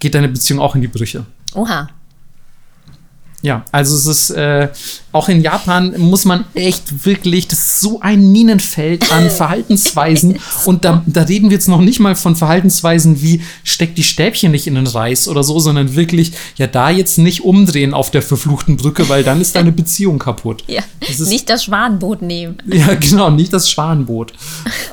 [0.00, 1.24] geht deine Beziehung auch in die Brüche.
[1.54, 1.88] Oha.
[3.46, 4.68] Ja, also es ist äh,
[5.12, 9.30] auch in Japan muss man echt wirklich, das ist so ein Minenfeld an
[9.70, 14.02] Verhaltensweisen und da, da reden wir jetzt noch nicht mal von Verhaltensweisen wie steck die
[14.02, 18.10] Stäbchen nicht in den Reis oder so, sondern wirklich, ja, da jetzt nicht umdrehen auf
[18.10, 20.64] der verfluchten Brücke, weil dann ist deine Beziehung kaputt.
[20.66, 22.56] Ja, Das ist- nicht das Schwanenboot nehmen.
[22.66, 24.32] Ja, genau, nicht das Schwanenboot.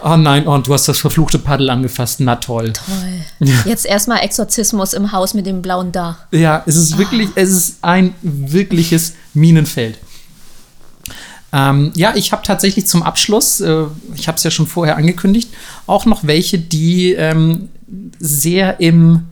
[0.06, 2.74] Oh nein, oh, du hast das verfluchte Paddel angefasst, na toll.
[2.74, 3.50] Toll.
[3.66, 6.18] Jetzt erstmal Exorzismus im Haus mit dem blauen Dach.
[6.32, 8.14] Ja, es ist wirklich, es ist ein
[8.52, 9.99] wirkliches Minenfeld.
[11.52, 15.49] Ähm, ja, ich habe tatsächlich zum Abschluss, äh, ich habe es ja schon vorher angekündigt,
[15.86, 17.70] auch noch welche, die ähm,
[18.18, 19.26] sehr im,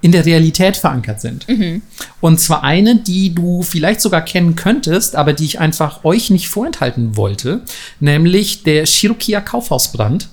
[0.00, 1.46] in der Realität verankert sind.
[2.20, 6.48] Und zwar eine, die du vielleicht sogar kennen könntest, aber die ich einfach euch nicht
[6.48, 7.62] vorenthalten wollte,
[8.00, 10.28] nämlich der Shirokiya Kaufhausbrand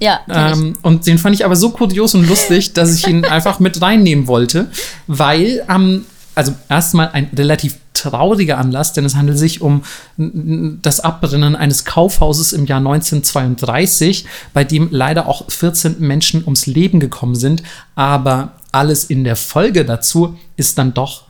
[0.00, 0.58] Ja, kenn ich.
[0.58, 3.80] Ähm, und den fand ich aber so kurios und lustig, dass ich ihn einfach mit
[3.80, 4.70] reinnehmen wollte,
[5.06, 6.04] weil ähm,
[6.34, 9.82] also erstmal ein relativ trauriger Anlass, denn es handelt sich um
[10.16, 17.00] das Abbrennen eines Kaufhauses im Jahr 1932, bei dem leider auch 14 Menschen ums Leben
[17.00, 17.62] gekommen sind.
[17.94, 21.24] Aber alles in der Folge dazu ist dann doch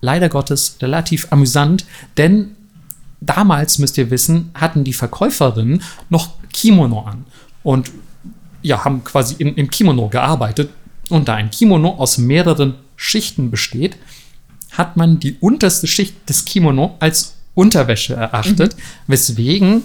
[0.00, 1.84] leider Gottes relativ amüsant,
[2.16, 2.56] denn
[3.20, 7.24] damals, müsst ihr wissen, hatten die Verkäuferinnen noch Kimono an
[7.62, 7.90] und
[8.62, 10.70] ja, haben quasi in, im Kimono gearbeitet.
[11.08, 13.96] Und da ein Kimono aus mehreren Schichten besteht,
[14.72, 18.76] hat man die unterste Schicht des Kimono als Unterwäsche erachtet,
[19.06, 19.82] weswegen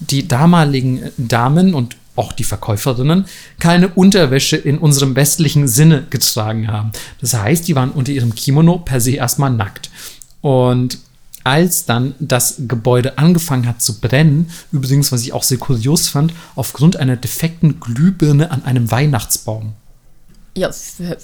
[0.00, 3.26] die damaligen Damen und auch die Verkäuferinnen
[3.58, 6.92] keine Unterwäsche in unserem westlichen Sinne getragen haben.
[7.20, 9.90] Das heißt, die waren unter ihrem Kimono per se erstmal nackt.
[10.40, 10.98] Und
[11.42, 16.32] als dann das Gebäude angefangen hat zu brennen, übrigens, was ich auch sehr kurios fand,
[16.54, 19.72] aufgrund einer defekten Glühbirne an einem Weihnachtsbaum.
[20.56, 20.70] Ja,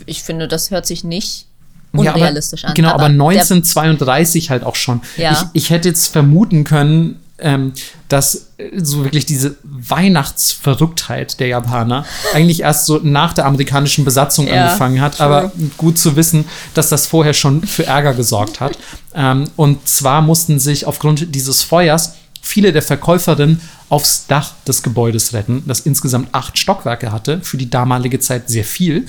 [0.06, 1.46] ich finde, das hört sich nicht
[1.92, 2.74] Ja, unrealistisch aber, an.
[2.74, 5.00] Genau, aber, der- 1932 halt auch schon.
[5.16, 5.32] Ja.
[5.52, 7.72] Ich, ich hätte jetzt vermuten können, ähm,
[8.08, 12.04] dass äh, so wirklich diese Weihnachtsverrücktheit der Japaner
[12.34, 15.16] eigentlich erst so nach der amerikanischen Besatzung Ja, angefangen hat.
[15.16, 15.26] true.
[15.26, 16.44] Aber gut zu wissen,
[16.74, 18.78] dass das vorher schon für Ärger gesorgt hat.
[19.14, 23.60] ähm, und zwar mussten sich aufgrund dieses Feuers viele der Verkäuferinnen
[23.90, 28.64] aufs Dach des Gebäudes retten, das insgesamt acht Stockwerke hatte, für die damalige Zeit sehr
[28.64, 29.06] viel.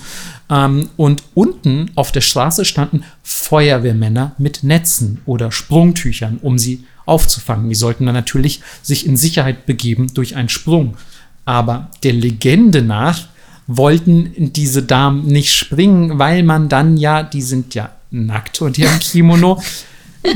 [0.52, 7.70] Ähm, und unten auf der Straße standen Feuerwehrmänner mit Netzen oder Sprungtüchern, um sie aufzufangen.
[7.70, 10.98] Die sollten dann natürlich sich in Sicherheit begeben durch einen Sprung.
[11.46, 13.28] Aber der Legende nach
[13.66, 19.00] wollten diese Damen nicht springen, weil man dann ja, die sind ja nackt und ihrem
[19.00, 19.62] Kimono,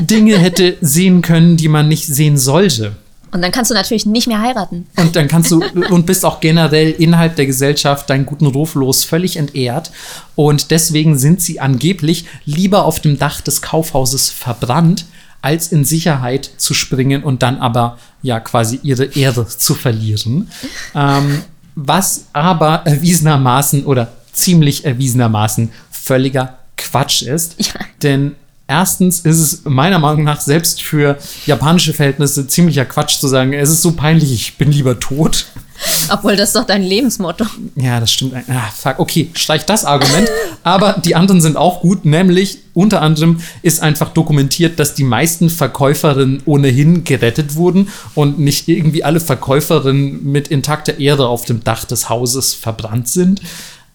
[0.00, 2.96] Dinge hätte sehen können, die man nicht sehen sollte.
[3.36, 4.86] Und dann kannst du natürlich nicht mehr heiraten.
[4.96, 9.04] Und dann kannst du und bist auch generell innerhalb der Gesellschaft deinen guten Ruf los,
[9.04, 9.90] völlig entehrt.
[10.36, 15.04] Und deswegen sind sie angeblich lieber auf dem Dach des Kaufhauses verbrannt,
[15.42, 20.50] als in Sicherheit zu springen und dann aber ja quasi ihre Ehre zu verlieren.
[20.94, 21.42] Ähm,
[21.74, 27.56] was aber erwiesenermaßen oder ziemlich erwiesenermaßen völliger Quatsch ist.
[27.58, 27.74] Ja.
[28.02, 28.34] Denn
[28.68, 33.70] erstens ist es meiner Meinung nach selbst für japanische Verhältnisse ziemlicher Quatsch zu sagen, es
[33.70, 35.46] ist so peinlich, ich bin lieber tot.
[36.10, 37.44] Obwohl, das ist doch dein Lebensmotto.
[37.74, 38.34] Ja, das stimmt.
[38.48, 38.98] Ah, fuck.
[38.98, 40.28] Okay, streich das Argument.
[40.62, 42.04] Aber die anderen sind auch gut.
[42.04, 48.68] Nämlich, unter anderem ist einfach dokumentiert, dass die meisten Verkäuferinnen ohnehin gerettet wurden und nicht
[48.68, 53.42] irgendwie alle Verkäuferinnen mit intakter Ehre auf dem Dach des Hauses verbrannt sind.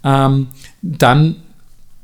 [0.03, 0.47] Ähm,
[0.81, 1.37] dann,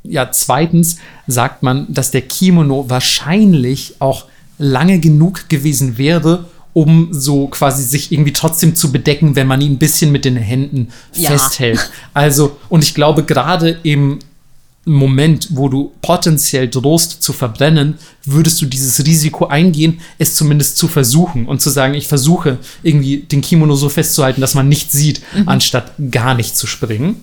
[0.08, 4.24] ja, zweitens sagt man, dass der Kimono wahrscheinlich auch
[4.58, 9.72] lange genug gewesen wäre, um so quasi sich irgendwie trotzdem zu bedecken, wenn man ihn
[9.72, 11.30] ein bisschen mit den Händen Ja.
[11.30, 11.90] festhält.
[12.14, 14.18] Also, und ich glaube, gerade im
[14.84, 20.88] Moment, wo du potenziell drohst zu verbrennen, würdest du dieses Risiko eingehen, es zumindest zu
[20.88, 25.20] versuchen und zu sagen, ich versuche irgendwie den Kimono so festzuhalten, dass man nichts sieht,
[25.46, 27.16] anstatt gar nicht zu springen.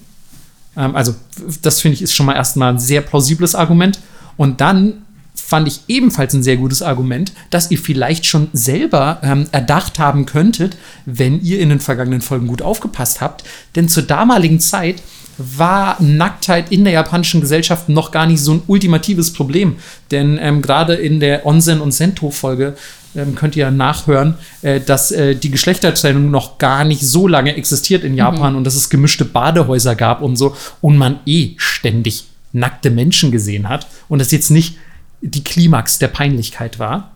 [0.78, 1.16] Ähm, also,
[1.62, 4.00] das finde ich ist schon mal erstmal ein sehr plausibles Argument.
[4.38, 9.48] Und dann fand ich ebenfalls ein sehr gutes Argument, dass ihr vielleicht schon selber ähm,
[9.52, 13.44] erdacht haben könntet, wenn ihr in den vergangenen Folgen gut aufgepasst habt.
[13.76, 15.02] Denn zur damaligen Zeit
[15.38, 19.76] war Nacktheit in der japanischen Gesellschaft noch gar nicht so ein ultimatives Problem.
[20.12, 22.76] Denn ähm, gerade in der Onsen- und Sento-Folge
[23.16, 28.04] ähm, könnt ihr nachhören, äh, dass äh, die Geschlechtertrennung noch gar nicht so lange existiert
[28.04, 32.90] in Japan und dass es gemischte Badehäuser gab und so und man eh ständig nackte
[32.90, 34.78] Menschen gesehen hat und das jetzt nicht
[35.22, 37.12] die Klimax der Peinlichkeit war.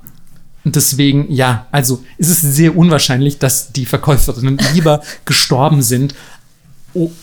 [0.65, 6.15] Und deswegen, ja, also ist es sehr unwahrscheinlich, dass die Verkäuferinnen lieber gestorben sind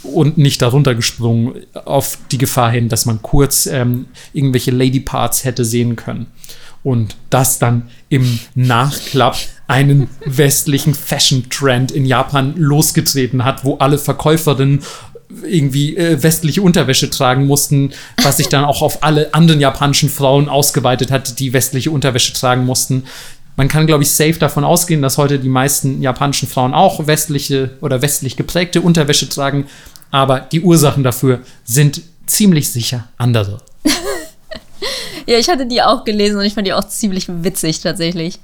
[0.02, 5.44] und nicht darunter gesprungen auf die Gefahr hin, dass man kurz ähm, irgendwelche Lady Parts
[5.44, 6.26] hätte sehen können.
[6.86, 9.36] Und das dann im Nachklapp
[9.66, 14.84] einen westlichen Fashion-Trend in Japan losgetreten hat, wo alle Verkäuferinnen
[15.44, 17.90] irgendwie äh, westliche Unterwäsche tragen mussten,
[18.22, 22.64] was sich dann auch auf alle anderen japanischen Frauen ausgeweitet hat, die westliche Unterwäsche tragen
[22.64, 23.02] mussten.
[23.56, 27.70] Man kann, glaube ich, safe davon ausgehen, dass heute die meisten japanischen Frauen auch westliche
[27.80, 29.66] oder westlich geprägte Unterwäsche tragen,
[30.12, 33.58] aber die Ursachen dafür sind ziemlich sicher andere.
[35.26, 38.38] Ja, ich hatte die auch gelesen und ich fand die auch ziemlich witzig tatsächlich.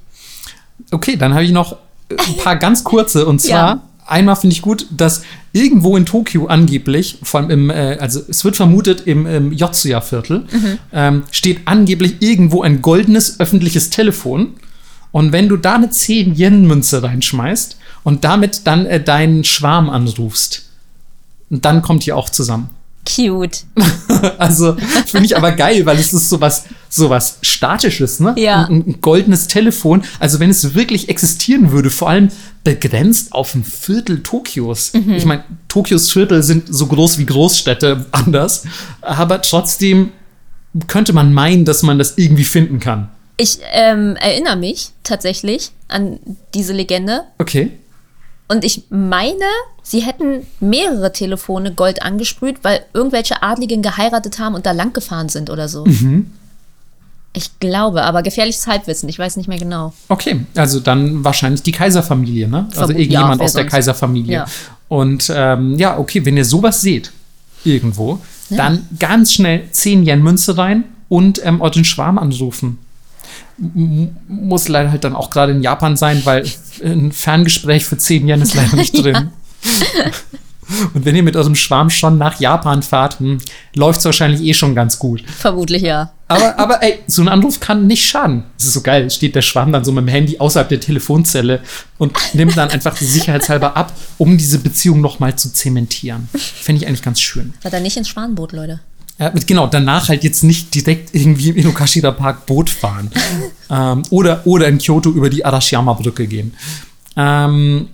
[0.90, 1.72] Okay, dann habe ich noch
[2.08, 3.82] äh, ein paar ganz kurze und zwar Ja.
[4.06, 5.22] einmal finde ich gut, dass
[5.52, 10.46] irgendwo in Tokio angeblich, vor allem im, äh, also es wird vermutet im, im Yotsuya-Viertel,
[10.92, 14.54] ähm, steht angeblich irgendwo ein goldenes öffentliches Telefon.
[15.12, 20.64] Und wenn du da eine 10-Yen-Münze reinschmeißt und damit dann äh, deinen Schwarm anrufst.
[21.50, 22.70] Dann kommt ihr auch zusammen.
[23.04, 23.64] Cute.
[24.38, 24.76] Also
[25.06, 28.34] finde ich aber geil, weil es ist sowas, sowas Statisches, ne?
[28.36, 28.66] Ja.
[28.66, 30.04] Ein, ein goldenes Telefon.
[30.20, 32.28] Also wenn es wirklich existieren würde, vor allem
[32.62, 34.92] begrenzt auf ein Viertel Tokios.
[34.92, 35.14] Mhm.
[35.14, 38.64] Ich meine, Tokios Viertel sind so groß wie Großstädte anders,
[39.00, 40.12] aber trotzdem
[40.86, 43.08] könnte man meinen, dass man das irgendwie finden kann.
[43.36, 46.20] Ich ähm, erinnere mich tatsächlich an
[46.54, 47.22] diese Legende.
[47.38, 47.72] Okay.
[48.52, 49.46] Und ich meine,
[49.82, 55.30] sie hätten mehrere Telefone Gold angesprüht, weil irgendwelche Adligen geheiratet haben und da lang gefahren
[55.30, 55.86] sind oder so.
[55.86, 56.30] Mhm.
[57.32, 59.94] Ich glaube, aber gefährliches Halbwissen, ich weiß nicht mehr genau.
[60.10, 62.66] Okay, also dann wahrscheinlich die Kaiserfamilie, ne?
[62.68, 63.72] Also Vermut- irgendjemand ja, aus der sonst?
[63.72, 64.34] Kaiserfamilie.
[64.34, 64.46] Ja.
[64.88, 67.10] Und ähm, ja, okay, wenn ihr sowas seht,
[67.64, 68.20] irgendwo,
[68.50, 72.78] dann ganz schnell 10 Yen Münze rein und ähm, euren Schwarm anrufen.
[74.28, 76.44] Muss leider halt dann auch gerade in Japan sein, weil
[76.84, 79.30] ein Ferngespräch für 10 Yen ist leider nicht drin.
[80.94, 83.18] Und wenn ihr mit eurem Schwarm schon nach Japan fahrt,
[83.74, 85.22] läuft es wahrscheinlich eh schon ganz gut.
[85.26, 86.12] Vermutlich ja.
[86.28, 88.44] Aber, aber ey, so ein Anruf kann nicht schaden.
[88.58, 89.10] Es ist so geil.
[89.10, 91.60] Steht der Schwarm dann so mit dem Handy außerhalb der Telefonzelle
[91.98, 96.28] und nimmt dann einfach sicherheitshalber ab, um diese Beziehung nochmal zu zementieren.
[96.34, 97.54] Finde ich eigentlich ganz schön.
[97.62, 98.80] Seid ihr nicht ins Schwanenboot, Leute.
[99.18, 103.10] Ja, genau, danach halt jetzt nicht direkt irgendwie im Inokashira Park Boot fahren.
[103.70, 106.54] ähm, oder, oder in Kyoto über die Arashiyama-Brücke gehen.
[107.16, 107.88] Ähm,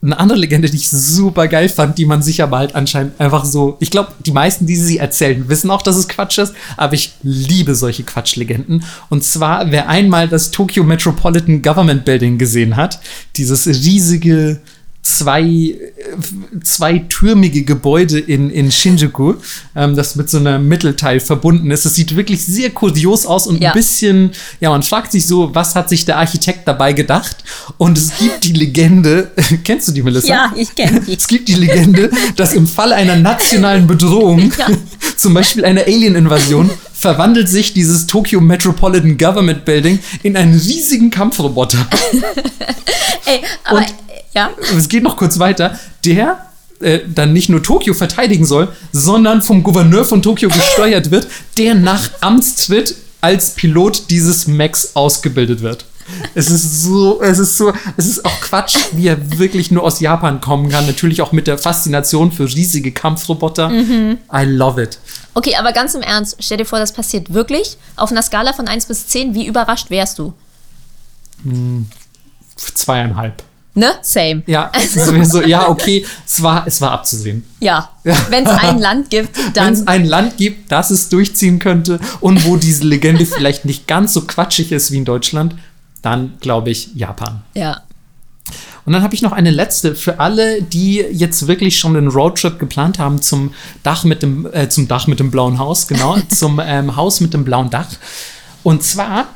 [0.00, 3.44] eine andere Legende, die ich super geil fand, die man sich aber halt anscheinend einfach
[3.44, 3.76] so.
[3.80, 7.14] Ich glaube, die meisten, die sie erzählen, wissen auch, dass es Quatsch ist, aber ich
[7.22, 8.84] liebe solche Quatschlegenden.
[9.08, 13.00] Und zwar, wer einmal das Tokyo Metropolitan Government Building gesehen hat,
[13.36, 14.60] dieses riesige
[15.16, 15.74] zwei,
[16.62, 19.34] zweitürmige Gebäude in, in Shinjuku,
[19.74, 21.84] ähm, das mit so einem Mittelteil verbunden ist.
[21.84, 23.70] Es sieht wirklich sehr kurios aus und Ja.
[23.70, 24.30] ein bisschen,
[24.60, 27.36] ja, man fragt sich so, was hat sich der Architekt dabei gedacht?
[27.78, 29.30] Und es gibt die Legende,
[29.64, 30.28] kennst du die, Melissa?
[30.28, 31.14] Ja, ich kenne die.
[31.14, 34.66] Es gibt die Legende, dass im Falle einer nationalen Bedrohung, Ja.
[35.16, 41.86] zum Beispiel einer Alien-Invasion, verwandelt sich dieses Tokyo Metropolitan Government Building in einen riesigen Kampfroboter.
[43.26, 43.86] Ey, aber Und-
[44.38, 45.78] ja, Es geht noch kurz weiter.
[46.04, 46.46] Der
[46.80, 51.74] äh, dann nicht nur Tokio verteidigen soll, sondern vom Gouverneur von Tokio gesteuert wird, der
[51.74, 55.84] nach Amtstritt als Pilot dieses Max ausgebildet wird.
[56.34, 60.00] Es ist so, es ist so, es ist auch Quatsch, wie er wirklich nur aus
[60.00, 60.86] Japan kommen kann.
[60.86, 63.70] Natürlich auch mit der Faszination für riesige Kampfroboter.
[63.70, 64.98] I love it.
[65.34, 67.76] okay, aber ganz im Ernst, stell dir vor, das passiert wirklich.
[67.96, 70.32] Auf einer Skala von 1 bis 10, wie überrascht wärst du?
[72.56, 73.42] Zweieinhalb.
[73.78, 73.92] Ne?
[74.02, 74.42] Same.
[74.46, 74.72] Ja,
[75.24, 77.44] so, ja, okay, es war, es war abzusehen.
[77.60, 77.90] Ja.
[78.02, 79.88] Wenn es ein Land gibt, Wenn es dann.
[79.88, 84.22] ein Land gibt, das es durchziehen könnte und wo diese Legende vielleicht nicht ganz so
[84.22, 85.54] quatschig ist wie in Deutschland,
[86.02, 87.42] dann glaube ich Japan.
[87.54, 87.82] Ja.
[88.84, 92.58] Und dann habe ich noch eine letzte für alle, die jetzt wirklich schon den Roadtrip
[92.58, 93.52] geplant haben zum
[93.84, 97.32] Dach mit dem, äh, zum Dach mit dem blauen Haus, genau, zum ähm, Haus mit
[97.32, 97.88] dem blauen Dach.
[98.64, 99.28] Und zwar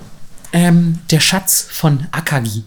[0.52, 2.64] ähm, der Schatz von Akagi.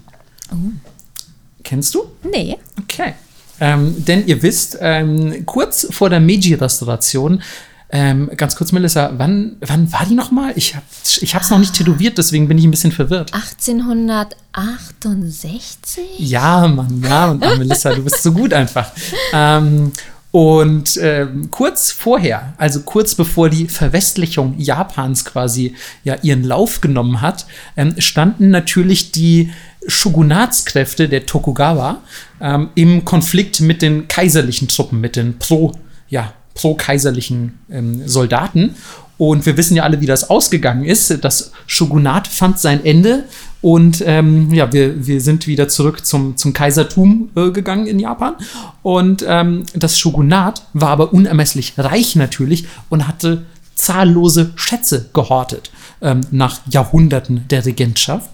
[1.65, 2.05] Kennst du?
[2.23, 2.57] Nee.
[2.81, 3.15] Okay.
[3.59, 7.41] Ähm, denn ihr wisst, ähm, kurz vor der Meiji-Restauration,
[7.89, 10.53] ähm, ganz kurz, Melissa, wann, wann war die nochmal?
[10.55, 10.83] Ich, hab,
[11.21, 13.31] ich hab's noch nicht tätowiert, deswegen bin ich ein bisschen verwirrt.
[13.33, 16.03] 1868?
[16.17, 18.91] Ja, Mann, ja, und ah, Melissa, du bist so gut einfach.
[19.33, 19.91] Ähm,
[20.35, 27.21] und ähm, kurz vorher, also kurz bevor die Verwestlichung Japans quasi ja ihren Lauf genommen
[27.21, 27.45] hat,
[27.77, 29.53] ähm, standen natürlich die
[29.87, 32.01] Shogunatskräfte der Tokugawa
[32.41, 35.73] ähm, im Konflikt mit den kaiserlichen Truppen, mit den pro,
[36.09, 38.75] ja, pro-kaiserlichen ähm, Soldaten.
[39.17, 41.23] Und wir wissen ja alle, wie das ausgegangen ist.
[41.23, 43.23] Das Shogunat fand sein Ende
[43.61, 48.35] und ähm, ja, wir, wir sind wieder zurück zum, zum Kaisertum äh, gegangen in Japan.
[48.83, 55.71] Und ähm, das Shogunat war aber unermesslich reich natürlich und hatte zahllose Schätze gehortet
[56.01, 58.29] ähm, nach Jahrhunderten der Regentschaft.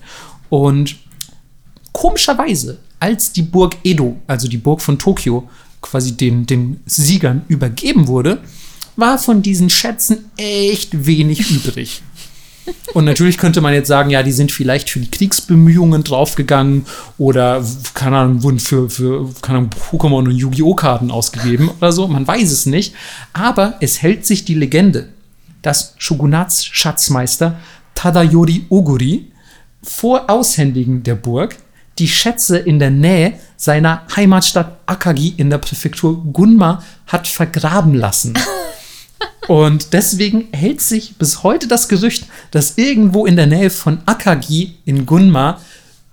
[0.49, 0.97] Und
[1.91, 5.49] komischerweise, als die Burg Edo, also die Burg von Tokio,
[5.81, 8.39] quasi den, den Siegern übergeben wurde,
[8.95, 12.01] war von diesen Schätzen echt wenig übrig.
[12.93, 16.85] Und natürlich könnte man jetzt sagen, ja, die sind vielleicht für die Kriegsbemühungen draufgegangen
[17.18, 20.76] oder, keine Ahnung, wurden für, für keine Ahnung, Pokémon und Yu-Gi-Oh!
[20.76, 22.07] Karten ausgegeben oder so.
[22.07, 22.93] Man weiß es nicht.
[23.34, 25.09] Aber es hält sich die Legende,
[25.61, 27.59] dass Shogunatsschatzmeister
[27.95, 29.31] Tadayori Oguri
[29.81, 31.55] vor Aushändigen der Burg
[32.01, 38.33] die Schätze in der Nähe seiner Heimatstadt Akagi in der Präfektur Gunma hat vergraben lassen.
[39.47, 44.77] Und deswegen hält sich bis heute das Gerücht, dass irgendwo in der Nähe von Akagi
[44.85, 45.59] in Gunma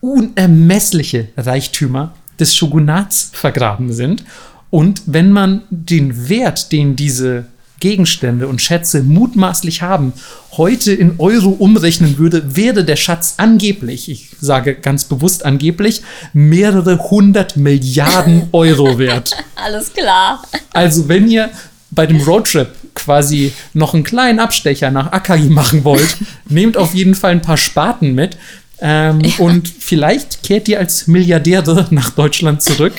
[0.03, 4.25] unermessliche Reichtümer des Shogunats vergraben sind.
[4.69, 7.47] Und wenn man den Wert, den diese
[7.81, 10.13] Gegenstände und Schätze mutmaßlich haben,
[10.53, 16.03] heute in Euro umrechnen würde, wäre der Schatz angeblich, ich sage ganz bewusst angeblich,
[16.33, 19.37] mehrere hundert Milliarden Euro wert.
[19.55, 20.43] Alles klar.
[20.73, 21.51] Also wenn ihr
[21.91, 26.17] bei dem Roadtrip quasi noch einen kleinen Abstecher nach Akagi machen wollt,
[26.49, 28.37] nehmt auf jeden Fall ein paar Spaten mit.
[28.81, 29.33] Ähm, ja.
[29.39, 32.93] Und vielleicht kehrt ihr als Milliardäre nach Deutschland zurück.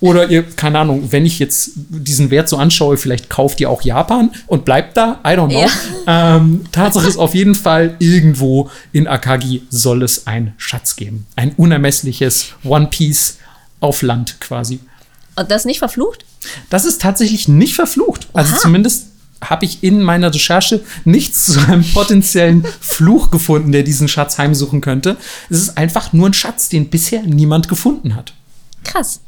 [0.00, 3.82] Oder ihr, keine Ahnung, wenn ich jetzt diesen Wert so anschaue, vielleicht kauft ihr auch
[3.82, 5.20] Japan und bleibt da.
[5.24, 5.66] I don't know.
[6.06, 6.36] Ja.
[6.36, 11.26] Ähm, Tatsache ist auf jeden Fall, irgendwo in Akagi soll es einen Schatz geben.
[11.34, 13.38] Ein unermessliches One Piece
[13.80, 14.78] auf Land quasi.
[15.34, 16.24] Und das nicht verflucht?
[16.70, 18.28] Das ist tatsächlich nicht verflucht.
[18.32, 18.54] Also Oha.
[18.54, 19.06] Also zumindest
[19.40, 24.80] habe ich in meiner Recherche nichts zu einem potenziellen Fluch gefunden, der diesen Schatz heimsuchen
[24.80, 25.16] könnte.
[25.48, 28.32] Es ist einfach nur ein Schatz, den bisher niemand gefunden hat.
[28.84, 29.20] Krass.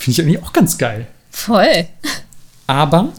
[0.00, 1.06] Finde ich eigentlich auch ganz geil.
[1.30, 1.86] Voll.
[2.66, 3.12] Aber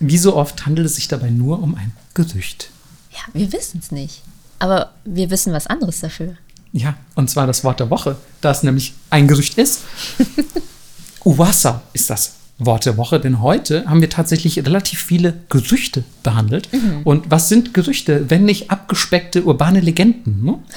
[0.00, 2.70] wie so oft handelt es sich dabei nur um ein Gerücht.
[3.12, 4.22] Ja, wir wissen es nicht.
[4.58, 6.36] Aber wir wissen was anderes dafür.
[6.72, 9.82] Ja, und zwar das Wort der Woche, da es nämlich ein Gerücht ist.
[11.26, 16.72] Uwasa ist das Wort der Woche, denn heute haben wir tatsächlich relativ viele Gerüchte behandelt.
[16.72, 17.02] Mhm.
[17.04, 20.42] Und was sind Gerüchte, wenn nicht abgespeckte urbane Legenden?
[20.42, 20.58] Ne?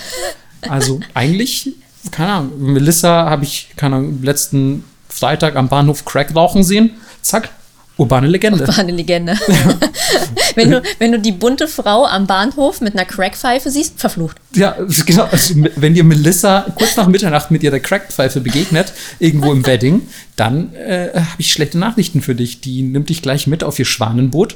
[0.70, 1.72] Also eigentlich,
[2.12, 4.84] keine Ahnung, Melissa habe ich, keine Ahnung, letzten
[5.22, 6.92] Freitag am Bahnhof Crack rauchen sehen.
[7.22, 7.50] Zack,
[7.96, 8.66] urbane Legende.
[8.66, 9.38] Urbane Legende.
[10.56, 14.38] wenn, du, wenn du die bunte Frau am Bahnhof mit einer Crackpfeife siehst, verflucht.
[14.56, 14.76] Ja,
[15.06, 15.26] genau.
[15.26, 20.02] Also, wenn dir Melissa kurz nach Mitternacht mit ihrer Crackpfeife begegnet, irgendwo im Wedding,
[20.36, 22.62] dann äh, habe ich schlechte Nachrichten für dich.
[22.62, 24.56] Die nimmt dich gleich mit auf ihr Schwanenboot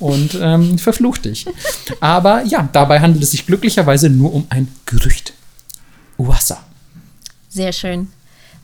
[0.00, 1.46] und ähm, verflucht dich.
[2.00, 5.34] Aber ja, dabei handelt es sich glücklicherweise nur um ein Gerücht.
[6.18, 6.64] Uwasa.
[7.48, 8.08] Sehr schön.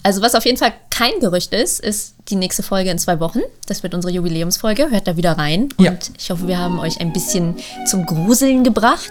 [0.07, 3.41] Also was auf jeden Fall kein Gerücht ist, ist die nächste Folge in zwei Wochen.
[3.67, 4.93] Das wird unsere Jubiläumsfolge.
[4.93, 5.71] Hört da wieder rein.
[5.79, 5.95] Und ja.
[6.17, 7.57] ich hoffe, wir haben euch ein bisschen
[7.87, 9.11] zum Gruseln gebracht.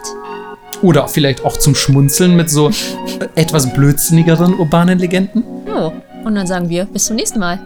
[0.82, 2.72] Oder vielleicht auch zum Schmunzeln mit so
[3.36, 5.44] etwas blödsinnigeren urbanen Legenden.
[5.68, 5.92] Oh,
[6.24, 7.60] und dann sagen wir bis zum nächsten Mal.